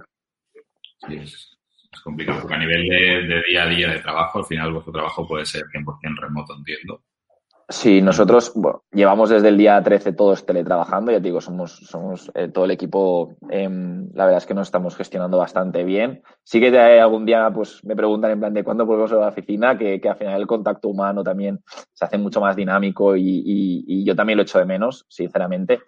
Sí, 1.07 1.15
es, 1.17 1.57
es, 1.91 2.01
complicado 2.01 2.41
porque 2.41 2.55
a 2.55 2.59
nivel 2.59 2.89
de, 2.89 3.35
de, 3.35 3.43
día 3.47 3.63
a 3.63 3.67
día 3.67 3.89
de 3.91 3.99
trabajo, 3.99 4.39
al 4.39 4.45
final 4.45 4.73
vuestro 4.73 4.93
trabajo 4.93 5.27
puede 5.27 5.45
ser 5.45 5.63
100% 5.65 6.19
remoto, 6.19 6.55
entiendo. 6.55 7.03
Sí, 7.73 8.03
nosotros 8.03 8.51
bueno, 8.53 8.83
llevamos 8.91 9.31
desde 9.31 9.47
el 9.47 9.57
día 9.57 9.81
13 9.81 10.13
todos 10.13 10.45
teletrabajando, 10.45 11.11
ya 11.11 11.17
te 11.17 11.23
digo, 11.23 11.41
somos, 11.41 11.75
somos 11.87 12.31
eh, 12.35 12.47
todo 12.49 12.65
el 12.65 12.71
equipo, 12.71 13.33
eh, 13.49 13.67
la 14.13 14.25
verdad 14.25 14.37
es 14.37 14.45
que 14.45 14.53
nos 14.53 14.67
estamos 14.67 14.95
gestionando 14.95 15.39
bastante 15.39 15.83
bien. 15.83 16.21
Sí 16.43 16.59
que 16.59 16.69
de 16.69 17.01
algún 17.01 17.25
día 17.25 17.49
pues 17.51 17.83
me 17.83 17.95
preguntan 17.95 18.29
en 18.29 18.39
plan 18.39 18.53
de 18.53 18.63
cuándo 18.63 18.85
volvemos 18.85 19.11
a 19.13 19.15
la 19.15 19.29
oficina, 19.29 19.75
que, 19.75 19.99
que 19.99 20.07
al 20.07 20.17
final 20.17 20.39
el 20.39 20.45
contacto 20.45 20.87
humano 20.87 21.23
también 21.23 21.63
se 21.93 22.05
hace 22.05 22.19
mucho 22.19 22.39
más 22.39 22.55
dinámico 22.55 23.15
y, 23.15 23.23
y, 23.23 23.83
y 23.87 24.05
yo 24.05 24.15
también 24.15 24.37
lo 24.37 24.43
echo 24.43 24.59
de 24.59 24.65
menos, 24.65 25.07
sinceramente, 25.09 25.79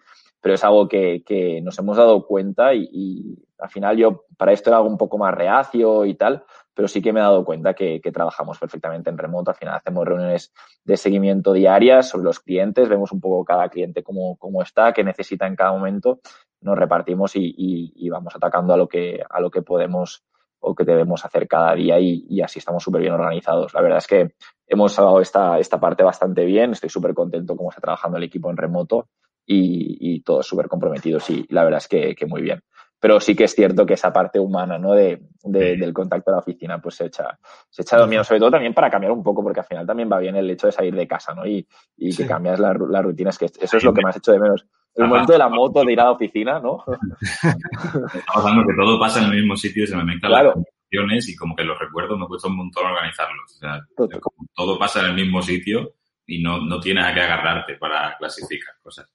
pero 0.45 0.53
es 0.53 0.63
algo 0.63 0.87
que, 0.87 1.23
que 1.25 1.59
nos 1.61 1.79
hemos 1.79 1.97
dado 1.97 2.27
cuenta 2.27 2.71
y, 2.75 2.87
y 2.93 3.47
al 3.57 3.67
final 3.67 3.97
yo 3.97 4.25
para 4.37 4.51
esto 4.51 4.69
era 4.69 4.77
algo 4.77 4.87
un 4.87 4.97
poco 4.99 5.17
más 5.17 5.33
reacio 5.33 6.05
y 6.05 6.13
tal, 6.13 6.43
pero 6.71 6.87
sí 6.87 7.01
que 7.01 7.11
me 7.11 7.19
he 7.19 7.23
dado 7.23 7.43
cuenta 7.43 7.73
que, 7.73 7.99
que, 7.99 8.11
trabajamos 8.11 8.59
perfectamente 8.59 9.09
en 9.09 9.17
remoto. 9.17 9.49
Al 9.49 9.57
final 9.57 9.73
hacemos 9.73 10.05
reuniones 10.05 10.53
de 10.83 10.97
seguimiento 10.97 11.51
diarias 11.51 12.09
sobre 12.09 12.25
los 12.25 12.39
clientes, 12.41 12.87
vemos 12.87 13.11
un 13.11 13.21
poco 13.21 13.43
cada 13.43 13.69
cliente 13.69 14.03
cómo, 14.03 14.37
cómo 14.37 14.61
está, 14.61 14.93
qué 14.93 15.03
necesita 15.03 15.47
en 15.47 15.55
cada 15.55 15.71
momento, 15.71 16.19
nos 16.61 16.77
repartimos 16.77 17.35
y, 17.35 17.43
y, 17.43 17.93
y, 17.95 18.09
vamos 18.11 18.35
atacando 18.35 18.75
a 18.75 18.77
lo 18.77 18.87
que, 18.87 19.23
a 19.27 19.41
lo 19.41 19.49
que 19.49 19.63
podemos 19.63 20.25
o 20.59 20.75
que 20.75 20.83
debemos 20.83 21.25
hacer 21.25 21.47
cada 21.47 21.73
día 21.73 21.99
y, 21.99 22.23
y 22.29 22.41
así 22.41 22.59
estamos 22.59 22.83
súper 22.83 23.01
bien 23.01 23.13
organizados. 23.13 23.73
La 23.73 23.81
verdad 23.81 23.97
es 23.97 24.05
que 24.05 24.35
hemos 24.67 24.93
salvado 24.93 25.21
esta, 25.21 25.57
esta 25.57 25.79
parte 25.79 26.03
bastante 26.03 26.45
bien, 26.45 26.73
estoy 26.73 26.91
súper 26.91 27.15
contento 27.15 27.57
cómo 27.57 27.71
está 27.71 27.81
trabajando 27.81 28.19
el 28.19 28.25
equipo 28.25 28.51
en 28.51 28.57
remoto 28.57 29.07
y, 29.45 30.15
y 30.15 30.21
todos 30.21 30.47
súper 30.47 30.67
comprometidos 30.67 31.29
y 31.29 31.45
la 31.49 31.63
verdad 31.63 31.79
es 31.79 31.87
que, 31.87 32.15
que 32.15 32.25
muy 32.25 32.41
bien 32.41 32.61
pero 33.05 33.19
sí 33.19 33.35
que 33.35 33.43
es 33.43 33.53
cierto 33.53 33.85
que 33.85 33.93
esa 33.93 34.11
parte 34.11 34.39
humana, 34.39 34.79
¿no? 34.79 34.93
De, 34.93 35.21
del 35.43 35.93
contacto 35.93 36.31
a 36.31 36.33
la 36.33 36.39
oficina, 36.39 36.81
pues 36.81 36.95
se 36.95 37.05
echa, 37.05 37.37
se 37.69 37.83
echa 37.83 37.99
de 37.99 38.07
menos, 38.07 38.25
sobre 38.25 38.39
todo 38.39 38.49
también 38.49 38.73
para 38.73 38.89
cambiar 38.89 39.11
un 39.11 39.21
poco, 39.21 39.43
porque 39.43 39.59
al 39.59 39.65
final 39.67 39.85
también 39.85 40.09
va 40.11 40.17
bien 40.17 40.35
el 40.35 40.49
hecho 40.49 40.65
de 40.65 40.73
salir 40.73 40.95
de 40.95 41.07
casa, 41.07 41.35
¿no? 41.35 41.45
Y, 41.45 41.67
y 41.97 42.11
sí. 42.11 42.23
que 42.23 42.27
cambias 42.27 42.59
la, 42.59 42.73
la 42.89 43.03
rutina, 43.03 43.29
es 43.29 43.37
que 43.37 43.45
eso 43.45 43.77
es 43.77 43.83
lo 43.83 43.93
que 43.93 44.01
más 44.01 44.17
hecho 44.17 44.31
de 44.31 44.39
menos. 44.39 44.65
El 44.95 45.07
momento 45.07 45.33
de 45.33 45.37
la 45.37 45.49
moto 45.49 45.83
de 45.83 45.93
ir 45.93 45.99
a 45.99 46.05
la 46.05 46.11
oficina, 46.13 46.59
¿no? 46.59 46.83
Estamos 47.21 48.25
hablando 48.37 48.63
que 48.67 48.75
todo 48.75 48.99
pasa 48.99 49.19
en 49.19 49.25
el 49.25 49.35
mismo 49.35 49.55
sitio, 49.55 49.85
se 49.85 49.95
me 49.97 50.03
mezclan 50.03 50.31
claro. 50.31 50.47
las 50.47 50.53
conversaciones 50.55 51.29
y 51.29 51.35
como 51.35 51.55
que 51.55 51.63
los 51.63 51.77
recuerdos 51.77 52.17
me 52.17 52.25
cuesta 52.25 52.47
un 52.47 52.57
montón 52.57 52.87
organizarlos. 52.87 53.55
O 53.55 53.59
sea, 53.59 53.81
todo. 53.95 54.09
todo 54.55 54.79
pasa 54.79 55.01
en 55.01 55.07
el 55.07 55.13
mismo 55.13 55.43
sitio 55.43 55.93
y 56.25 56.41
no, 56.41 56.59
no 56.59 56.79
tienes 56.79 57.05
a 57.05 57.13
qué 57.13 57.21
agarrarte 57.21 57.75
para 57.75 58.15
clasificar 58.17 58.73
cosas. 58.81 59.07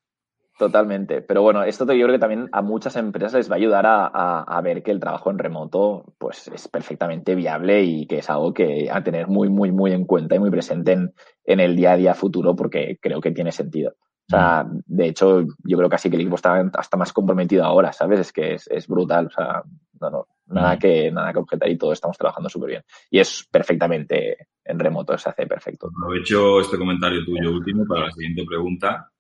Totalmente. 0.61 1.23
Pero 1.23 1.41
bueno, 1.41 1.65
esto 1.65 1.87
yo 1.87 2.05
creo 2.05 2.17
que 2.17 2.19
también 2.19 2.51
a 2.53 2.61
muchas 2.61 2.95
empresas 2.97 3.33
les 3.33 3.51
va 3.51 3.55
a 3.55 3.57
ayudar 3.57 3.87
a, 3.87 4.61
ver 4.63 4.83
que 4.83 4.91
el 4.91 5.01
trabajo 5.01 5.31
en 5.31 5.39
remoto 5.39 6.05
pues 6.19 6.49
es 6.49 6.69
perfectamente 6.69 7.35
viable 7.35 7.83
y 7.83 8.07
que 8.07 8.19
es 8.19 8.29
algo 8.29 8.53
que 8.53 8.91
a 8.93 9.03
tener 9.03 9.27
muy, 9.27 9.49
muy, 9.49 9.73
muy 9.73 9.93
en 9.93 10.05
cuenta 10.05 10.37
y 10.37 10.39
muy 10.39 10.51
presente 10.51 10.93
en, 10.93 11.15
en 11.47 11.61
el 11.61 11.77
día 11.77 11.93
a 11.93 11.97
día 11.97 12.13
futuro 12.13 12.55
porque 12.55 12.99
creo 13.01 13.23
que 13.23 13.31
tiene 13.31 13.53
sentido. 13.53 13.93
O 13.93 14.29
sea, 14.29 14.67
de 14.69 15.07
hecho, 15.07 15.47
yo 15.65 15.79
creo 15.79 15.89
casi 15.89 16.11
que 16.11 16.17
el 16.17 16.21
equipo 16.21 16.37
está 16.37 16.61
hasta 16.75 16.99
más 16.99 17.15
comprometido 17.15 17.65
ahora, 17.65 17.95
¿sabes? 17.95 18.21
Es 18.21 18.31
que 18.31 18.53
es, 18.57 18.87
brutal. 18.87 19.29
O 19.29 19.31
sea, 19.31 19.63
no, 19.99 20.11
no, 20.11 20.27
nada 20.49 20.79
que, 20.79 21.11
nada 21.11 21.33
que 21.33 21.39
objetar 21.39 21.71
y 21.71 21.79
todos 21.79 21.95
estamos 21.95 22.19
trabajando 22.19 22.51
súper 22.51 22.69
bien. 22.69 22.83
Y 23.11 23.19
es 23.19 23.49
perfectamente 23.51 24.47
en 24.63 24.79
remoto, 24.79 25.17
se 25.17 25.31
hace 25.31 25.47
perfecto. 25.47 25.89
Aprovecho 25.89 26.61
este 26.61 26.77
comentario 26.77 27.25
tuyo 27.25 27.51
último 27.51 27.87
para 27.87 28.05
la 28.05 28.13
siguiente 28.13 28.45
pregunta. 28.45 29.11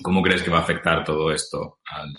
¿Cómo 0.00 0.22
crees 0.22 0.42
que 0.42 0.50
va 0.50 0.58
a 0.58 0.62
afectar 0.62 1.04
todo 1.04 1.30
esto 1.32 1.80
al, 1.90 2.14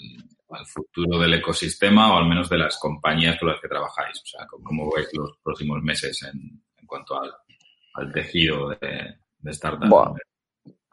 futuro 0.68 1.20
del 1.20 1.34
ecosistema 1.34 2.14
o 2.14 2.18
al 2.18 2.28
menos 2.28 2.48
de 2.48 2.60
las 2.60 2.78
compañías 2.78 3.40
con 3.40 3.50
las 3.50 3.60
que 3.60 3.68
trabajáis? 3.68 4.22
O 4.22 4.26
sea, 4.26 4.46
¿cómo 4.48 4.92
veis 4.94 5.10
los 5.14 5.32
próximos 5.44 5.82
meses 5.82 6.22
en, 6.24 6.62
cuanto 6.86 7.20
al, 7.20 8.14
tejido 8.14 8.70
de, 8.70 9.16
de 9.40 9.54
startups? 9.54 10.22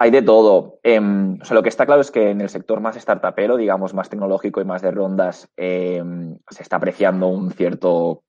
hay 0.01 0.11
de 0.11 0.23
todo. 0.23 0.81
Em, 0.83 1.39
o 1.43 1.45
sea, 1.45 1.55
lo 1.55 1.63
que 1.63 1.69
está 1.69 1.85
claro 1.85 2.01
es 2.01 2.11
que 2.11 2.31
en 2.31 2.41
el 2.41 2.49
sector 2.49 2.81
más 2.81 2.97
startupero, 2.97 3.59
digamos, 3.59 3.93
más 3.93 4.09
tecnológico 4.09 4.63
y 4.63 4.65
más 4.65 4.81
de 4.81 4.93
rondas, 4.93 5.51
em, 5.59 6.39
se 6.49 6.63
está 6.63 6.77
apreciando 6.77 7.27
un 7.27 7.53
cierto 7.53 8.25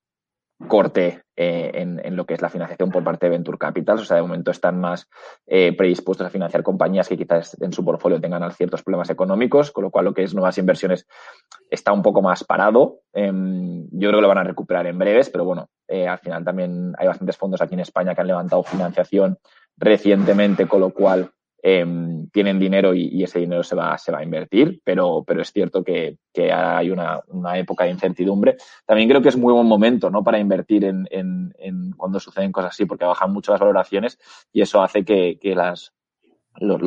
corte 0.67 1.23
eh, 1.35 1.71
en, 1.73 2.15
lo 2.15 2.25
que 2.25 2.33
es 2.33 2.41
la 2.41 2.49
financiación 2.49 2.91
por 2.91 3.03
parte 3.03 3.25
de 3.25 3.31
Venture 3.31 3.57
Capital. 3.57 3.99
O 3.99 4.05
sea, 4.05 4.17
de 4.17 4.21
momento 4.21 4.51
están 4.51 4.79
más 4.79 5.07
eh, 5.47 5.75
predispuestos 5.75 6.27
a 6.27 6.29
financiar 6.29 6.63
compañías 6.63 7.07
que 7.07 7.17
quizás 7.17 7.57
en 7.61 7.73
su 7.73 7.83
portfolio 7.83 8.21
tengan 8.21 8.49
ciertos 8.51 8.83
problemas 8.83 9.09
económicos, 9.09 9.71
con 9.71 9.83
lo 9.83 9.91
cual 9.91 10.05
lo 10.05 10.13
que 10.13 10.23
es 10.23 10.33
nuevas 10.33 10.57
inversiones 10.57 11.07
está 11.69 11.93
un 11.93 12.01
poco 12.01 12.21
más 12.21 12.43
parado. 12.43 12.99
Em, 13.13 13.87
yo 13.91 14.09
creo 14.09 14.19
que 14.19 14.21
lo 14.21 14.27
van 14.27 14.39
a 14.39 14.43
recuperar 14.43 14.87
en 14.87 14.99
breves, 14.99 15.29
pero 15.29 15.45
bueno, 15.45 15.69
eh, 15.87 16.07
al 16.07 16.19
final 16.19 16.43
también 16.43 16.93
hay 16.97 17.07
bastantes 17.07 17.37
fondos 17.37 17.61
aquí 17.61 17.73
en 17.73 17.81
España 17.81 18.13
que 18.13 18.21
han 18.21 18.27
levantado 18.27 18.63
financiación 18.63 19.37
recientemente, 19.77 20.67
con 20.67 20.81
lo 20.81 20.91
cual 20.91 21.31
Em, 21.63 22.27
tienen 22.29 22.57
dinero 22.57 22.95
y, 22.95 23.23
ese 23.23 23.37
dinero 23.37 23.61
se 23.61 23.75
va, 23.75 23.95
se 23.99 24.11
va 24.11 24.19
a 24.19 24.23
invertir, 24.23 24.81
pero, 24.83 25.23
pero 25.25 25.43
es 25.43 25.51
cierto 25.51 25.83
que, 25.83 26.17
hay 26.51 26.89
una, 26.89 27.21
época 27.55 27.83
de 27.83 27.91
incertidumbre. 27.91 28.57
También 28.85 29.07
creo 29.07 29.21
que 29.21 29.29
es 29.29 29.37
muy 29.37 29.53
buen 29.53 29.67
momento 29.67 30.09
¿no? 30.09 30.23
para 30.23 30.39
invertir 30.39 30.85
en, 30.85 31.07
en, 31.11 31.91
cuando 31.95 32.19
suceden 32.19 32.51
cosas 32.51 32.71
así, 32.71 32.85
porque 32.85 33.05
bajan 33.05 33.31
mucho 33.31 33.51
las 33.51 33.61
valoraciones 33.61 34.17
y 34.51 34.61
eso 34.61 34.81
hace 34.81 35.05
que, 35.05 35.37
las, 35.55 35.93
los, 36.55 36.81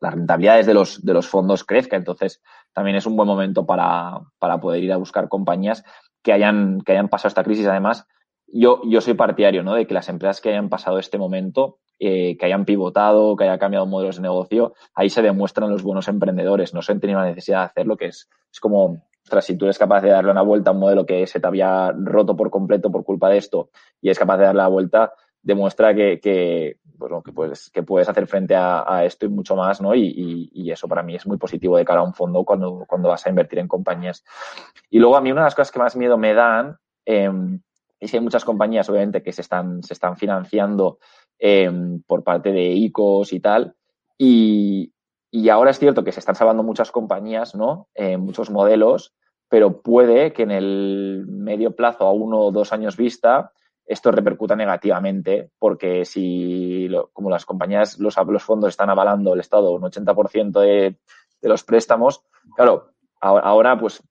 las 0.00 0.14
rentabilidades 0.14 0.66
de 0.66 0.74
los, 0.74 1.04
de 1.04 1.14
los 1.14 1.28
fondos 1.28 1.62
crezcan. 1.62 2.00
Entonces, 2.00 2.42
también 2.72 2.96
es 2.96 3.06
un 3.06 3.14
buen 3.14 3.28
momento 3.28 3.66
para, 3.66 4.18
para 4.40 4.58
poder 4.58 4.82
ir 4.82 4.92
a 4.92 4.96
buscar 4.96 5.28
compañías 5.28 5.84
que 6.22 6.32
hayan, 6.32 6.80
que 6.80 6.90
hayan 6.90 7.08
pasado 7.08 7.28
esta 7.28 7.44
crisis. 7.44 7.68
Además, 7.68 8.08
yo, 8.48 8.80
yo 8.84 9.00
soy 9.00 9.14
partidario 9.14 9.62
¿no? 9.62 9.74
de 9.74 9.86
que 9.86 9.94
las 9.94 10.08
empresas 10.08 10.40
que 10.40 10.48
hayan 10.48 10.68
pasado 10.68 10.98
este 10.98 11.18
momento 11.18 11.78
eh, 11.98 12.36
que 12.36 12.46
hayan 12.46 12.64
pivotado, 12.64 13.36
que 13.36 13.44
hayan 13.44 13.58
cambiado 13.58 13.86
modelos 13.86 14.16
de 14.16 14.22
negocio, 14.22 14.74
ahí 14.94 15.10
se 15.10 15.22
demuestran 15.22 15.70
los 15.70 15.82
buenos 15.82 16.08
emprendedores. 16.08 16.74
No 16.74 16.82
se 16.82 16.92
han 16.92 17.00
tenido 17.00 17.20
la 17.20 17.26
necesidad 17.26 17.60
de 17.60 17.66
hacerlo, 17.66 17.96
que 17.96 18.06
es, 18.06 18.28
es 18.52 18.60
como, 18.60 19.02
ostras, 19.24 19.44
si 19.44 19.56
tú 19.56 19.66
eres 19.66 19.78
capaz 19.78 20.02
de 20.02 20.10
darle 20.10 20.30
una 20.30 20.42
vuelta 20.42 20.70
a 20.70 20.72
un 20.72 20.80
modelo 20.80 21.04
que 21.04 21.26
se 21.26 21.40
te 21.40 21.46
había 21.46 21.92
roto 21.92 22.36
por 22.36 22.50
completo 22.50 22.90
por 22.90 23.04
culpa 23.04 23.28
de 23.28 23.38
esto 23.38 23.70
y 24.00 24.10
es 24.10 24.18
capaz 24.18 24.38
de 24.38 24.44
darle 24.44 24.62
la 24.62 24.68
vuelta, 24.68 25.12
demuestra 25.42 25.94
que, 25.94 26.20
que, 26.20 26.76
bueno, 26.98 27.22
que 27.22 27.32
puedes 27.82 28.08
hacer 28.08 28.26
frente 28.26 28.54
a, 28.56 29.04
esto 29.04 29.26
y 29.26 29.28
mucho 29.28 29.54
más, 29.54 29.80
¿no? 29.80 29.94
Y, 29.94 30.50
y, 30.52 30.70
eso 30.70 30.88
para 30.88 31.02
mí 31.02 31.14
es 31.14 31.26
muy 31.26 31.36
positivo 31.36 31.76
de 31.76 31.84
cara 31.84 32.00
a 32.00 32.04
un 32.04 32.14
fondo 32.14 32.44
cuando, 32.44 32.84
cuando 32.86 33.08
vas 33.08 33.24
a 33.26 33.30
invertir 33.30 33.60
en 33.60 33.68
compañías. 33.68 34.24
Y 34.90 34.98
luego 34.98 35.16
a 35.16 35.20
mí 35.20 35.30
una 35.30 35.42
de 35.42 35.46
las 35.46 35.54
cosas 35.54 35.72
que 35.72 35.78
más 35.78 35.96
miedo 35.96 36.18
me 36.18 36.34
dan 36.34 36.76
eh, 37.06 37.30
es 38.00 38.10
que 38.10 38.16
hay 38.16 38.22
muchas 38.22 38.44
compañías, 38.44 38.88
obviamente, 38.88 39.22
que 39.22 39.32
se 39.32 39.42
están, 39.42 39.82
se 39.82 39.94
están 39.94 40.16
financiando 40.16 40.98
Em, 41.40 42.02
por 42.02 42.24
parte 42.24 42.50
de 42.50 42.72
ICOs 42.72 43.32
y 43.32 43.38
tal. 43.38 43.76
Y, 44.18 44.92
ahora 45.50 45.70
es 45.70 45.78
cierto 45.78 46.02
que 46.02 46.10
se 46.10 46.18
están 46.18 46.34
salvando 46.34 46.64
muchas 46.64 46.90
compañías, 46.90 47.54
¿no? 47.54 47.88
Eh, 47.94 48.16
muchos 48.16 48.50
modelos, 48.50 49.14
pero 49.48 49.80
puede 49.80 50.32
que 50.32 50.42
en 50.42 50.50
el 50.50 51.26
medio 51.28 51.76
plazo, 51.76 52.06
a 52.06 52.12
uno 52.12 52.40
o 52.40 52.50
dos 52.50 52.72
años 52.72 52.96
vista, 52.96 53.52
esto 53.86 54.10
repercuta 54.10 54.56
negativamente, 54.56 55.50
porque 55.60 56.04
si, 56.04 56.88
como 57.12 57.30
las 57.30 57.46
compañías, 57.46 58.00
los, 58.00 58.16
los 58.26 58.42
fondos 58.42 58.70
están 58.70 58.90
avalando 58.90 59.32
el 59.32 59.40
Estado 59.40 59.70
un 59.70 59.82
80% 59.82 60.60
de, 60.60 60.98
de 61.40 61.48
los 61.48 61.62
préstamos, 61.62 62.24
claro, 62.56 62.90
ahora, 63.20 63.78
pues, 63.78 64.02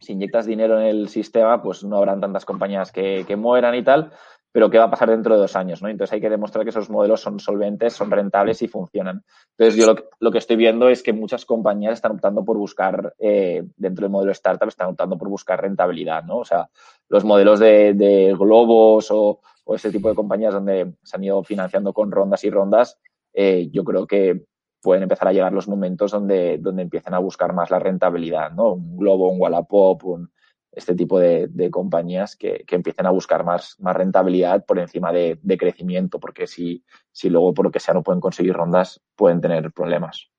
si 0.00 0.12
inyectas 0.12 0.46
dinero 0.46 0.80
en 0.80 0.86
el 0.86 1.08
sistema, 1.08 1.62
pues 1.62 1.82
no 1.84 1.96
habrán 1.96 2.20
tantas 2.20 2.44
compañías 2.44 2.92
que, 2.92 3.24
que 3.26 3.36
mueran 3.36 3.74
y 3.74 3.82
tal, 3.82 4.12
pero 4.56 4.70
¿qué 4.70 4.78
va 4.78 4.84
a 4.84 4.90
pasar 4.90 5.10
dentro 5.10 5.34
de 5.34 5.40
dos 5.42 5.54
años? 5.54 5.82
¿no? 5.82 5.90
Entonces 5.90 6.14
hay 6.14 6.20
que 6.22 6.30
demostrar 6.30 6.64
que 6.64 6.70
esos 6.70 6.88
modelos 6.88 7.20
son 7.20 7.38
solventes, 7.38 7.92
son 7.92 8.10
rentables 8.10 8.62
y 8.62 8.68
funcionan. 8.68 9.22
Entonces 9.50 9.76
yo 9.76 9.94
lo, 10.18 10.32
que 10.32 10.38
estoy 10.38 10.56
viendo 10.56 10.88
es 10.88 11.02
que 11.02 11.12
muchas 11.12 11.44
compañías 11.44 11.92
están 11.92 12.12
optando 12.12 12.42
por 12.42 12.56
buscar, 12.56 13.14
eh, 13.18 13.64
dentro 13.76 14.04
del 14.04 14.12
modelo 14.12 14.32
startup, 14.32 14.68
están 14.68 14.88
optando 14.88 15.18
por 15.18 15.28
buscar 15.28 15.60
rentabilidad, 15.60 16.24
¿no? 16.24 16.38
O 16.38 16.44
sea, 16.46 16.70
los 17.10 17.22
modelos 17.22 17.60
de, 17.60 18.34
globos 18.38 19.08
o, 19.10 19.40
ese 19.74 19.90
tipo 19.90 20.08
de 20.08 20.14
compañías 20.14 20.54
donde 20.54 20.90
se 21.02 21.16
han 21.18 21.24
ido 21.24 21.44
financiando 21.44 21.92
con 21.92 22.10
rondas 22.10 22.42
y 22.44 22.48
rondas, 22.48 22.98
eh, 23.34 23.68
yo 23.70 23.84
creo 23.84 24.06
que 24.06 24.46
pueden 24.80 25.02
empezar 25.02 25.28
a 25.28 25.32
llegar 25.34 25.52
los 25.52 25.68
momentos 25.68 26.12
donde, 26.12 26.56
donde 26.56 26.80
empiecen 26.80 27.12
a 27.12 27.18
buscar 27.18 27.52
más 27.52 27.70
la 27.70 27.78
rentabilidad, 27.78 28.52
¿no? 28.52 28.72
Un 28.72 28.96
Globo, 28.96 29.28
un 29.28 29.38
Wallapop, 29.38 30.02
un, 30.02 30.30
este 30.76 30.94
tipo 30.94 31.18
de, 31.18 31.70
compañías 31.70 32.36
que, 32.36 32.64
empiecen 32.68 33.06
a 33.06 33.10
buscar 33.10 33.44
más, 33.44 33.76
más 33.80 33.96
rentabilidad 33.96 34.66
por 34.66 34.78
encima 34.78 35.10
de, 35.10 35.38
crecimiento, 35.58 36.20
porque 36.20 36.46
si, 36.46 36.84
si 37.10 37.30
luego 37.30 37.54
por 37.54 37.64
lo 37.64 37.70
que 37.72 37.80
sea 37.80 37.94
no 37.94 38.02
pueden 38.02 38.20
conseguir 38.20 38.52
rondas, 38.52 39.02
pueden 39.16 39.40
tener 39.40 39.72
problemas. 39.72 40.30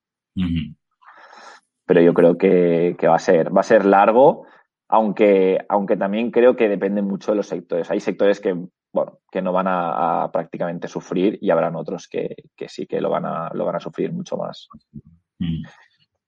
Pero 1.85 2.01
yo 2.01 2.13
creo 2.13 2.37
que, 2.37 2.95
va 3.03 3.15
a 3.15 3.19
ser, 3.19 3.55
va 3.55 3.61
a 3.61 3.63
ser 3.63 3.83
largo, 3.83 4.45
aunque, 4.87 5.57
aunque 5.69 5.97
también 5.97 6.29
creo 6.29 6.55
que 6.55 6.69
depende 6.69 7.01
mucho 7.01 7.31
de 7.31 7.37
los 7.37 7.47
sectores. 7.47 7.89
Hay 7.89 7.99
sectores 7.99 8.39
que, 8.39 8.55
bueno, 8.93 9.17
que 9.31 9.41
no 9.41 9.51
van 9.51 9.65
a, 9.67 10.29
prácticamente 10.31 10.87
sufrir 10.87 11.39
y 11.41 11.49
habrán 11.49 11.75
otros 11.75 12.07
que, 12.07 12.35
sí 12.67 12.85
que 12.85 13.01
lo 13.01 13.09
van 13.09 13.25
a, 13.25 13.49
lo 13.55 13.65
van 13.65 13.77
a 13.77 13.79
sufrir 13.79 14.13
mucho 14.13 14.37
más. 14.37 14.69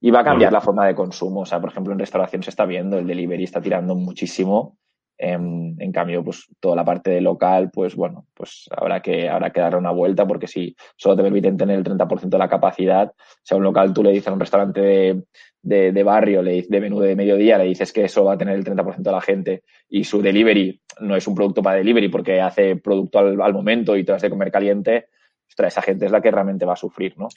Y 0.02 0.12
va 0.12 0.22
a 0.22 0.24
cambiar 0.24 0.54
la 0.54 0.62
forma 0.62 0.88
de 0.88 0.96
consumo. 0.96 1.42
O 1.42 1.46
sea, 1.46 1.60
por 1.60 1.72
ejemplo, 1.72 1.94
en 1.94 2.00
restauración 2.00 2.44
se 2.44 2.50
está 2.50 2.66
viendo, 2.66 2.98
el 2.98 3.08
delivery 3.08 3.44
está 3.44 3.62
tirando 3.62 3.96
muchísimo. 3.96 4.78
En, 5.22 5.76
en, 5.80 5.92
cambio, 5.92 6.24
pues 6.24 6.46
toda 6.62 6.78
la 6.78 6.86
parte 6.86 7.12
de 7.12 7.20
local, 7.20 7.72
pues 7.74 7.94
bueno, 7.94 8.28
pues 8.34 8.70
habrá 8.72 9.02
que, 9.02 9.28
habrá 9.28 9.52
que 9.52 9.60
darle 9.60 9.78
una 9.78 9.92
vuelta 9.92 10.26
porque 10.26 10.48
si 10.48 10.74
solo 10.96 11.18
te 11.18 11.24
permiten 11.24 11.58
tener 11.58 11.78
el 11.78 11.84
30% 11.84 12.30
de 12.30 12.38
la 12.38 12.48
capacidad, 12.48 13.12
si 13.44 13.54
a 13.54 13.58
un 13.58 13.64
local 13.64 13.94
tú 13.94 14.02
le 14.02 14.12
dices 14.12 14.30
a 14.30 14.32
un 14.32 14.40
restaurante 14.40 14.80
de, 14.80 15.24
de, 15.62 15.92
de 15.92 16.04
barrio, 16.04 16.42
le, 16.42 16.62
de 16.62 16.80
menú 16.80 17.02
de 17.02 17.18
mediodía, 17.18 17.58
le 17.58 17.66
dices 17.66 17.92
que 17.92 18.06
eso 18.06 18.24
va 18.24 18.36
a 18.36 18.38
tener 18.38 18.56
el 18.56 18.64
30% 18.64 18.96
de 19.02 19.12
la 19.12 19.20
gente 19.20 19.64
y 19.90 20.06
su 20.06 20.22
delivery 20.22 20.82
no 21.02 21.18
es 21.18 21.28
un 21.28 21.36
producto 21.36 21.62
para 21.62 21.76
delivery 21.76 22.08
porque 22.08 22.40
hace 22.40 22.78
producto 22.78 23.20
al, 23.20 23.42
al 23.42 23.54
momento 23.54 23.98
y 23.98 24.06
te 24.06 24.14
has 24.14 24.22
de 24.22 24.30
comer 24.30 24.52
caliente, 24.52 25.08
ostras, 25.50 25.74
esa 25.74 25.82
gente 25.82 26.06
es 26.06 26.14
la 26.14 26.22
que 26.22 26.32
realmente 26.32 26.66
va 26.66 26.74
a 26.74 26.78
sufrir, 26.78 27.18
¿no? 27.18 27.28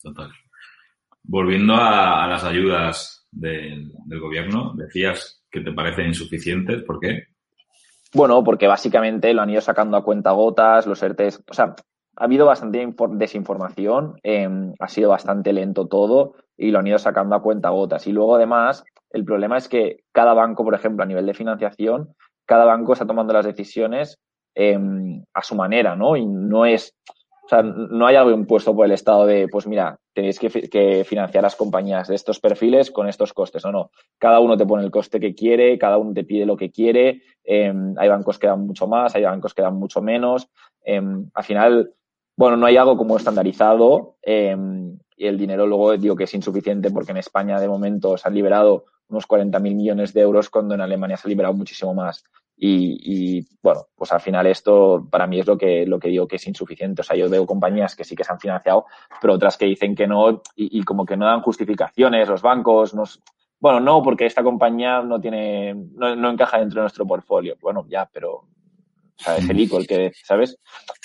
Total. 0.00 0.30
Volviendo 1.28 1.74
a, 1.74 2.26
las 2.28 2.44
ayudas 2.44 3.26
del, 3.30 3.92
gobierno, 4.20 4.72
decías 4.76 5.42
que 5.50 5.60
te 5.60 5.72
parecen 5.72 6.06
insuficientes. 6.06 6.82
¿Por 6.82 7.00
qué? 7.00 7.24
Bueno, 8.14 8.42
porque 8.44 8.66
básicamente 8.66 9.34
lo 9.34 9.42
han 9.42 9.50
ido 9.50 9.60
sacando 9.60 9.96
a 9.96 10.04
cuenta 10.04 10.30
gotas, 10.30 10.86
los 10.86 11.02
ERTES. 11.02 11.42
O 11.50 11.54
sea, 11.54 11.74
ha 12.16 12.24
habido 12.24 12.46
bastante 12.46 12.86
desinformación, 13.12 14.18
em, 14.22 14.72
ha 14.78 14.88
sido 14.88 15.10
bastante 15.10 15.52
lento 15.52 15.86
todo 15.86 16.34
y 16.56 16.70
lo 16.70 16.78
han 16.78 16.86
ido 16.86 16.98
sacando 16.98 17.36
a 17.36 17.42
cuenta 17.42 17.70
gotas. 17.70 18.06
Y 18.06 18.12
luego, 18.12 18.36
además, 18.36 18.84
el 19.10 19.24
problema 19.24 19.58
es 19.58 19.68
que 19.68 20.04
cada 20.12 20.32
banco, 20.32 20.64
por 20.64 20.74
ejemplo, 20.74 21.02
a 21.02 21.06
nivel 21.06 21.26
de 21.26 21.34
financiación, 21.34 22.14
cada 22.46 22.64
banco 22.64 22.92
está 22.92 23.06
tomando 23.06 23.32
las 23.32 23.44
decisiones 23.44 24.18
em, 24.54 25.22
a 25.34 25.42
su 25.42 25.54
manera, 25.54 25.94
¿no? 25.96 26.16
Y 26.16 26.24
no 26.24 26.64
es 26.64 26.94
o 27.46 27.48
sea, 27.48 27.62
no 27.62 28.06
hay 28.08 28.16
algo 28.16 28.32
impuesto 28.32 28.74
por 28.74 28.86
el 28.86 28.92
Estado 28.92 29.24
de, 29.24 29.46
pues 29.46 29.68
mira, 29.68 30.00
tenéis 30.12 30.40
que, 30.40 31.04
financiar 31.04 31.44
las 31.44 31.54
compañías 31.54 32.08
de 32.08 32.16
estos 32.16 32.40
perfiles 32.40 32.90
con 32.90 33.08
estos 33.08 33.32
costes. 33.32 33.64
No, 33.64 33.70
no. 33.70 33.90
Cada 34.18 34.40
uno 34.40 34.56
te 34.56 34.66
pone 34.66 34.82
el 34.82 34.90
coste 34.90 35.20
que 35.20 35.32
quiere, 35.32 35.78
cada 35.78 35.96
uno 35.96 36.12
te 36.12 36.24
pide 36.24 36.44
lo 36.44 36.56
que 36.56 36.72
quiere. 36.72 37.22
Em, 37.44 37.94
hay 37.98 38.08
bancos 38.08 38.40
que 38.40 38.48
dan 38.48 38.66
mucho 38.66 38.88
más, 38.88 39.14
hay 39.14 39.22
bancos 39.22 39.54
que 39.54 39.62
dan 39.62 39.76
mucho 39.76 40.02
menos. 40.02 40.48
Em, 40.82 41.30
al 41.34 41.44
final, 41.44 41.94
bueno, 42.36 42.56
no 42.56 42.66
hay 42.66 42.76
algo 42.76 42.96
como 42.96 43.16
estandarizado 43.16 44.16
em, 44.22 44.98
y 45.16 45.26
el 45.28 45.38
dinero 45.38 45.68
luego 45.68 45.96
digo 45.96 46.16
que 46.16 46.24
es 46.24 46.34
insuficiente 46.34 46.90
porque 46.90 47.12
en 47.12 47.18
España 47.18 47.60
de 47.60 47.68
momento 47.68 48.16
se 48.16 48.26
han 48.26 48.34
liberado 48.34 48.86
unos 49.08 49.28
40.000 49.28 49.60
millones 49.60 50.12
de 50.12 50.22
euros 50.22 50.50
cuando 50.50 50.74
en 50.74 50.80
Alemania 50.80 51.16
se 51.16 51.28
ha 51.28 51.30
liberado 51.30 51.54
muchísimo 51.54 51.94
más. 51.94 52.24
Y, 52.58 53.46
bueno, 53.62 53.82
pues 53.94 54.12
al 54.12 54.20
final 54.20 54.46
esto 54.46 55.06
para 55.10 55.26
mí 55.26 55.40
es 55.40 55.46
lo 55.46 55.58
que, 55.58 55.84
lo 55.86 55.98
que 55.98 56.08
digo 56.08 56.26
que 56.26 56.36
es 56.36 56.46
insuficiente. 56.46 57.02
O 57.02 57.04
sea, 57.04 57.16
yo 57.16 57.28
veo 57.28 57.46
compañías 57.46 57.94
que 57.94 58.04
sí 58.04 58.16
que 58.16 58.24
se 58.24 58.32
han 58.32 58.40
financiado, 58.40 58.86
pero 59.20 59.34
otras 59.34 59.58
que 59.58 59.66
dicen 59.66 59.94
que 59.94 60.06
no 60.06 60.42
y, 60.54 60.82
como 60.84 61.04
que 61.04 61.16
no 61.16 61.26
dan 61.26 61.42
justificaciones, 61.42 62.28
los 62.28 62.42
bancos, 62.42 62.94
nos, 62.94 63.22
bueno, 63.60 63.80
no, 63.80 64.02
porque 64.02 64.26
esta 64.26 64.42
compañía 64.42 65.02
no 65.02 65.20
tiene, 65.20 65.74
no, 65.74 66.30
encaja 66.30 66.58
dentro 66.58 66.80
de 66.80 66.84
nuestro 66.84 67.06
portfolio. 67.06 67.56
Bueno, 67.60 67.84
ya, 67.88 68.08
pero 68.10 68.32
o 68.34 68.48
sea, 69.18 69.36
es 69.36 69.48
el 69.48 69.60
ICO 69.60 69.78
el 69.78 69.86
que, 69.86 70.12
¿sabes? 70.24 70.58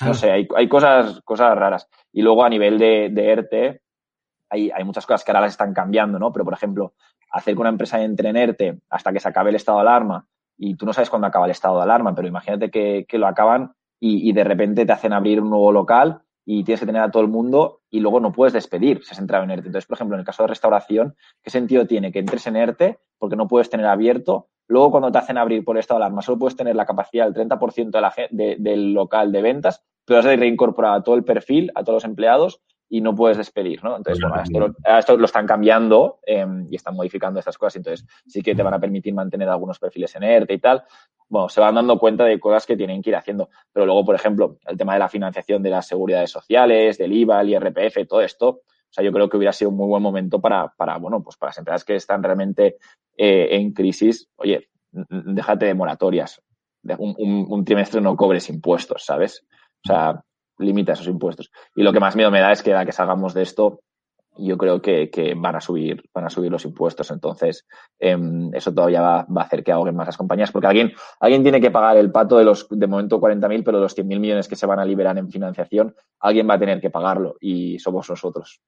No 0.05 0.13
sé, 0.13 0.31
hay, 0.31 0.47
hay 0.55 0.69
cosas, 0.69 1.21
cosas 1.21 1.57
raras. 1.57 1.89
Y 2.13 2.21
luego 2.21 2.45
a 2.45 2.49
nivel 2.49 2.77
de, 2.77 3.09
de 3.11 3.29
ERTE, 3.29 3.81
hay, 4.49 4.69
hay 4.71 4.83
muchas 4.83 5.05
cosas 5.05 5.23
que 5.23 5.31
ahora 5.31 5.41
las 5.41 5.51
están 5.51 5.73
cambiando, 5.73 6.17
¿no? 6.17 6.31
Pero, 6.31 6.45
por 6.45 6.53
ejemplo, 6.53 6.93
hacer 7.29 7.55
que 7.55 7.61
una 7.61 7.69
empresa 7.69 8.01
entre 8.01 8.29
en 8.29 8.37
ERTE 8.37 8.79
hasta 8.89 9.11
que 9.11 9.19
se 9.19 9.29
acabe 9.29 9.49
el 9.49 9.55
estado 9.55 9.77
de 9.77 9.81
alarma 9.83 10.27
y 10.63 10.75
tú 10.75 10.85
no 10.85 10.93
sabes 10.93 11.09
cuándo 11.09 11.25
acaba 11.25 11.45
el 11.45 11.51
estado 11.51 11.77
de 11.77 11.83
alarma, 11.83 12.13
pero 12.13 12.27
imagínate 12.27 12.69
que, 12.69 13.17
lo 13.17 13.25
acaban 13.25 13.73
y, 13.99 14.31
de 14.31 14.43
repente 14.43 14.85
te 14.85 14.91
hacen 14.91 15.11
abrir 15.11 15.41
un 15.41 15.49
nuevo 15.49 15.71
local 15.71 16.21
y 16.45 16.63
tienes 16.63 16.79
que 16.79 16.85
tener 16.85 17.01
a 17.01 17.09
todo 17.09 17.23
el 17.23 17.29
mundo 17.29 17.81
y 17.89 17.99
luego 17.99 18.19
no 18.19 18.31
puedes 18.31 18.53
despedir 18.53 19.03
si 19.03 19.11
has 19.11 19.19
entrado 19.19 19.43
en 19.43 19.49
ERTE. 19.49 19.69
Entonces, 19.69 19.87
por 19.87 19.97
ejemplo, 19.97 20.15
en 20.15 20.19
el 20.19 20.25
caso 20.25 20.43
de 20.43 20.47
restauración, 20.47 21.15
¿qué 21.41 21.49
sentido 21.49 21.87
tiene 21.87 22.11
que 22.11 22.19
entres 22.19 22.45
en 22.45 22.57
ERTE 22.57 22.99
porque 23.17 23.35
no 23.35 23.47
puedes 23.47 23.71
tener 23.71 23.87
abierto? 23.87 24.49
Luego, 24.67 24.91
cuando 24.91 25.11
te 25.11 25.17
hacen 25.17 25.39
abrir 25.39 25.65
por 25.65 25.79
estado 25.79 25.99
de 25.99 26.05
alarma, 26.05 26.21
solo 26.21 26.37
puedes 26.37 26.55
tener 26.55 26.75
la 26.75 26.85
capacidad 26.85 27.25
del 27.31 27.49
30% 27.49 27.89
de 27.89 28.01
la, 28.01 28.13
del 28.29 28.93
local 28.93 29.31
de 29.31 29.41
ventas, 29.41 29.83
pero 30.05 30.19
has 30.19 30.25
de 30.25 30.35
reincorporar 30.35 30.93
a 30.93 31.01
todo 31.01 31.15
el 31.15 31.23
perfil, 31.23 31.71
a 31.73 31.83
todos 31.83 32.03
los 32.03 32.05
empleados 32.05 32.61
y 32.93 32.99
no 32.99 33.15
puedes 33.15 33.37
despedir, 33.37 33.81
¿no? 33.85 33.95
Entonces, 33.95 34.21
bueno, 34.21 34.43
esto 34.43 34.59
lo, 34.59 34.75
esto 34.97 35.15
lo 35.15 35.23
están 35.23 35.47
cambiando 35.47 36.19
em, 36.25 36.67
y 36.69 36.75
están 36.75 36.93
modificando 36.93 37.39
estas 37.39 37.57
cosas, 37.57 37.77
entonces 37.77 38.05
sí 38.27 38.41
que 38.41 38.53
te 38.53 38.61
van 38.61 38.73
a 38.73 38.81
permitir 38.81 39.13
mantener 39.13 39.47
algunos 39.47 39.79
perfiles 39.79 40.13
en 40.17 40.23
ERTE 40.23 40.53
y 40.55 40.59
tal. 40.59 40.83
Bueno, 41.29 41.47
se 41.47 41.61
van 41.61 41.73
dando 41.73 41.97
cuenta 41.97 42.25
de 42.25 42.37
cosas 42.37 42.65
que 42.65 42.75
tienen 42.75 43.01
que 43.01 43.11
ir 43.11 43.15
haciendo. 43.15 43.49
Pero 43.71 43.85
luego, 43.85 44.03
por 44.03 44.15
ejemplo, 44.15 44.57
el 44.65 44.77
tema 44.77 44.91
de 44.91 44.99
la 44.99 45.07
financiación 45.07 45.63
de 45.63 45.69
las 45.69 45.87
seguridades 45.87 46.31
sociales, 46.31 46.97
del 46.97 47.13
IVA, 47.13 47.39
el 47.39 47.51
IRPF, 47.51 48.05
todo 48.09 48.19
esto, 48.19 48.49
o 48.49 48.93
sea, 48.93 49.05
yo 49.05 49.13
creo 49.13 49.29
que 49.29 49.37
hubiera 49.37 49.53
sido 49.53 49.71
un 49.71 49.77
muy 49.77 49.87
buen 49.87 50.03
momento 50.03 50.41
para, 50.41 50.67
para 50.75 50.97
bueno, 50.97 51.23
pues 51.23 51.37
para 51.37 51.51
las 51.51 51.59
empresas 51.59 51.85
que 51.85 51.95
están 51.95 52.21
realmente 52.21 52.75
eh, 53.15 53.47
en 53.51 53.71
crisis, 53.71 54.29
oye, 54.35 54.67
déjate 54.91 55.67
de 55.67 55.75
moratorias. 55.75 56.43
Un, 56.83 57.15
un, 57.17 57.45
un, 57.47 57.63
trimestre 57.63 58.01
no 58.01 58.17
cobres 58.17 58.49
impuestos, 58.49 59.05
¿sabes? 59.05 59.45
O 59.85 59.87
sea, 59.87 60.25
limita 60.61 60.93
esos 60.93 61.07
impuestos. 61.07 61.51
Y 61.75 61.83
lo 61.83 61.91
que 61.91 61.99
más 61.99 62.15
miedo 62.15 62.31
me 62.31 62.39
da 62.39 62.51
es 62.51 62.61
que 62.61 62.73
a 62.73 62.85
que 62.85 62.91
salgamos 62.91 63.33
de 63.33 63.43
esto, 63.43 63.81
yo 64.37 64.57
creo 64.57 64.81
que, 64.81 65.33
van 65.35 65.55
a 65.55 65.61
subir, 65.61 66.03
van 66.13 66.25
a 66.25 66.29
subir 66.29 66.51
los 66.51 66.65
impuestos. 66.65 67.11
Entonces, 67.11 67.67
em, 67.99 68.53
eso 68.53 68.73
todavía 68.73 69.01
va, 69.01 69.19
a 69.19 69.41
hacer 69.41 69.63
que 69.63 69.71
ahoguen 69.71 69.95
más 69.95 70.07
las 70.07 70.17
compañías, 70.17 70.51
porque 70.51 70.67
alguien, 70.67 70.93
alguien 71.19 71.43
tiene 71.43 71.59
que 71.59 71.71
pagar 71.71 71.97
el 71.97 72.11
pato 72.11 72.37
de 72.37 72.45
los, 72.45 72.67
de 72.69 72.87
momento 72.87 73.19
40.000, 73.19 73.63
pero 73.63 73.77
de 73.77 73.83
los 73.83 73.97
100.000 73.97 74.19
millones 74.19 74.47
que 74.47 74.55
se 74.55 74.65
van 74.65 74.79
a 74.79 74.85
liberar 74.85 75.17
en 75.17 75.29
financiación, 75.29 75.95
alguien 76.19 76.49
va 76.49 76.55
a 76.55 76.59
tener 76.59 76.79
que 76.79 76.89
pagarlo 76.89 77.35
y 77.39 77.77
somos 77.79 78.09
nosotros. 78.09 78.61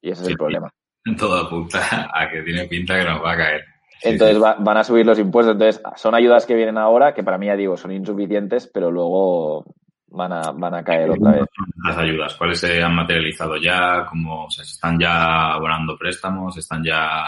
Y 0.00 0.10
ese 0.10 0.22
es 0.22 0.28
el 0.28 0.36
problema. 0.36 0.72
Todo 1.18 1.36
apunta 1.36 2.08
a 2.12 2.30
que 2.30 2.42
tiene 2.42 2.66
pinta 2.66 2.98
que 2.98 3.04
nos 3.04 3.22
va 3.22 3.32
a 3.32 3.36
caer. 3.36 3.64
Entonces 4.02 4.38
van 4.38 4.76
a 4.76 4.84
subir 4.84 5.06
los 5.06 5.18
impuestos. 5.18 5.54
Entonces, 5.54 5.82
son 5.96 6.14
ayudas 6.14 6.46
que 6.46 6.54
vienen 6.54 6.78
ahora, 6.78 7.14
que 7.14 7.22
para 7.22 7.38
mí 7.38 7.46
ya 7.46 7.56
digo, 7.56 7.76
son 7.76 7.92
insuficientes, 7.92 8.66
pero 8.72 8.90
luego 8.90 9.64
van 10.08 10.32
a, 10.32 10.52
van 10.52 10.74
a 10.74 10.84
caer 10.84 11.10
otra 11.10 11.32
vez. 11.32 11.46
Las 11.84 11.98
ayudas, 11.98 12.34
¿cuáles 12.34 12.60
se 12.60 12.82
han 12.82 12.94
materializado 12.94 13.56
ya? 13.56 14.06
¿Cómo, 14.08 14.50
se 14.50 14.62
están 14.62 14.98
ya 14.98 15.52
abonando 15.52 15.96
préstamos? 15.96 16.56
¿Están 16.56 16.82
ya...? 16.84 17.24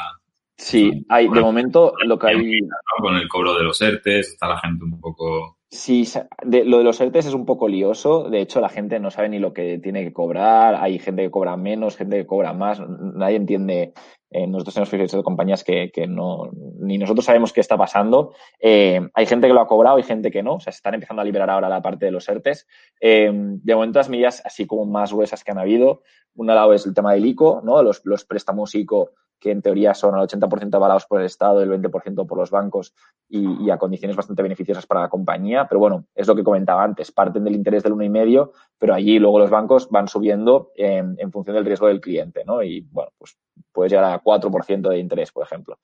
Sí, 0.57 1.07
hay, 1.09 1.29
de 1.29 1.41
momento 1.41 1.95
lo 2.05 2.19
que 2.19 2.29
hay... 2.29 2.61
Con 2.99 3.15
el 3.15 3.29
cobro 3.29 3.55
de 3.55 3.65
los 3.65 3.81
ERTES, 3.81 4.29
está 4.29 4.49
la 4.49 4.59
gente 4.59 4.85
un 4.85 5.01
poco... 5.01 5.58
Sí, 5.71 6.09
lo 6.45 6.79
de 6.79 6.85
los 6.85 6.99
ERTES 6.99 7.27
es 7.27 7.35
un 7.35 7.45
poco 7.45 7.69
lioso. 7.69 8.31
De 8.31 8.41
hecho, 8.41 8.61
la 8.61 8.71
gente 8.71 8.99
no 8.99 9.11
sabe 9.11 9.29
ni 9.29 9.39
lo 9.39 9.53
que 9.53 9.79
tiene 9.79 10.03
que 10.03 10.15
cobrar. 10.15 10.75
Hay 10.77 10.99
gente 10.99 11.23
que 11.23 11.31
cobra 11.31 11.59
menos, 11.59 11.97
gente 11.97 12.17
que 12.17 12.27
cobra 12.27 12.55
más. 12.55 12.81
Nadie 12.81 13.37
entiende 13.37 13.93
eh, 14.31 14.47
nosotros 14.47 14.91
tenemos 14.91 15.13
de 15.13 15.23
compañías 15.23 15.65
que, 15.65 15.91
que, 15.91 16.07
no, 16.07 16.51
ni 16.81 16.99
nosotros 16.99 17.25
sabemos 17.25 17.53
qué 17.53 17.61
está 17.61 17.77
pasando. 17.77 18.35
Eh, 18.61 19.01
hay 19.15 19.27
gente 19.27 19.47
que 19.47 19.55
lo 19.55 19.61
ha 19.61 19.67
cobrado 19.67 19.99
y 19.99 20.03
gente 20.03 20.31
que 20.31 20.43
no. 20.43 20.55
O 20.55 20.61
sea, 20.61 20.73
se 20.73 20.79
están 20.79 20.95
empezando 20.95 21.23
a 21.23 21.25
liberar 21.25 21.51
ahora 21.51 21.69
la 21.69 21.83
parte 21.83 22.07
de 22.07 22.13
los 22.13 22.29
ERTES. 22.29 22.67
Eh, 23.01 23.31
de 23.33 23.75
momento, 23.75 23.99
las 23.99 24.09
medidas 24.09 24.43
así 24.45 24.67
como 24.67 24.85
más 24.85 25.13
gruesas 25.13 25.45
que 25.45 25.51
han 25.51 25.59
habido, 25.59 26.03
una 26.35 26.55
lado 26.55 26.75
es 26.75 26.87
el 26.87 26.95
tema 26.95 27.15
del 27.15 27.27
ICO, 27.27 27.63
¿no? 27.65 27.83
Los, 27.83 28.03
los 28.05 28.25
préstamos 28.25 28.75
ICO 28.75 29.13
que 29.39 29.51
en 29.51 29.63
teoría 29.63 29.95
son 29.95 30.15
al 30.15 30.27
80% 30.27 30.75
avalados 30.75 31.07
por 31.07 31.21
el 31.21 31.27
Estado 31.27 31.63
el 31.63 31.71
20% 31.71 32.27
por 32.27 32.39
los 32.39 32.51
bancos 32.51 32.95
y, 33.29 33.71
a 33.71 33.79
condiciones 33.79 34.17
bastante 34.17 34.43
beneficiosas 34.43 34.87
para 34.87 35.03
la 35.03 35.09
compañía. 35.09 35.67
Pero 35.69 35.79
bueno, 35.79 36.07
es 36.15 36.27
lo 36.27 36.35
que 36.35 36.45
comentaba 36.45 36.83
antes, 36.83 37.13
parten 37.13 37.45
del 37.45 37.55
interés 37.55 37.83
del 37.83 37.95
1,5, 37.95 38.51
pero 38.79 38.95
allí 38.95 39.19
luego 39.19 39.39
los 39.39 39.51
bancos 39.51 39.89
van 39.91 40.09
subiendo 40.09 40.73
en, 40.77 41.17
función 41.31 41.57
del 41.57 41.65
riesgo 41.65 41.87
del 41.87 42.01
cliente, 42.01 42.45
¿no? 42.45 42.63
Y 42.63 42.81
bueno, 42.81 43.11
pues 43.19 43.39
puedes 43.73 43.93
llegar 43.93 44.13
a 44.13 44.23
4% 44.23 44.89
de 44.89 44.99
interés, 44.99 45.31
por 45.33 45.45
ejemplo. 45.45 45.79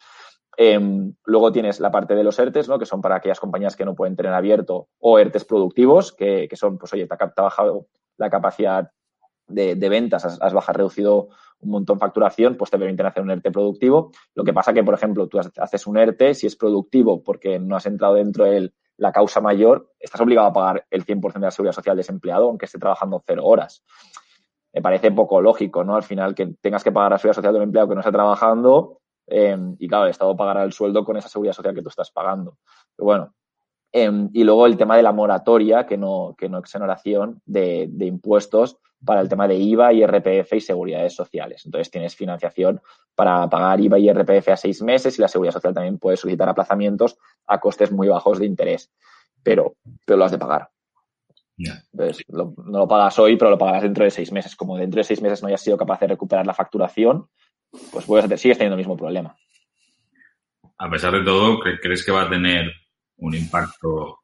Em, 0.57 1.15
luego 1.25 1.51
tienes 1.53 1.81
la 1.81 1.91
parte 1.91 2.15
de 2.15 2.23
los 2.23 2.39
ERTES, 2.39 2.69
¿no? 2.69 2.79
que 2.79 2.87
son 2.87 3.03
para 3.03 3.17
aquellas 3.17 3.41
compañías 3.41 3.75
que 3.75 3.85
no 3.85 3.95
pueden 3.95 4.15
tener 4.15 4.33
abierto, 4.33 4.89
o 5.01 5.19
ERTES 5.19 5.45
productivos, 5.45 6.13
que, 6.13 6.49
son, 6.55 6.79
pues 6.79 6.93
oye, 6.93 7.07
te 7.07 7.15
ha, 7.15 7.43
bajado 7.43 7.87
la 8.17 8.31
capacidad 8.31 8.91
de, 9.49 9.75
ventas, 9.89 10.25
has, 10.25 10.41
has, 10.41 10.67
reducido 10.69 11.29
un 11.61 11.71
montón 11.71 11.99
facturación, 11.99 12.57
pues 12.57 12.71
te 12.71 12.79
permiten 12.79 13.07
hacer 13.07 13.23
un 13.23 13.31
ERTE 13.31 13.51
productivo. 13.51 14.11
Lo 14.35 14.45
que 14.45 14.53
pasa 14.53 14.73
que, 14.73 14.85
por 14.85 14.95
ejemplo, 14.95 15.29
tú 15.29 15.39
haces 15.39 15.87
un 15.87 15.97
ERTE, 15.97 16.35
si 16.35 16.47
es 16.47 16.57
productivo 16.57 17.23
porque 17.23 17.59
no 17.59 17.77
has 17.77 17.87
entrado 17.87 18.15
dentro 18.15 18.45
de 18.45 18.73
la 18.97 19.13
causa 19.13 19.41
mayor, 19.41 19.93
estás 19.99 20.21
obligado 20.21 20.49
a 20.49 20.53
pagar 20.53 20.87
el 20.91 21.05
100% 21.05 21.33
de 21.35 21.41
la 21.41 21.51
seguridad 21.51 21.75
social 21.75 21.97
desempleado, 21.97 22.49
aunque 22.49 22.67
esté 22.67 22.79
trabajando 22.79 23.23
cero 23.27 23.45
horas 23.45 23.83
me 24.75 24.83
parece 24.83 25.13
poco 25.13 25.41
lógico, 25.41 25.85
¿no? 25.85 25.95
Al 25.95 26.03
final 26.03 26.35
que 26.35 26.47
tengas 26.61 26.83
que 26.83 26.91
pagar 26.91 27.13
la 27.13 27.19
seguridad 27.19 27.37
social 27.37 27.53
de 27.53 27.59
un 27.61 27.65
empleado 27.65 27.89
que 27.89 27.95
no 27.95 28.01
está 28.01 28.11
trabajando 28.11 28.99
em, 29.27 29.77
y 29.79 29.87
claro, 29.87 30.05
el 30.05 30.11
Estado 30.11 30.37
pagará 30.37 30.65
el 30.65 30.73
sueldo 30.73 31.05
con 31.05 31.17
esa 31.17 31.29
seguridad 31.29 31.55
social 31.55 31.75
que 31.75 31.83
tú 31.83 31.89
estás 31.89 32.11
pagando. 32.11 32.59
Pero 32.97 33.07
bueno, 33.07 33.35
em, 33.95 34.29
y 34.33 34.43
luego 34.43 34.67
el 34.67 34.77
tema 34.77 34.97
de 34.97 35.05
la 35.05 35.13
moratoria, 35.13 35.87
que 35.87 35.97
no, 35.97 36.35
que 36.37 36.49
no 36.49 36.59
exoneración 36.59 37.41
de, 37.47 37.87
de 37.89 38.07
impuestos 38.07 38.79
para 39.05 39.21
el 39.21 39.29
tema 39.29 39.47
de 39.47 39.55
IVA, 39.55 39.93
IRPF 39.93 40.55
y 40.55 40.61
seguridades 40.61 41.15
sociales. 41.15 41.65
Entonces 41.65 41.91
tienes 41.91 42.17
financiación 42.17 42.81
para 43.15 43.49
pagar 43.49 43.81
IVA 43.81 43.99
y 44.01 44.09
IRPF 44.09 44.49
a 44.49 44.57
seis 44.57 44.83
meses 44.83 45.17
y 45.17 45.23
la 45.23 45.29
seguridad 45.29 45.53
social 45.53 45.75
también 45.75 45.99
puede 45.99 46.17
solicitar 46.17 46.49
aplazamientos 46.49 47.17
a 47.47 47.61
costes 47.61 47.93
muy 47.93 48.09
bajos 48.09 48.41
de 48.41 48.47
interés. 48.47 48.91
Pero, 49.43 49.77
pero 50.05 50.17
lo 50.17 50.25
has 50.25 50.33
de 50.33 50.39
pagar. 50.39 50.71
Entonces, 51.57 52.25
no 52.29 52.53
lo 52.67 52.89
pagas 52.89 53.17
hoy, 53.21 53.37
pero 53.37 53.51
lo 53.51 53.59
pagarás 53.59 53.83
dentro 53.83 54.03
de 54.03 54.11
seis 54.11 54.33
meses. 54.33 54.57
Como 54.57 54.77
dentro 54.77 54.99
de 54.99 55.05
seis 55.05 55.23
meses 55.23 55.41
no 55.41 55.49
hayas 55.49 55.61
sido 55.61 55.77
capaz 55.77 56.01
de 56.01 56.09
recuperar 56.09 56.47
la 56.47 56.55
facturación, 56.55 57.29
pues 57.93 58.07
puedes, 58.07 58.41
sigues 58.41 58.59
teniendo 58.59 58.75
el 58.75 58.81
mismo 58.81 58.97
problema. 58.97 59.37
A 60.79 60.91
pesar 60.91 61.13
de 61.13 61.23
todo, 61.23 61.61
¿crees 61.81 62.05
que 62.05 62.11
va 62.11 62.23
a 62.23 62.31
tener 62.31 62.73
un 63.17 63.35
impacto 63.35 64.21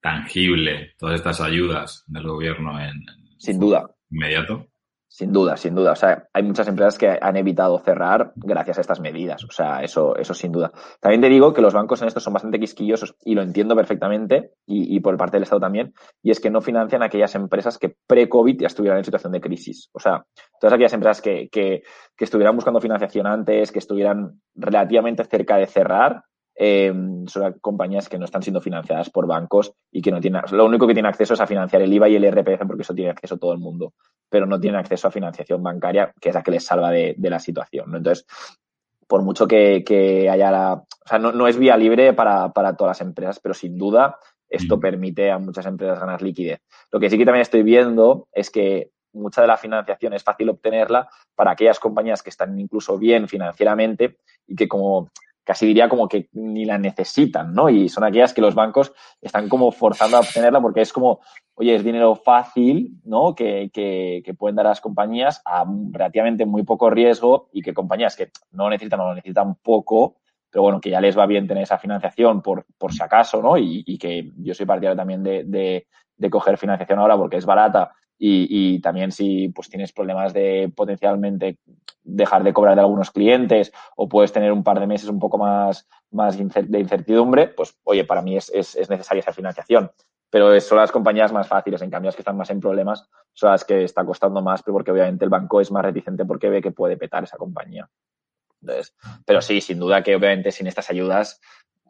tangible 0.00 0.94
todas 0.98 1.16
estas 1.16 1.40
ayudas 1.40 2.04
del 2.06 2.26
gobierno 2.26 2.80
en, 2.80 3.04
Sin 3.38 3.58
duda. 3.58 3.90
inmediato? 4.10 4.66
Sin 5.12 5.32
duda, 5.32 5.56
sin 5.56 5.74
duda. 5.74 5.90
O 5.90 5.96
sea, 5.96 6.28
hay 6.32 6.44
muchas 6.44 6.68
empresas 6.68 6.96
que 6.96 7.18
han 7.20 7.36
evitado 7.36 7.76
cerrar 7.80 8.32
gracias 8.36 8.78
a 8.78 8.80
estas 8.80 9.00
medidas. 9.00 9.42
O 9.42 9.50
sea, 9.50 9.82
eso, 9.82 10.14
eso 10.14 10.34
sin 10.34 10.52
duda. 10.52 10.70
También 11.00 11.20
te 11.20 11.28
digo 11.28 11.52
que 11.52 11.60
los 11.60 11.74
bancos 11.74 12.00
en 12.00 12.06
esto 12.06 12.20
son 12.20 12.32
bastante 12.32 12.60
quisquillosos 12.60 13.16
y 13.24 13.34
lo 13.34 13.42
entiendo 13.42 13.74
perfectamente 13.74 14.52
y, 14.66 15.00
por 15.00 15.16
parte 15.16 15.36
del 15.36 15.42
Estado 15.42 15.62
también. 15.62 15.92
Y 16.22 16.30
es 16.30 16.38
que 16.38 16.48
no 16.48 16.60
financian 16.60 17.02
aquellas 17.02 17.34
empresas 17.34 17.76
que 17.76 17.96
pre-COVID 18.06 18.60
ya 18.60 18.68
estuvieran 18.68 18.98
en 18.98 19.04
situación 19.04 19.32
de 19.32 19.40
crisis. 19.40 19.90
O 19.92 19.98
sea, 19.98 20.24
todas 20.60 20.74
aquellas 20.74 20.92
empresas 20.92 21.20
que, 21.20 21.48
que, 21.50 21.82
que 22.16 22.24
estuvieran 22.24 22.54
buscando 22.54 22.80
financiación 22.80 23.26
antes, 23.26 23.72
que 23.72 23.80
estuvieran 23.80 24.40
relativamente 24.54 25.24
cerca 25.24 25.56
de 25.56 25.66
cerrar, 25.66 26.22
eh, 26.62 26.92
son 27.26 27.54
compañías 27.62 28.10
que 28.10 28.18
no 28.18 28.26
están 28.26 28.42
siendo 28.42 28.60
financiadas 28.60 29.08
por 29.08 29.26
bancos 29.26 29.72
y 29.90 30.02
que 30.02 30.10
no 30.10 30.20
tienen, 30.20 30.42
lo 30.52 30.66
único 30.66 30.86
que 30.86 30.92
tienen 30.92 31.08
acceso 31.08 31.32
es 31.32 31.40
a 31.40 31.46
financiar 31.46 31.80
el 31.80 31.90
IVA 31.90 32.10
y 32.10 32.16
el 32.16 32.24
IRPF 32.26 32.66
porque 32.66 32.82
eso 32.82 32.92
tiene 32.92 33.12
acceso 33.12 33.38
todo 33.38 33.54
el 33.54 33.58
mundo, 33.58 33.94
pero 34.28 34.44
no 34.44 34.60
tienen 34.60 34.78
acceso 34.78 35.08
a 35.08 35.10
financiación 35.10 35.62
bancaria, 35.62 36.12
que 36.20 36.28
es 36.28 36.34
la 36.34 36.42
que 36.42 36.50
les 36.50 36.62
salva 36.62 36.90
de, 36.90 37.16
la 37.18 37.38
situación. 37.38 37.96
Entonces, 37.96 38.26
por 39.06 39.22
mucho 39.22 39.48
que, 39.48 40.28
haya 40.30 40.50
la, 40.50 40.74
o 40.74 41.08
sea, 41.08 41.18
no, 41.18 41.48
es 41.48 41.56
vía 41.56 41.78
libre 41.78 42.12
para, 42.12 42.52
todas 42.52 42.90
las 42.90 43.00
empresas, 43.00 43.40
pero 43.40 43.54
sin 43.54 43.78
duda 43.78 44.18
esto 44.46 44.76
mm. 44.76 44.80
permite 44.80 45.30
a 45.30 45.38
muchas 45.38 45.64
empresas 45.64 45.98
ganar 45.98 46.20
liquidez. 46.20 46.60
Lo 46.92 47.00
que 47.00 47.08
sí 47.08 47.16
que 47.16 47.24
también 47.24 47.40
estoy 47.40 47.62
viendo 47.62 48.28
es 48.32 48.50
que 48.50 48.90
mucha 49.14 49.40
de 49.40 49.46
la 49.46 49.56
financiación 49.56 50.12
es 50.12 50.22
fácil 50.22 50.50
obtenerla 50.50 51.08
para 51.34 51.52
aquellas 51.52 51.80
compañías 51.80 52.22
que 52.22 52.28
están 52.28 52.60
incluso 52.60 52.98
bien 52.98 53.28
financieramente 53.28 54.18
y 54.46 54.54
que 54.54 54.68
como 54.68 55.08
casi 55.44 55.66
diría 55.66 55.88
como 55.88 56.08
que 56.08 56.28
ni 56.32 56.64
la 56.64 56.78
necesitan, 56.78 57.52
¿no? 57.54 57.68
Y 57.68 57.88
son 57.88 58.04
aquellas 58.04 58.34
que 58.34 58.40
los 58.40 58.54
bancos 58.54 58.92
están 59.20 59.48
como 59.48 59.72
forzando 59.72 60.16
a 60.16 60.20
obtenerla 60.20 60.60
porque 60.60 60.82
es 60.82 60.92
como, 60.92 61.20
oye, 61.54 61.74
es 61.74 61.84
dinero 61.84 62.14
fácil, 62.14 63.00
¿no? 63.04 63.34
Que, 63.34 63.70
que, 63.72 64.22
que 64.24 64.34
pueden 64.34 64.56
dar 64.56 64.66
a 64.66 64.70
las 64.70 64.80
compañías 64.80 65.42
a 65.44 65.64
relativamente 65.92 66.46
muy 66.46 66.62
poco 66.62 66.90
riesgo 66.90 67.48
y 67.52 67.62
que 67.62 67.74
compañías 67.74 68.16
que 68.16 68.30
no 68.52 68.70
necesitan 68.70 69.00
o 69.00 69.08
lo 69.08 69.14
necesitan 69.14 69.56
poco, 69.56 70.16
pero 70.50 70.62
bueno, 70.62 70.80
que 70.80 70.90
ya 70.90 71.00
les 71.00 71.16
va 71.16 71.26
bien 71.26 71.46
tener 71.46 71.62
esa 71.62 71.78
financiación 71.78 72.42
por, 72.42 72.66
por 72.76 72.92
si 72.92 73.02
acaso, 73.02 73.40
¿no? 73.40 73.56
Y, 73.56 73.98
que 73.98 74.30
yo 74.36 74.54
soy 74.54 74.66
partidario 74.66 74.96
también 74.96 75.22
de, 75.22 75.44
de, 75.44 75.86
de 76.16 76.30
coger 76.30 76.58
financiación 76.58 76.98
ahora 76.98 77.16
porque 77.16 77.36
es 77.36 77.46
barata 77.46 77.92
y, 78.22 78.80
también 78.80 79.12
si 79.12 79.48
pues 79.48 79.70
tienes 79.70 79.92
problemas 79.92 80.34
de 80.34 80.70
potencialmente 80.76 81.58
dejar 82.02 82.44
de 82.44 82.52
cobrar 82.52 82.74
de 82.74 82.82
algunos 82.82 83.10
clientes 83.10 83.72
o 83.96 84.08
puedes 84.08 84.32
tener 84.32 84.52
un 84.52 84.62
par 84.62 84.78
de 84.78 84.86
meses 84.86 85.08
un 85.08 85.18
poco 85.18 85.38
más, 85.38 85.88
más 86.10 86.36
de 86.36 86.80
incertidumbre, 86.80 87.48
pues 87.48 87.74
oye, 87.84 88.04
para 88.04 88.20
mí 88.20 88.36
es, 88.36 88.50
es, 88.50 88.76
es 88.76 88.90
necesaria 88.90 89.20
esa 89.20 89.32
financiación. 89.32 89.90
Pero 90.28 90.60
son 90.60 90.78
las 90.78 90.92
compañías 90.92 91.32
más 91.32 91.48
fáciles, 91.48 91.80
en 91.82 91.90
cambio 91.90 92.08
las 92.08 92.14
que 92.14 92.22
están 92.22 92.36
más 92.36 92.50
en 92.50 92.60
problemas 92.60 93.08
son 93.32 93.52
las 93.52 93.64
que 93.64 93.84
está 93.84 94.04
costando 94.04 94.42
más, 94.42 94.62
pero 94.62 94.74
porque 94.74 94.92
obviamente 94.92 95.24
el 95.24 95.30
banco 95.30 95.60
es 95.60 95.70
más 95.72 95.84
reticente 95.84 96.24
porque 96.26 96.50
ve 96.50 96.60
que 96.60 96.72
puede 96.72 96.96
petar 96.96 97.24
esa 97.24 97.38
compañía. 97.38 97.88
Entonces, 98.60 98.94
pero 99.24 99.40
sí, 99.40 99.60
sin 99.62 99.78
duda 99.78 100.02
que 100.02 100.14
obviamente 100.14 100.52
sin 100.52 100.66
estas 100.66 100.90
ayudas 100.90 101.40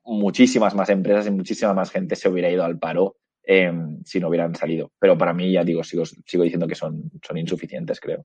muchísimas 0.05 0.75
más 0.75 0.89
empresas 0.91 1.27
y 1.27 1.31
muchísima 1.31 1.75
más 1.75 1.91
gente 1.91 2.17
se 2.17 2.29
hubiera 2.29 2.49
ido 2.49 2.65
al 2.65 2.79
paro 2.79 3.17
Em, 3.43 4.03
si 4.05 4.21
no 4.21 4.29
hubieran 4.29 4.55
salido. 4.55 4.93
Pero 4.99 5.17
para 5.17 5.33
mí, 5.33 5.53
ya 5.53 5.65
digo, 5.65 5.83
sigo, 5.83 6.05
sigo 6.05 6.45
diciendo 6.45 6.67
que 6.67 6.75
son, 6.75 7.11
son 7.23 7.39
insuficientes, 7.39 7.99
creo. 8.01 8.25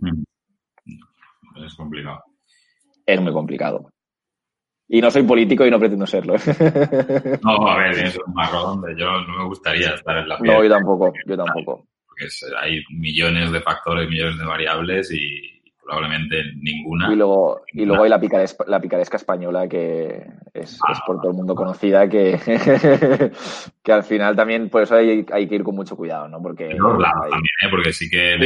Mm. 0.00 0.22
Es 1.64 1.74
complicado. 1.74 2.22
Es 3.06 3.20
muy 3.20 3.32
complicado. 3.32 3.90
Y 4.88 5.00
no 5.00 5.10
soy 5.10 5.22
político 5.22 5.64
y 5.64 5.70
no 5.70 5.78
pretendo 5.78 6.06
serlo. 6.06 6.34
No, 7.42 7.66
a 7.68 7.78
ver, 7.78 7.98
es 7.98 8.18
un 8.18 8.34
marrón 8.34 8.80
donde 8.80 9.00
yo 9.00 9.06
no 9.22 9.38
me 9.38 9.44
gustaría 9.44 9.94
estar 9.94 10.18
en 10.18 10.28
la 10.28 10.38
piel. 10.38 10.52
No, 10.52 10.62
yo 10.62 10.70
tampoco, 10.70 11.12
yo 11.26 11.36
tampoco. 11.36 11.86
Porque 12.06 12.26
hay 12.60 12.82
millones 12.90 13.52
de 13.52 13.60
factores, 13.62 14.08
millones 14.08 14.38
de 14.38 14.44
variables 14.44 15.10
y, 15.12 15.51
probablemente 15.82 16.44
ninguna. 16.60 17.12
Y 17.12 17.16
luego, 17.16 17.62
y 17.72 17.84
luego 17.84 18.04
hay 18.04 18.10
la 18.10 18.20
picaresca, 18.20 18.64
la 18.68 18.80
picaresca 18.80 19.16
española 19.16 19.68
que 19.68 20.24
es, 20.54 20.78
por 21.06 21.20
todo 21.20 21.30
el 21.30 21.36
mundo 21.36 21.54
conocida, 21.54 22.08
que, 22.08 22.38
que 23.82 23.92
al 23.92 24.04
final 24.04 24.36
también, 24.36 24.68
por 24.68 24.82
eso 24.82 24.96
hay, 24.96 25.26
hay 25.30 25.48
que 25.48 25.54
ir 25.54 25.62
con 25.62 25.74
mucho 25.74 25.96
cuidado, 25.96 26.28
¿no? 26.28 26.40
Porque, 26.40 26.68
también, 26.68 27.56
¿eh? 27.64 27.68
porque 27.70 27.92
sí 27.92 28.08
que 28.08 28.36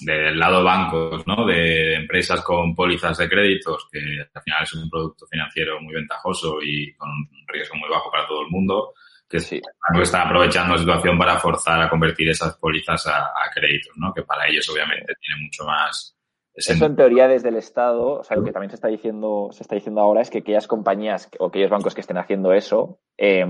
del 0.00 0.38
lado 0.38 0.62
bancos, 0.62 1.26
¿no? 1.26 1.46
De 1.46 1.94
empresas 1.94 2.42
con 2.42 2.74
pólizas 2.74 3.16
de 3.18 3.28
créditos, 3.28 3.88
que 3.90 3.98
al 4.34 4.42
final 4.42 4.62
es 4.62 4.74
un 4.74 4.90
producto 4.90 5.26
financiero 5.26 5.80
muy 5.80 5.94
ventajoso 5.94 6.58
y 6.62 6.92
con 6.94 7.08
un 7.08 7.28
riesgo 7.48 7.76
muy 7.76 7.88
bajo 7.88 8.10
para 8.10 8.26
todo 8.26 8.42
el 8.42 8.50
mundo, 8.50 8.92
que 9.28 9.40
sí. 9.40 9.60
están 10.02 10.26
aprovechando 10.26 10.74
la 10.74 10.80
situación 10.80 11.18
para 11.18 11.38
forzar 11.38 11.82
a 11.82 11.90
convertir 11.90 12.28
esas 12.28 12.56
pólizas 12.56 13.06
a, 13.06 13.32
créditos, 13.54 13.92
¿no? 13.96 14.12
Que 14.12 14.22
para 14.22 14.46
ellos 14.48 14.68
obviamente 14.68 15.14
tiene 15.20 15.42
mucho 15.42 15.64
más. 15.64 16.16
Eso 16.54 16.86
en 16.86 16.96
teoría 16.96 17.28
desde 17.28 17.50
el 17.50 17.56
Estado, 17.56 18.20
o 18.20 18.24
sea, 18.24 18.36
lo 18.36 18.44
que 18.44 18.52
también 18.52 18.70
se 18.70 18.76
está 18.76 18.88
diciendo, 18.88 19.48
se 19.52 19.62
está 19.62 19.74
diciendo 19.74 20.00
ahora 20.00 20.22
es 20.22 20.30
que 20.30 20.38
aquellas 20.38 20.66
compañías 20.66 21.28
o 21.38 21.46
aquellos 21.46 21.70
bancos 21.70 21.94
que 21.94 22.00
estén 22.00 22.16
haciendo 22.16 22.52
eso, 22.52 22.98
eh, 23.18 23.44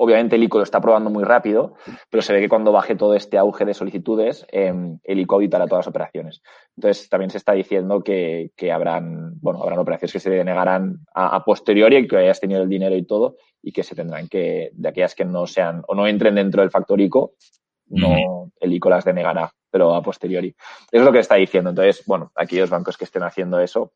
Obviamente 0.00 0.36
el 0.36 0.44
ICO 0.44 0.58
lo 0.58 0.64
está 0.64 0.80
probando 0.80 1.10
muy 1.10 1.24
rápido, 1.24 1.74
pero 2.08 2.22
se 2.22 2.32
ve 2.32 2.38
que 2.38 2.48
cuando 2.48 2.70
baje 2.70 2.94
todo 2.94 3.14
este 3.14 3.36
auge 3.36 3.64
de 3.64 3.74
solicitudes, 3.74 4.46
em, 4.52 5.00
el 5.02 5.18
ICO 5.18 5.40
evitará 5.40 5.66
todas 5.66 5.86
las 5.86 5.90
operaciones. 5.90 6.40
Entonces 6.76 7.08
también 7.08 7.30
se 7.30 7.38
está 7.38 7.52
diciendo 7.52 8.00
que, 8.04 8.52
habrán, 8.72 9.40
bueno, 9.40 9.60
habrán 9.60 9.80
operaciones 9.80 10.12
que 10.12 10.20
se 10.20 10.30
denegarán 10.30 11.00
a, 11.12 11.42
posteriori, 11.44 12.06
que 12.06 12.16
hayas 12.16 12.38
tenido 12.38 12.62
el 12.62 12.68
dinero 12.68 12.94
y 12.94 13.04
todo, 13.06 13.38
y 13.60 13.72
que 13.72 13.82
se 13.82 13.96
tendrán 13.96 14.28
que, 14.28 14.70
de 14.72 14.88
aquellas 14.88 15.16
que 15.16 15.24
no 15.24 15.48
sean 15.48 15.82
o 15.88 15.96
no 15.96 16.06
entren 16.06 16.36
dentro 16.36 16.62
del 16.62 16.70
factor 16.70 17.00
ICO, 17.00 17.32
no, 17.88 18.52
el 18.60 18.72
ICO 18.72 18.90
las 18.90 19.04
denegará, 19.04 19.50
pero 19.68 19.96
a 19.96 20.02
posteriori. 20.02 20.54
Eso 20.92 21.00
es 21.00 21.02
lo 21.02 21.10
que 21.10 21.18
está 21.18 21.34
diciendo. 21.34 21.70
Entonces, 21.70 22.04
bueno, 22.06 22.30
aquellos 22.36 22.70
bancos 22.70 22.96
que 22.96 23.04
estén 23.04 23.24
haciendo 23.24 23.58
eso, 23.58 23.90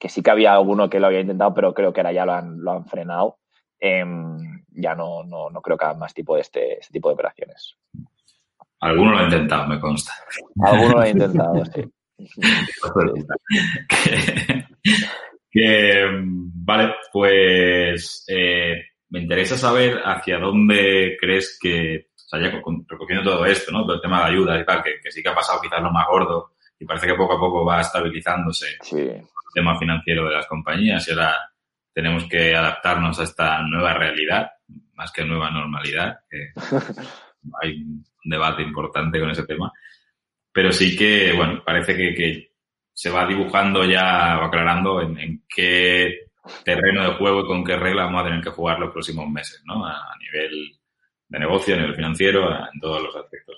que 0.00 0.08
sí 0.08 0.20
que 0.20 0.32
había 0.32 0.52
alguno 0.52 0.90
que 0.90 0.98
lo 0.98 1.06
había 1.06 1.20
intentado, 1.20 1.54
pero 1.54 1.74
creo 1.74 1.92
que 1.92 2.00
ahora 2.00 2.12
ya 2.12 2.26
lo 2.26 2.32
han, 2.32 2.58
lo 2.60 2.72
han 2.72 2.86
frenado 2.86 3.38
Em, 3.80 4.64
ya 4.70 4.94
no, 4.94 5.22
no, 5.22 5.50
no, 5.50 5.60
creo 5.60 5.76
que 5.76 5.84
haga 5.84 5.94
más 5.94 6.12
tipo 6.12 6.34
de 6.34 6.40
este, 6.40 6.78
este, 6.78 6.92
tipo 6.92 7.08
de 7.08 7.14
operaciones. 7.14 7.76
Alguno 8.80 9.12
lo 9.12 9.18
ha 9.18 9.24
intentado, 9.24 9.68
me 9.68 9.80
consta. 9.80 10.12
Alguno 10.62 10.94
lo 10.94 11.00
ha 11.00 11.08
intentado, 11.08 11.64
sí. 11.66 11.84
vale, 15.54 16.94
pues 17.12 18.24
eh, 18.28 18.74
me 19.10 19.20
interesa 19.20 19.56
saber 19.56 20.00
hacia 20.04 20.38
dónde 20.38 21.16
crees 21.20 21.58
que, 21.60 22.08
o 22.14 22.28
sea, 22.28 22.40
ya 22.40 22.50
recogiendo 22.50 23.30
todo 23.30 23.46
esto, 23.46 23.72
¿no? 23.72 23.84
Todo 23.84 23.96
el 23.96 24.02
tema 24.02 24.20
de 24.20 24.32
ayuda 24.32 24.60
y 24.60 24.64
tal, 24.64 24.82
que, 24.82 25.10
sí 25.10 25.22
que 25.22 25.28
ha 25.28 25.34
pasado 25.34 25.60
quizás 25.60 25.80
lo 25.80 25.90
más 25.90 26.06
gordo 26.08 26.52
y 26.78 26.84
parece 26.84 27.06
que 27.06 27.14
poco 27.14 27.34
a 27.34 27.40
poco 27.40 27.64
va 27.64 27.80
estabilizándose 27.80 28.66
el 28.92 29.22
tema 29.54 29.78
financiero 29.78 30.28
de 30.28 30.34
las 30.34 30.46
compañías 30.46 31.06
y 31.08 31.12
ahora 31.12 31.36
tenemos 31.92 32.24
que 32.28 32.54
adaptarnos 32.54 33.18
a 33.18 33.24
esta 33.24 33.62
nueva 33.62 33.94
realidad, 33.94 34.50
más 34.94 35.12
que 35.12 35.24
nueva 35.24 35.50
normalidad, 35.50 36.20
que 36.30 36.52
hay 37.62 37.82
un 37.82 38.04
debate 38.24 38.62
importante 38.62 39.20
con 39.20 39.30
ese 39.30 39.46
tema. 39.46 39.72
Pero 40.52 40.72
sí 40.72 40.96
que, 40.96 41.32
bueno, 41.32 41.62
parece 41.64 41.96
que, 41.96 42.48
se 42.92 43.10
va 43.10 43.24
dibujando 43.26 43.84
ya 43.84 44.40
o 44.40 44.46
aclarando 44.46 45.00
en, 45.00 45.44
qué 45.48 46.30
terreno 46.64 47.04
de 47.04 47.16
juego 47.16 47.42
y 47.42 47.46
con 47.46 47.62
qué 47.62 47.76
reglas 47.76 48.06
vamos 48.06 48.22
a 48.22 48.24
tener 48.24 48.42
que 48.42 48.50
jugar 48.50 48.80
los 48.80 48.90
próximos 48.90 49.28
meses, 49.28 49.62
¿no? 49.64 49.86
A, 49.86 50.16
nivel 50.18 50.72
de 51.28 51.38
negocio, 51.38 51.74
a 51.74 51.78
nivel 51.78 51.94
financiero, 51.94 52.50
en 52.50 52.80
todos 52.80 53.00
los 53.00 53.14
aspectos. 53.14 53.56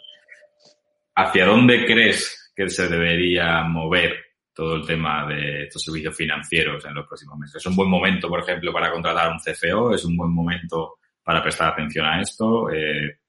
¿Hacia 1.15 1.47
dónde 1.47 1.87
crees 1.87 2.53
que 2.55 2.69
se 2.69 2.87
debería 2.89 3.63
mover 3.63 4.30
todo 4.61 4.75
el 4.75 4.87
tema 4.87 5.27
de 5.27 5.63
estos 5.63 5.83
servicios 5.83 6.15
financieros 6.15 6.85
en 6.85 6.93
los 6.93 7.07
próximos 7.07 7.39
meses. 7.39 7.57
Es 7.57 7.67
un 7.67 7.75
buen 7.75 7.89
momento, 7.89 8.29
por 8.29 8.41
ejemplo, 8.41 8.71
para 8.75 8.93
contratar 8.93 9.33
un 9.33 9.39
CFO, 9.39 9.95
es 9.95 10.05
un 10.05 10.19
buen 10.19 10.31
momento 10.31 10.99
para 11.25 11.43
prestar 11.43 11.73
atención 11.73 12.05
a 12.05 12.21
esto. 12.21 12.71
Eh, 12.71 13.21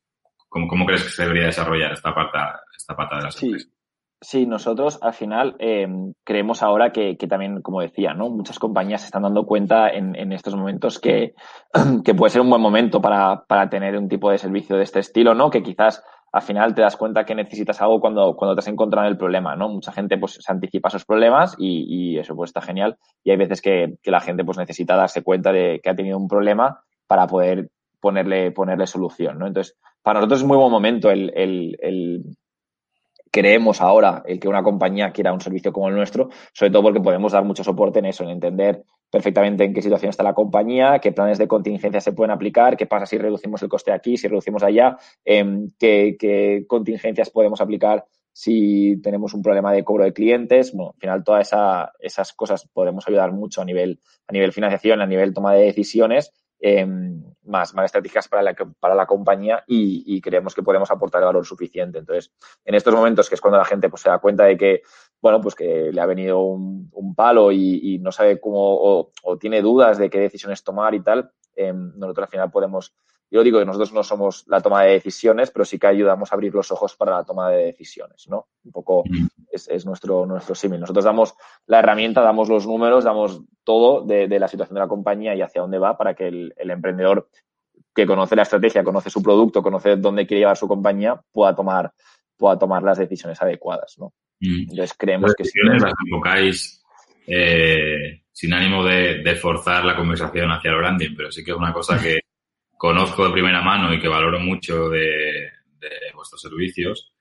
¿cómo, 0.50 0.86
crees 0.86 1.04
que 1.04 1.10
se 1.10 1.22
debería 1.22 1.46
desarrollar 1.46 1.94
esta 1.94 2.14
pata, 2.14 2.60
esta 2.76 2.98
pata 2.98 3.16
de 3.16 3.24
las 3.24 3.36
sí. 3.36 3.56
Sí, 4.24 4.46
nosotros 4.46 5.00
al 5.02 5.14
final 5.14 5.56
eh, 5.58 5.88
creemos 6.26 6.62
ahora 6.62 6.92
que, 6.92 7.16
también, 7.30 7.62
como 7.62 7.80
decía, 7.80 8.14
¿no? 8.14 8.30
muchas 8.30 8.60
compañías 8.60 9.00
se 9.00 9.08
están 9.08 9.24
dando 9.24 9.46
cuenta 9.46 9.90
en, 9.90 10.34
estos 10.34 10.54
momentos 10.54 11.00
que, 11.00 11.34
que, 12.04 12.14
puede 12.14 12.30
ser 12.30 12.42
un 12.42 12.50
buen 12.50 12.62
momento 12.62 13.02
para, 13.02 13.46
para 13.46 13.70
tener 13.70 13.98
un 13.98 14.10
tipo 14.10 14.30
de 14.30 14.38
servicio 14.38 14.76
de 14.76 14.84
este 14.84 15.00
estilo, 15.00 15.34
¿no? 15.34 15.50
Que 15.50 15.64
quizás 15.64 16.04
al 16.32 16.42
final 16.42 16.74
te 16.74 16.82
das 16.82 16.96
cuenta 16.96 17.26
que 17.26 17.36
necesitas 17.36 17.82
algo 17.82 18.00
cuando, 18.00 18.36
cuando 18.36 18.56
te 18.56 18.60
has 18.60 18.68
encontrado 18.68 19.06
en 19.06 19.12
el 19.12 19.18
problema, 19.18 19.56
¿no? 19.56 19.68
Mucha 19.68 19.92
gente 19.92 20.18
pues 20.18 20.38
se 20.40 20.52
anticipa 20.52 20.88
a 20.88 20.92
esos 20.92 21.06
problemas 21.06 21.56
y, 21.58 22.18
eso 22.18 22.36
pues 22.36 22.50
está 22.50 22.62
genial. 22.62 22.98
Y 23.24 23.32
hay 23.32 23.38
veces 23.38 23.62
que, 23.62 23.96
la 24.04 24.22
gente 24.22 24.46
pues 24.46 24.58
necesita 24.58 24.96
darse 24.96 25.24
cuenta 25.24 25.52
de 25.52 25.82
que 25.84 25.90
ha 25.90 25.96
tenido 25.96 26.18
un 26.18 26.28
problema 26.28 26.82
para 27.08 27.28
poder 27.28 27.70
ponerle, 28.00 28.52
ponerle 28.52 28.88
solución, 28.88 29.40
¿no? 29.40 29.48
Entonces, 29.48 29.78
para 30.02 30.20
nosotros 30.20 30.42
es 30.42 30.48
muy 30.48 30.58
buen 30.58 30.72
momento 30.72 31.12
el, 31.12 31.32
el, 31.36 31.78
el 31.82 32.24
creemos 33.30 33.82
ahora 33.82 34.24
el 34.26 34.40
que 34.40 34.48
una 34.48 34.64
compañía 34.64 35.12
quiera 35.12 35.34
un 35.34 35.42
servicio 35.42 35.74
como 35.74 35.90
el 35.90 35.96
nuestro, 35.96 36.30
sobre 36.54 36.72
todo 36.72 36.84
porque 36.84 37.02
podemos 37.02 37.34
dar 37.34 37.44
mucho 37.44 37.64
soporte 37.64 38.00
en 38.00 38.06
eso, 38.06 38.24
en 38.24 38.32
entender 38.32 38.84
perfectamente 39.12 39.66
en 39.66 39.74
qué 39.74 39.82
situación 39.82 40.10
está 40.10 40.24
la 40.24 40.34
compañía, 40.34 41.00
qué 41.00 41.12
planes 41.12 41.38
de 41.38 41.48
contingencia 41.48 42.00
se 42.00 42.14
pueden 42.14 42.32
aplicar, 42.32 42.78
qué 42.78 42.86
pasa 42.86 43.06
si 43.06 43.18
reducimos 43.18 43.62
el 43.62 43.70
coste 43.70 43.92
aquí, 43.92 44.18
si 44.18 44.28
reducimos 44.28 44.64
allá, 44.64 44.98
em, 45.26 45.72
qué, 45.78 46.66
contingencias 46.68 47.30
podemos 47.30 47.60
aplicar 47.60 48.06
si 48.34 49.02
tenemos 49.04 49.34
un 49.34 49.42
problema 49.42 49.74
de 49.74 49.84
cobro 49.84 50.06
de 50.06 50.14
clientes. 50.14 50.72
Bueno, 50.74 50.94
al 50.94 51.00
final 51.00 51.24
todas 51.26 51.52
esas 52.00 52.34
cosas 52.34 52.66
podemos 52.74 53.06
ayudar 53.08 53.34
mucho 53.34 53.62
a 53.62 53.66
nivel, 53.66 54.00
a 54.28 54.32
nivel 54.32 54.54
financiación, 54.54 55.02
a 55.02 55.06
nivel 55.06 55.34
toma 55.34 55.54
de 55.54 55.66
decisiones 55.66 56.32
Em, 56.64 57.24
más, 57.44 57.74
más 57.74 57.86
estratégicas 57.86 58.28
para 58.28 58.44
la, 58.44 58.54
para 58.54 58.94
la 58.94 59.08
compañía 59.08 59.64
y, 59.66 60.22
creemos 60.22 60.54
que 60.54 60.62
podemos 60.62 60.92
aportar 60.92 61.24
valor 61.24 61.44
suficiente. 61.44 61.98
Entonces, 61.98 62.32
en 62.64 62.76
estos 62.76 62.94
momentos, 62.94 63.28
que 63.28 63.34
es 63.36 63.42
cuando 63.42 63.58
la 63.58 63.66
gente 63.66 63.90
pues, 63.90 64.04
se 64.04 64.10
da 64.10 64.20
cuenta 64.20 64.44
de 64.44 64.58
que, 64.58 64.84
bueno, 65.20 65.42
pues 65.42 65.56
que 65.56 65.92
le 65.92 66.00
ha 66.00 66.06
venido 66.06 66.40
un, 66.40 67.16
palo 67.16 67.52
y, 67.52 67.98
no 68.00 68.12
sabe 68.12 68.40
cómo 68.40 68.60
o, 68.60 69.38
tiene 69.40 69.62
dudas 69.62 69.98
de 69.98 70.12
qué 70.12 70.20
decisiones 70.20 70.64
tomar 70.64 70.94
y 70.94 71.02
tal, 71.02 71.32
em, 71.56 71.94
nosotros 71.98 72.26
al 72.26 72.32
final 72.32 72.52
podemos 72.52 72.94
yo 73.32 73.44
digo 73.44 73.60
que 73.60 73.66
nosotros 73.66 73.94
no 73.94 74.04
somos 74.04 74.44
la 74.48 74.60
toma 74.60 74.84
de 74.84 74.92
decisiones, 74.92 75.52
pero 75.52 75.64
sí 75.64 75.80
que 75.80 75.88
ayudamos 75.88 76.32
a 76.32 76.36
abrir 76.36 76.54
los 76.54 76.70
ojos 76.70 76.98
para 76.98 77.16
la 77.16 77.24
toma 77.24 77.50
de 77.50 77.64
decisiones, 77.68 78.28
¿no? 78.28 78.50
Un 78.66 78.72
poco 78.74 79.06
mm. 79.08 79.28
es, 79.50 79.86
nuestro, 79.86 80.26
nuestro 80.26 80.54
símil. 80.54 80.82
Nosotros 80.82 81.06
damos 81.06 81.36
la 81.66 81.80
herramienta, 81.80 82.22
damos 82.22 82.50
los 82.50 82.68
números, 82.68 83.06
damos 83.06 83.42
todo 83.64 84.06
de, 84.06 84.28
la 84.38 84.50
situación 84.50 84.74
de 84.74 84.82
la 84.82 84.90
compañía 84.90 85.34
y 85.34 85.42
hacia 85.42 85.62
dónde 85.62 85.78
va 85.78 85.98
para 85.98 86.14
que 86.14 86.28
el, 86.28 86.54
emprendedor 86.58 87.30
que 87.96 88.06
conoce 88.06 88.36
la 88.36 88.42
estrategia, 88.42 88.84
conoce 88.84 89.10
su 89.10 89.24
producto, 89.24 89.64
conoce 89.64 89.96
dónde 89.96 90.28
quiere 90.28 90.42
llevar 90.42 90.58
su 90.58 90.68
compañía, 90.68 91.22
pueda 91.32 91.56
tomar, 91.56 91.94
pueda 92.36 92.60
tomar 92.60 92.84
las 92.84 92.98
decisiones 92.98 93.42
adecuadas, 93.42 93.96
¿no? 93.98 94.14
Mm. 94.42 94.72
Entonces 94.72 94.94
creemos 94.98 95.34
que... 95.36 95.46
las 95.80 95.94
invocáis 96.06 96.84
eh, 97.28 98.24
sin 98.30 98.54
ánimo 98.54 98.84
de, 98.84 99.20
de, 99.24 99.36
forzar 99.36 99.86
la 99.86 99.96
conversación 99.96 100.52
hacia 100.52 100.72
el 100.72 100.78
branding, 100.78 101.16
pero 101.16 101.32
sí 101.32 101.46
que 101.46 101.52
es 101.52 101.58
una 101.58 101.72
cosa 101.72 101.98
que 101.98 102.20
conozco 102.82 103.28
de 103.28 103.34
primera 103.34 103.62
mano 103.62 103.94
y 103.94 104.00
que 104.00 104.08
valoro 104.08 104.40
mucho 104.40 104.90
de, 104.90 105.52
vuestros 106.16 106.42
servicios, 106.42 107.14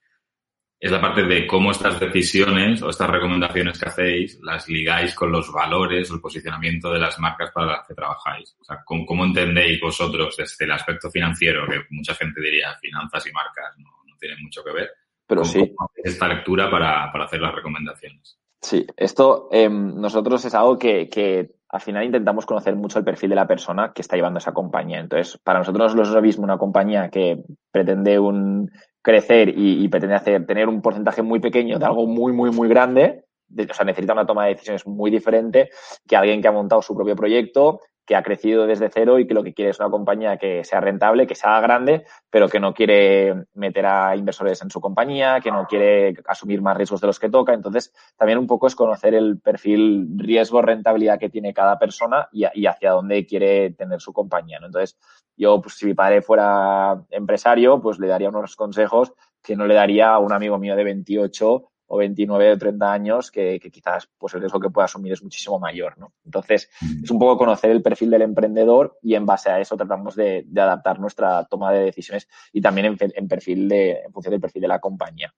es 0.78 0.90
la 0.90 1.02
parte 1.02 1.24
de 1.24 1.46
cómo 1.46 1.70
estas 1.70 2.00
decisiones 2.00 2.80
o 2.80 2.88
estas 2.88 3.11
recomendaciones 3.11 3.78
que 3.78 3.86
hacéis 3.86 4.40
las 4.42 4.66
ligáis 4.70 5.14
con 5.14 5.30
los 5.30 5.52
valores 5.52 6.11
o 6.11 6.14
el 6.14 6.20
posicionamiento 6.22 6.90
de 6.90 7.00
las 7.00 7.18
marcas 7.18 7.50
para 7.50 7.72
las 7.72 7.86
que 7.86 7.92
trabajáis. 7.92 8.56
O 8.58 8.64
sea, 8.64 8.82
¿cómo, 8.86 9.22
entendéis 9.22 9.78
vosotros 9.82 10.34
desde 10.34 10.64
el 10.64 10.72
aspecto 10.72 11.11
financiero, 11.11 11.66
que 11.68 11.82
mucha 11.90 12.14
gente 12.14 12.40
diría 12.40 12.74
finanzas 12.80 13.26
y 13.26 13.32
marcas 13.32 13.76
no, 13.76 14.16
tienen 14.18 14.42
mucho 14.42 14.64
que 14.64 14.72
ver? 14.72 14.90
Pero 15.26 15.44
sí. 15.44 15.74
esta 16.02 16.26
lectura 16.26 16.70
para, 16.70 17.12
para 17.12 17.26
hacer 17.26 17.42
las 17.42 17.54
recomendaciones? 17.54 18.38
Sí, 18.62 18.86
esto 18.96 19.50
em, 19.52 19.94
nosotros 20.00 20.42
es 20.42 20.54
algo 20.54 20.78
que, 20.78 21.11
que, 21.11 21.50
al 21.72 21.80
final 21.80 22.04
intentamos 22.04 22.46
conocer 22.46 22.74
mucho 22.74 22.98
el 22.98 23.04
perfil 23.04 23.30
de 23.30 23.36
la 23.36 23.46
persona 23.46 23.92
que 23.94 24.02
está 24.02 24.16
llevando 24.16 24.38
esa 24.38 24.52
compañía. 24.52 24.98
Entonces, 24.98 25.38
para 25.42 25.60
nosotros 25.60 25.94
no 25.94 26.02
es 26.02 26.08
lo 26.08 26.20
mismo 26.20 26.44
una 26.44 26.58
compañía 26.58 27.08
que 27.10 27.44
pretende 27.70 28.18
un 28.18 28.70
crecer 29.02 29.48
y, 29.50 29.84
y 29.84 29.88
pretende 29.88 30.16
hacer, 30.16 30.46
tener 30.46 30.68
un 30.68 30.82
porcentaje 30.82 31.22
muy 31.22 31.40
pequeño 31.40 31.78
de 31.78 31.86
algo 31.86 32.06
muy, 32.06 32.32
muy, 32.32 32.50
muy 32.50 32.68
grande, 32.68 33.24
o 33.58 33.74
sea, 33.74 33.84
necesita 33.84 34.12
una 34.12 34.26
toma 34.26 34.44
de 34.44 34.50
decisiones 34.50 34.86
muy 34.86 35.10
diferente 35.10 35.70
que 36.06 36.16
alguien 36.16 36.40
que 36.40 36.48
ha 36.48 36.52
montado 36.52 36.82
su 36.82 36.94
propio 36.94 37.16
proyecto, 37.16 37.80
que 38.11 38.16
ha 38.16 38.24
crecido 38.24 38.66
desde 38.66 38.90
cero 38.90 39.20
y 39.20 39.26
que 39.28 39.34
lo 39.34 39.44
que 39.44 39.54
quiere 39.54 39.70
es 39.70 39.78
una 39.78 39.88
compañía 39.88 40.36
que 40.36 40.64
sea 40.64 40.80
rentable, 40.80 41.28
que 41.28 41.36
sea 41.36 41.61
grande, 41.61 42.04
pero 42.28 42.48
que 42.48 42.58
no 42.58 42.74
quiere 42.74 43.44
meter 43.54 43.86
a 43.86 44.16
inversores 44.16 44.61
en 44.62 44.68
su 44.68 44.80
compañía, 44.80 45.38
que 45.40 45.52
no 45.52 45.64
quiere 45.68 46.16
asumir 46.26 46.61
más 46.61 46.76
riesgos 46.76 47.00
de 47.00 47.06
los 47.06 47.20
que 47.20 47.30
toca. 47.30 47.54
Entonces, 47.54 47.94
también 48.16 48.40
un 48.40 48.48
poco 48.48 48.66
es 48.66 48.74
conocer 48.74 49.14
el 49.14 49.38
perfil 49.38 50.08
riesgo-rentabilidad 50.16 51.20
que 51.20 51.30
tiene 51.30 51.54
cada 51.54 51.78
persona 51.78 52.28
y, 52.32 52.66
hacia 52.66 52.90
dónde 52.90 53.24
quiere 53.24 53.74
tener 53.74 54.00
su 54.00 54.12
compañía. 54.12 54.58
Entonces, 54.61 54.98
yo, 55.36 55.61
pues, 55.62 55.76
si 55.76 55.86
mi 55.86 55.94
padre 55.94 56.20
fuera 56.20 57.00
empresario, 57.11 57.80
pues 57.80 58.00
le 58.00 58.08
daría 58.08 58.30
unos 58.30 58.56
consejos 58.56 59.12
que 59.40 59.54
no 59.54 59.68
le 59.68 59.74
daría 59.74 60.11
a 60.11 60.18
un 60.18 60.32
amigo 60.32 60.58
mío 60.58 60.74
de 60.74 60.82
28 60.82 61.69
o 61.93 61.99
29 61.99 62.53
o 62.53 62.59
30 62.59 62.93
años 62.93 63.30
que, 63.32 63.59
quizás 63.59 64.09
pues 64.16 64.32
el 64.34 64.41
riesgo 64.41 64.61
que 64.61 64.70
pueda 64.70 64.84
asumir 64.84 65.12
es 65.12 65.24
muchísimo 65.24 65.59
mayor, 65.59 65.99
¿no? 65.99 66.12
Entonces, 66.24 66.70
mm. 66.80 67.05
es 67.05 67.11
un 67.11 67.18
poco 67.18 67.36
conocer 67.36 67.72
el 67.72 67.82
perfil 67.82 68.11
del 68.11 68.22
emprendedor 68.22 68.97
y 69.03 69.16
en 69.16 69.26
base 69.26 69.51
a 69.51 69.59
eso 69.59 69.76
tratamos 69.76 70.14
de, 70.14 70.47
adaptar 70.57 71.01
nuestra 71.01 71.45
toma 71.47 71.72
de 71.72 71.80
decisiones 71.80 72.28
y 72.53 72.61
también 72.61 72.97
en, 73.01 73.28
perfil 73.28 73.68
de, 73.68 74.03
en 74.07 74.12
función 74.12 74.30
del 74.30 74.41
perfil 74.41 74.62
de 74.62 74.68
la 74.68 74.78
compañía. 74.78 75.34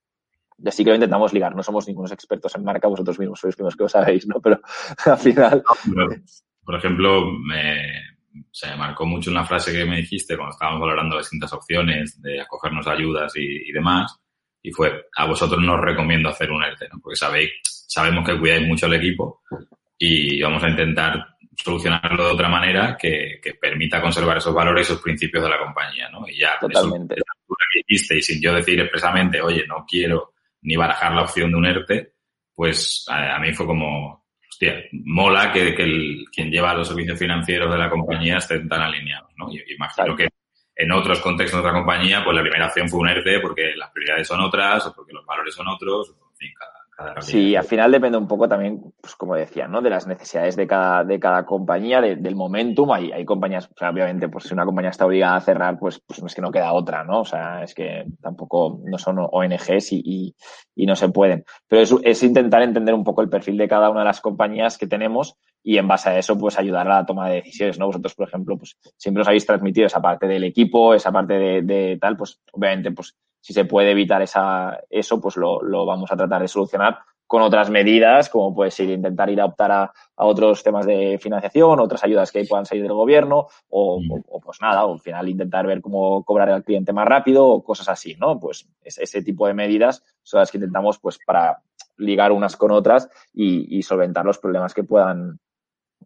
Así 0.64 0.84
que 0.84 0.90
lo 0.90 0.96
intentamos 0.96 1.32
ligar. 1.32 1.56
No 1.56 1.62
somos 1.62 1.88
ningunos 1.88 2.12
expertos 2.12 2.54
en 2.54 2.64
marca, 2.64 2.86
vosotros 2.86 3.18
mismos 3.18 3.40
sois 3.40 3.58
los 3.58 3.74
que 3.74 3.84
lo 3.84 3.88
sabéis, 3.88 4.26
¿no? 4.26 4.38
Pero 4.42 4.60
al 5.06 5.18
final... 5.18 5.64
Por 6.64 6.76
ejemplo, 6.76 7.24
me, 7.48 7.80
se 8.50 8.68
me 8.68 8.76
marcó 8.76 9.06
mucho 9.06 9.30
una 9.30 9.46
frase 9.46 9.72
que 9.72 9.86
me 9.86 9.96
dijiste 9.96 10.36
cuando 10.36 10.52
estábamos 10.52 10.82
valorando 10.82 11.16
distintas 11.16 11.52
opciones 11.54 12.20
de 12.20 12.42
acogernos 12.42 12.86
a 12.86 12.92
ayudas 12.92 13.32
y 13.36 13.72
demás, 13.72 14.22
y 14.62 14.70
fue, 14.70 15.06
a 15.16 15.26
vosotros 15.26 15.60
no 15.60 15.74
os 15.74 15.80
recomiendo 15.80 16.28
hacer 16.28 16.50
un 16.50 16.62
ERTE, 16.62 16.88
¿no? 16.88 17.00
porque 17.02 17.16
sabéis, 17.16 17.50
sabemos 17.64 18.24
que 18.24 18.38
cuidáis 18.38 18.66
mucho 18.66 18.86
al 18.86 18.94
equipo 18.94 19.42
y 19.98 20.40
vamos 20.40 20.62
a 20.62 20.68
intentar 20.68 21.26
solucionarlo 21.56 22.26
de 22.26 22.32
otra 22.32 22.48
manera 22.48 22.96
que, 22.98 23.38
que 23.42 23.54
permita 23.54 24.00
conservar 24.00 24.38
esos 24.38 24.54
valores 24.54 24.88
y 24.88 24.92
esos 24.92 25.02
principios 25.02 25.44
de 25.44 25.50
la 25.50 25.58
compañía, 25.58 26.08
¿no? 26.10 26.26
Y 26.26 26.38
ya, 26.38 26.58
Totalmente. 26.60 27.14
Eso, 27.14 27.24
que 27.72 27.80
hiciste 27.86 28.18
y 28.18 28.22
sin 28.22 28.40
yo 28.40 28.54
decir 28.54 28.80
expresamente, 28.80 29.40
oye, 29.40 29.66
no 29.66 29.84
quiero 29.86 30.34
ni 30.62 30.76
barajar 30.76 31.12
la 31.12 31.22
opción 31.22 31.50
de 31.50 31.56
un 31.56 31.66
ERTE, 31.66 32.12
pues 32.54 33.04
a, 33.08 33.38
mí 33.38 33.52
fue 33.52 33.66
como, 33.66 34.24
hostia, 34.48 34.82
mola 34.92 35.52
que, 35.52 35.74
que 35.74 35.82
el, 35.82 36.24
quien 36.32 36.50
lleva 36.50 36.74
los 36.74 36.88
servicios 36.88 37.18
financieros 37.18 37.70
de 37.70 37.78
la 37.78 37.90
compañía 37.90 38.36
estén 38.36 38.68
tan 38.68 38.82
alineados, 38.82 39.30
¿no? 39.36 39.50
Y 39.52 39.62
imagino 39.74 40.16
que 40.16 40.28
en 40.82 40.90
otros 40.90 41.20
contextos 41.20 41.62
de 41.62 41.68
otra 41.68 41.78
compañía, 41.78 42.24
pues 42.24 42.34
la 42.34 42.42
primera 42.42 42.66
opción 42.66 42.88
fue 42.88 42.98
un 42.98 43.08
ERTE 43.08 43.38
porque 43.38 43.74
las 43.76 43.90
prioridades 43.90 44.26
son 44.26 44.40
otras 44.40 44.84
o 44.86 44.92
porque 44.92 45.12
los 45.12 45.24
valores 45.24 45.54
son 45.54 45.68
otros, 45.68 46.08
en 46.08 46.36
fin, 46.36 46.52
cada, 46.58 46.81
Sí, 47.20 47.54
al 47.56 47.64
final 47.64 47.92
depende 47.92 48.18
un 48.18 48.26
poco 48.26 48.48
también, 48.48 48.92
pues 49.00 49.14
como 49.16 49.34
decía, 49.34 49.68
¿no? 49.68 49.80
De 49.80 49.90
las 49.90 50.06
necesidades 50.06 50.56
de 50.56 50.66
cada, 50.66 51.04
de 51.04 51.18
cada 51.20 51.44
compañía, 51.44 52.00
del 52.00 52.34
momentum. 52.34 52.92
Hay, 52.92 53.12
hay 53.12 53.24
compañías, 53.24 53.66
o 53.66 53.74
sea, 53.76 53.90
obviamente, 53.90 54.28
pues 54.28 54.44
si 54.44 54.54
una 54.54 54.64
compañía 54.64 54.90
está 54.90 55.06
obligada 55.06 55.36
a 55.36 55.40
cerrar, 55.40 55.78
pues, 55.78 56.00
pues 56.06 56.22
es 56.22 56.34
que 56.34 56.42
no 56.42 56.50
queda 56.50 56.72
otra, 56.72 57.04
¿no? 57.04 57.20
O 57.20 57.24
sea, 57.24 57.62
es 57.62 57.74
que 57.74 58.04
tampoco 58.20 58.80
no 58.84 58.98
son 58.98 59.18
ONGs 59.18 59.92
y, 59.92 60.34
y, 60.74 60.86
no 60.86 60.96
se 60.96 61.08
pueden. 61.08 61.44
Pero 61.68 61.82
es, 61.82 61.94
es 62.02 62.22
intentar 62.22 62.62
entender 62.62 62.94
un 62.94 63.04
poco 63.04 63.22
el 63.22 63.28
perfil 63.28 63.56
de 63.56 63.68
cada 63.68 63.90
una 63.90 64.00
de 64.00 64.06
las 64.06 64.20
compañías 64.20 64.78
que 64.78 64.86
tenemos 64.86 65.36
y 65.62 65.78
en 65.78 65.86
base 65.86 66.10
a 66.10 66.18
eso, 66.18 66.36
pues 66.36 66.58
ayudar 66.58 66.86
a 66.88 66.96
la 66.96 67.06
toma 67.06 67.28
de 67.28 67.36
decisiones, 67.36 67.78
¿no? 67.78 67.86
Vosotros, 67.86 68.14
por 68.14 68.28
ejemplo, 68.28 68.56
pues 68.56 68.76
siempre 68.96 69.22
os 69.22 69.28
habéis 69.28 69.46
transmitido 69.46 69.86
esa 69.86 70.02
parte 70.02 70.26
del 70.26 70.44
equipo, 70.44 70.94
esa 70.94 71.12
parte 71.12 71.34
de, 71.34 71.62
de 71.62 71.98
tal, 72.00 72.16
pues 72.16 72.40
obviamente, 72.52 72.90
pues 72.90 73.16
si 73.42 73.52
se 73.52 73.64
puede 73.64 73.90
evitar 73.90 74.22
esa, 74.22 74.78
eso, 74.88 75.20
pues 75.20 75.36
lo, 75.36 75.60
lo, 75.62 75.84
vamos 75.84 76.10
a 76.10 76.16
tratar 76.16 76.40
de 76.40 76.48
solucionar 76.48 77.00
con 77.26 77.42
otras 77.42 77.70
medidas, 77.70 78.28
como 78.28 78.54
puede 78.54 78.70
ser 78.70 78.90
intentar 78.90 79.28
ir 79.30 79.40
a 79.40 79.46
optar 79.46 79.72
a, 79.72 79.82
a, 79.84 80.24
otros 80.26 80.62
temas 80.62 80.86
de 80.86 81.18
financiación, 81.20 81.80
otras 81.80 82.04
ayudas 82.04 82.30
que 82.30 82.44
puedan 82.44 82.66
salir 82.66 82.84
del 82.84 82.92
gobierno, 82.92 83.48
o, 83.68 84.00
mm. 84.00 84.22
o, 84.28 84.40
pues 84.40 84.60
nada, 84.60 84.84
o 84.84 84.92
al 84.92 85.00
final 85.00 85.28
intentar 85.28 85.66
ver 85.66 85.80
cómo 85.80 86.22
cobrar 86.24 86.50
al 86.50 86.62
cliente 86.62 86.92
más 86.92 87.08
rápido, 87.08 87.46
o 87.46 87.64
cosas 87.64 87.88
así, 87.88 88.14
¿no? 88.20 88.38
Pues 88.38 88.68
ese 88.84 89.22
tipo 89.22 89.46
de 89.46 89.54
medidas 89.54 90.04
son 90.22 90.40
las 90.40 90.50
que 90.50 90.58
intentamos, 90.58 90.98
pues, 90.98 91.18
para 91.26 91.62
ligar 91.96 92.32
unas 92.32 92.56
con 92.56 92.70
otras 92.70 93.08
y, 93.32 93.78
y 93.78 93.82
solventar 93.82 94.24
los 94.24 94.38
problemas 94.38 94.72
que 94.72 94.84
puedan, 94.84 95.40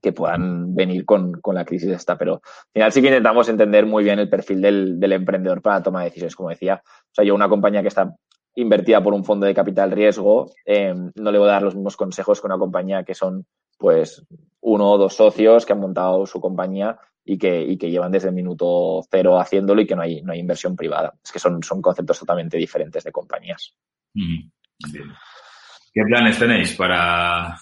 que 0.00 0.12
puedan 0.12 0.74
venir 0.74 1.04
con, 1.04 1.40
con, 1.40 1.54
la 1.54 1.64
crisis 1.64 1.90
esta. 1.90 2.16
Pero 2.16 2.34
al 2.34 2.72
final 2.72 2.92
sí 2.92 3.00
que 3.00 3.08
intentamos 3.08 3.48
entender 3.48 3.86
muy 3.86 4.04
bien 4.04 4.18
el 4.18 4.28
perfil 4.28 4.60
del, 4.60 5.00
del, 5.00 5.12
emprendedor 5.12 5.62
para 5.62 5.76
la 5.76 5.82
toma 5.82 6.00
de 6.00 6.06
decisiones. 6.06 6.36
Como 6.36 6.50
decía, 6.50 6.82
o 6.84 7.14
sea, 7.14 7.24
yo 7.24 7.34
una 7.34 7.48
compañía 7.48 7.82
que 7.82 7.88
está 7.88 8.14
invertida 8.56 9.02
por 9.02 9.14
un 9.14 9.24
fondo 9.24 9.46
de 9.46 9.54
capital 9.54 9.90
riesgo, 9.90 10.50
eh, 10.64 10.94
no 11.14 11.30
le 11.30 11.38
voy 11.38 11.48
a 11.48 11.52
dar 11.52 11.62
los 11.62 11.74
mismos 11.74 11.96
consejos 11.96 12.40
que 12.40 12.46
una 12.46 12.58
compañía 12.58 13.04
que 13.04 13.14
son 13.14 13.46
pues 13.78 14.26
uno 14.60 14.92
o 14.92 14.98
dos 14.98 15.14
socios 15.14 15.66
que 15.66 15.74
han 15.74 15.80
montado 15.80 16.26
su 16.26 16.40
compañía 16.40 16.98
y 17.24 17.36
que, 17.38 17.60
y 17.60 17.76
que 17.76 17.90
llevan 17.90 18.12
desde 18.12 18.28
el 18.28 18.34
minuto 18.34 19.02
cero 19.10 19.38
haciéndolo 19.38 19.82
y 19.82 19.86
que 19.86 19.94
no 19.94 20.02
hay, 20.02 20.22
no 20.22 20.32
hay 20.32 20.38
inversión 20.38 20.74
privada. 20.74 21.12
Es 21.22 21.32
que 21.32 21.38
son, 21.38 21.62
son 21.62 21.82
conceptos 21.82 22.18
totalmente 22.20 22.56
diferentes 22.56 23.04
de 23.04 23.12
compañías. 23.12 23.74
¿Qué 24.14 26.02
planes 26.06 26.38
tenéis 26.38 26.74
para 26.74 27.58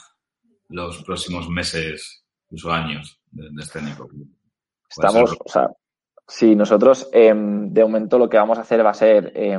los 0.68 1.03
próximos 1.03 1.49
meses 1.49 2.23
incluso 2.55 2.72
años 2.72 3.20
de, 3.30 3.48
este 3.59 3.82
negocio. 3.82 4.26
Estamos, 4.88 5.36
o 5.44 5.48
sea, 5.48 5.70
sí, 6.26 6.55
nosotros 6.55 7.09
eh, 7.12 7.34
de 7.34 7.82
momento 7.82 8.18
lo 8.18 8.28
que 8.28 8.36
vamos 8.36 8.59
a 8.59 8.62
hacer 8.62 8.84
va 8.84 8.90
a 8.90 8.94
ser 8.94 9.32
eh, 9.34 9.59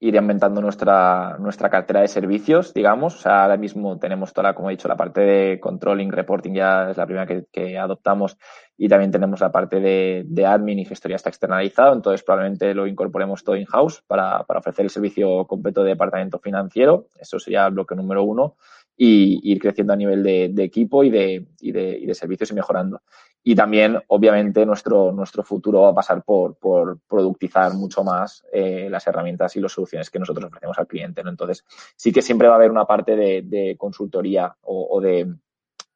ir 0.00 0.14
inventando 0.14 0.60
nuestra, 0.60 1.38
nuestra 1.38 1.70
cartera 1.70 2.02
de 2.02 2.08
servicios, 2.08 2.74
digamos. 2.74 3.16
O 3.16 3.18
sea, 3.18 3.42
ahora 3.44 3.56
mismo 3.56 3.98
tenemos 3.98 4.32
toda, 4.34 4.54
como 4.54 4.68
he 4.68 4.74
dicho, 4.74 4.88
la 4.88 4.96
parte 4.96 5.22
de 5.22 5.58
controlling, 5.58 6.12
reporting 6.12 6.52
ya 6.52 6.90
es 6.90 6.98
la 6.98 7.06
primera 7.06 7.26
que, 7.26 7.46
que 7.50 7.78
adoptamos 7.78 8.36
y 8.76 8.88
también 8.88 9.10
tenemos 9.10 9.40
la 9.40 9.50
parte 9.50 9.80
de, 9.80 10.24
de, 10.26 10.46
admin 10.46 10.78
y 10.78 10.84
gestoría 10.84 11.16
está 11.16 11.30
externalizado. 11.30 11.94
Entonces, 11.94 12.22
probablemente 12.22 12.74
lo 12.74 12.86
incorporemos 12.86 13.42
todo 13.42 13.56
in-house 13.56 14.04
para, 14.06 14.44
para 14.44 14.60
ofrecer 14.60 14.84
el 14.84 14.90
servicio 14.90 15.46
completo 15.46 15.82
de 15.82 15.90
departamento 15.90 16.38
financiero. 16.38 17.06
Eso 17.18 17.38
sería 17.38 17.66
el 17.66 17.72
bloque 17.72 17.96
número 17.96 18.22
uno 18.22 18.56
y 19.00 19.40
ir 19.52 19.60
creciendo 19.60 19.92
a 19.92 19.96
nivel 19.96 20.24
de, 20.24 20.50
de 20.52 20.64
equipo 20.64 21.04
y 21.04 21.10
de, 21.10 21.46
y, 21.60 21.70
de, 21.70 21.98
y 22.00 22.04
de, 22.04 22.14
servicios 22.14 22.50
y 22.50 22.54
mejorando. 22.54 23.00
Y 23.44 23.54
también, 23.54 23.96
obviamente, 24.08 24.66
nuestro, 24.66 25.12
nuestro 25.12 25.44
futuro 25.44 25.82
va 25.82 25.90
a 25.90 25.94
pasar 25.94 26.24
por, 26.24 26.56
por 26.56 26.98
productizar 27.08 27.74
mucho 27.74 28.02
más 28.02 28.44
eh, 28.52 28.88
las 28.90 29.06
herramientas 29.06 29.54
y 29.54 29.60
las 29.60 29.70
soluciones 29.70 30.10
que 30.10 30.18
nosotros 30.18 30.46
ofrecemos 30.46 30.76
al 30.80 30.88
cliente. 30.88 31.22
¿no? 31.22 31.30
Entonces, 31.30 31.64
sí 31.94 32.12
que 32.12 32.22
siempre 32.22 32.48
va 32.48 32.54
a 32.54 32.56
haber 32.56 32.72
una 32.72 32.86
parte 32.86 33.14
de, 33.14 33.76
consultoría 33.78 34.56
o, 34.62 34.88
o, 34.90 35.00
de, 35.00 35.32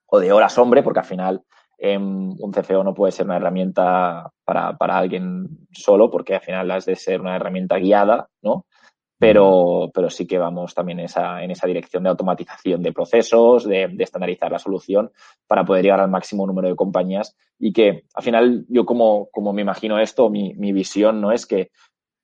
o 0.06 0.20
de 0.20 0.30
horas 0.30 0.56
hombre, 0.58 0.84
porque 0.84 1.00
al 1.00 1.06
final 1.06 1.42
eh, 1.78 1.98
un 1.98 2.52
CFO 2.52 2.84
no 2.84 2.94
puede 2.94 3.10
ser 3.10 3.26
una 3.26 3.36
herramienta 3.36 4.30
para, 4.44 4.76
para 4.78 4.96
alguien 4.96 5.66
solo, 5.72 6.08
porque 6.08 6.36
al 6.36 6.40
final 6.40 6.70
has 6.70 6.84
de 6.84 6.94
ser 6.94 7.20
una 7.20 7.34
herramienta 7.34 7.78
guiada, 7.78 8.28
¿no? 8.42 8.66
Pero, 9.22 9.88
pero 9.94 10.10
sí 10.10 10.26
que 10.26 10.36
vamos 10.36 10.74
también 10.74 10.98
en 10.98 11.04
esa, 11.04 11.44
en 11.44 11.52
esa 11.52 11.68
dirección 11.68 12.02
de 12.02 12.08
automatización 12.08 12.82
de 12.82 12.92
procesos, 12.92 13.62
de, 13.62 13.86
de, 13.86 14.02
estandarizar 14.02 14.50
la 14.50 14.58
solución 14.58 15.12
para 15.46 15.64
poder 15.64 15.84
llegar 15.84 16.00
al 16.00 16.10
máximo 16.10 16.44
número 16.44 16.66
de 16.66 16.74
compañías. 16.74 17.36
Y 17.56 17.72
que 17.72 18.02
al 18.14 18.22
final 18.24 18.66
yo 18.68 18.84
como, 18.84 19.28
como 19.30 19.52
me 19.52 19.62
imagino 19.62 20.00
esto, 20.00 20.28
mi, 20.28 20.54
mi 20.54 20.72
visión 20.72 21.20
no 21.20 21.30
es 21.30 21.46
que 21.46 21.70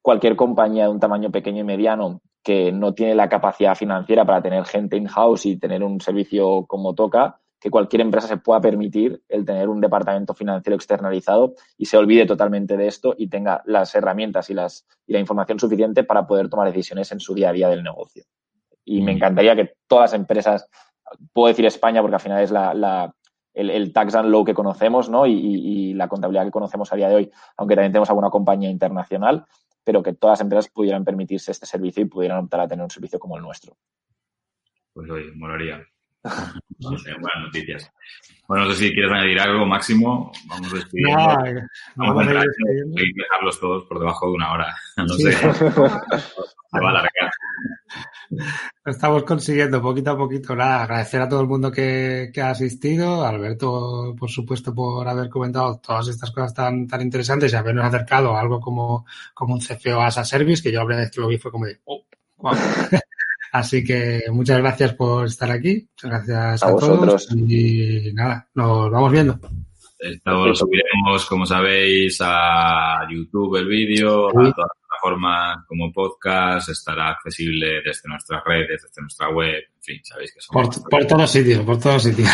cualquier 0.03 0.34
compañía 0.34 0.86
de 0.86 0.90
un 0.90 0.99
tamaño 0.99 1.30
pequeño 1.30 1.61
y 1.61 1.64
mediano 1.64 2.20
que 2.42 2.72
no 2.72 2.92
tiene 2.94 3.14
la 3.14 3.28
capacidad 3.28 3.76
financiera 3.76 4.24
para 4.24 4.42
tener 4.42 4.64
gente 4.64 4.96
in-house 4.96 5.46
y 5.46 5.57
tener 5.57 5.84
un 5.84 6.01
servicio 6.01 6.66
como 6.66 6.96
toca, 6.96 7.38
que 7.61 7.70
cualquier 7.70 8.02
empresa 8.02 8.28
se 8.28 8.36
pueda 8.36 8.61
permitir 8.61 9.22
el 9.28 9.44
tener 9.44 9.68
un 9.68 9.80
departamento 9.80 10.34
financiero 10.34 10.76
externalizado 10.76 11.54
y 11.76 11.86
se 11.86 11.96
olvide 11.96 12.26
totalmente 12.26 12.76
de 12.76 12.86
esto 12.86 13.14
y 13.18 13.28
tenga 13.28 13.62
las 13.66 13.94
herramientas 13.94 14.50
y, 14.50 14.54
las, 14.54 14.86
y 15.06 15.12
la 15.12 15.18
información 15.18 15.59
suficiente 15.59 16.04
para 16.04 16.26
poder 16.26 16.48
tomar 16.48 16.68
decisiones 16.68 17.11
en 17.12 17.20
su 17.20 17.34
día 17.34 17.50
a 17.50 17.52
día 17.52 17.68
del 17.68 17.82
negocio. 17.82 18.24
Y 18.84 19.02
me 19.02 19.12
encantaría 19.12 19.54
que 19.54 19.72
todas 19.86 20.12
las 20.12 20.20
empresas, 20.20 20.68
puedo 21.32 21.48
decir 21.48 21.66
España 21.66 22.00
porque 22.00 22.14
al 22.14 22.20
final 22.20 22.42
es 22.42 22.50
la, 22.50 22.72
la 22.74 23.14
el, 23.52 23.70
el, 23.70 23.92
tax 23.92 24.14
and 24.14 24.30
law 24.30 24.44
que 24.44 24.54
conocemos 24.54 25.11
¿no? 25.11 25.26
Y, 25.26 25.32
y, 25.32 25.90
y, 25.90 25.94
la 25.94 26.09
contabilidad 26.09 26.44
que 26.44 26.50
conocemos 26.50 26.92
a 26.92 26.96
día 26.96 27.09
de 27.09 27.16
hoy, 27.16 27.30
aunque 27.56 27.74
también 27.74 27.92
tenemos 27.92 28.09
alguna 28.09 28.30
compañía 28.30 28.70
internacional, 28.70 29.44
pero 29.84 30.02
que 30.02 30.12
todas 30.12 30.34
las 30.34 30.42
empresas 30.42 30.70
pudieran 30.70 31.04
permitirse 31.04 31.50
este 31.50 31.66
servicio 31.66 32.02
y 32.02 32.06
pudieran 32.06 32.44
optar 32.44 32.61
a 32.61 32.68
tener 32.68 32.84
un 32.84 32.90
servicio 32.90 33.18
como 33.18 33.36
el 33.36 33.42
nuestro. 33.42 33.76
Pues 34.92 35.11
oye, 35.11 35.32
molaría. 35.34 35.82
Buenas 36.22 37.42
noticias. 37.42 37.90
Bueno, 38.48 38.64
no 38.64 38.72
sé 38.72 38.86
si 38.88 38.94
quieres 38.94 39.12
añadir 39.12 39.40
algo, 39.40 39.66
Máximo. 39.66 40.32
Vamos 40.46 40.72
despidiendo. 40.72 41.20
No, 41.96 42.14
vamos, 42.14 42.26
a 42.26 42.40
dejarlos 42.40 43.60
todos 43.60 43.84
por 43.84 43.98
debajo 43.98 44.26
de 44.26 44.32
una 44.32 44.52
hora. 44.52 44.76
No 44.96 45.08
sé. 45.08 45.32
Se 46.70 46.80
va 46.80 46.88
a 46.88 46.90
alargar. 46.90 47.30
Lo 48.84 48.92
estamos 48.92 49.22
consiguiendo 49.24 49.80
poquito 49.80 50.10
a 50.10 50.16
poquito. 50.18 50.54
Nada, 50.54 50.82
agradecer 50.82 51.22
a 51.22 51.28
todo 51.28 51.40
el 51.40 51.46
mundo 51.46 51.72
que, 51.72 52.30
que, 52.32 52.42
ha 52.42 52.50
asistido. 52.50 53.24
Alberto, 53.24 54.14
por 54.18 54.30
supuesto, 54.30 54.74
por 54.74 55.08
haber 55.08 55.30
comentado 55.30 55.78
todas 55.78 56.08
estas 56.08 56.30
cosas 56.30 56.52
tan, 56.52 56.86
tan 56.86 57.00
interesantes 57.00 57.52
y 57.52 57.56
habernos 57.56 57.86
acercado 57.86 58.36
a 58.36 58.40
algo 58.40 58.60
como, 58.60 59.06
como 59.32 59.54
un 59.54 59.60
CFO 59.60 60.02
as 60.02 60.18
a 60.18 60.24
service, 60.24 60.62
que 60.62 60.70
yo 60.70 60.80
la 60.80 60.86
primera 60.86 61.04
vez 61.04 61.10
que 61.10 61.20
lo 61.20 61.28
vi 61.28 61.38
fue 61.38 61.50
como 61.50 61.64
de, 61.64 61.80
oh, 61.84 62.04
wow. 62.36 62.52
Así 63.53 63.84
que 63.84 64.22
muchas 64.30 64.59
gracias 64.59 64.94
por 64.94 65.26
estar 65.26 65.51
aquí. 65.51 65.88
Muchas 65.90 66.26
gracias 66.26 66.62
a, 66.62 66.76
todos. 66.76 67.28
Y 67.32 68.12
nada, 68.12 68.49
nos 68.55 68.90
vamos 68.90 69.12
viendo. 69.12 69.38
Esto 69.99 70.46
lo 70.46 70.55
subiremos, 70.55 71.26
como 71.26 71.44
sabéis, 71.44 72.18
a 72.20 73.01
YouTube 73.11 73.57
el 73.57 73.66
vídeo, 73.66 74.28
a 74.28 74.32
todas 74.32 74.55
las 74.57 74.78
plataformas 74.86 75.66
como 75.66 75.92
podcast, 75.92 76.68
estará 76.68 77.11
accesible 77.11 77.82
desde 77.84 78.09
nuestras 78.09 78.44
redes, 78.44 78.82
desde 78.82 79.03
nuestra 79.03 79.28
web, 79.30 79.57
en 79.57 79.82
fin, 79.82 80.01
sabéis 80.05 80.32
que 80.32 80.40
somos... 80.40 80.78
Por, 80.78 80.88
por 80.88 81.07
todos 81.07 81.30
sitios, 81.30 81.64
por 81.64 81.80
todos 81.80 82.03
sitios. 82.03 82.28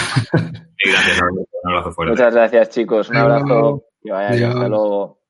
Y 0.85 0.91
gracias, 0.91 1.21
un 1.23 1.71
abrazo 1.71 1.93
fuerte. 1.93 2.13
Muchas 2.13 2.35
gracias, 2.35 2.69
chicos. 2.69 3.09
Un 3.09 3.17
abrazo. 3.17 3.85
Que 4.03 4.13
vaya, 4.13 4.49
hasta 4.49 4.69
luego. 4.69 5.24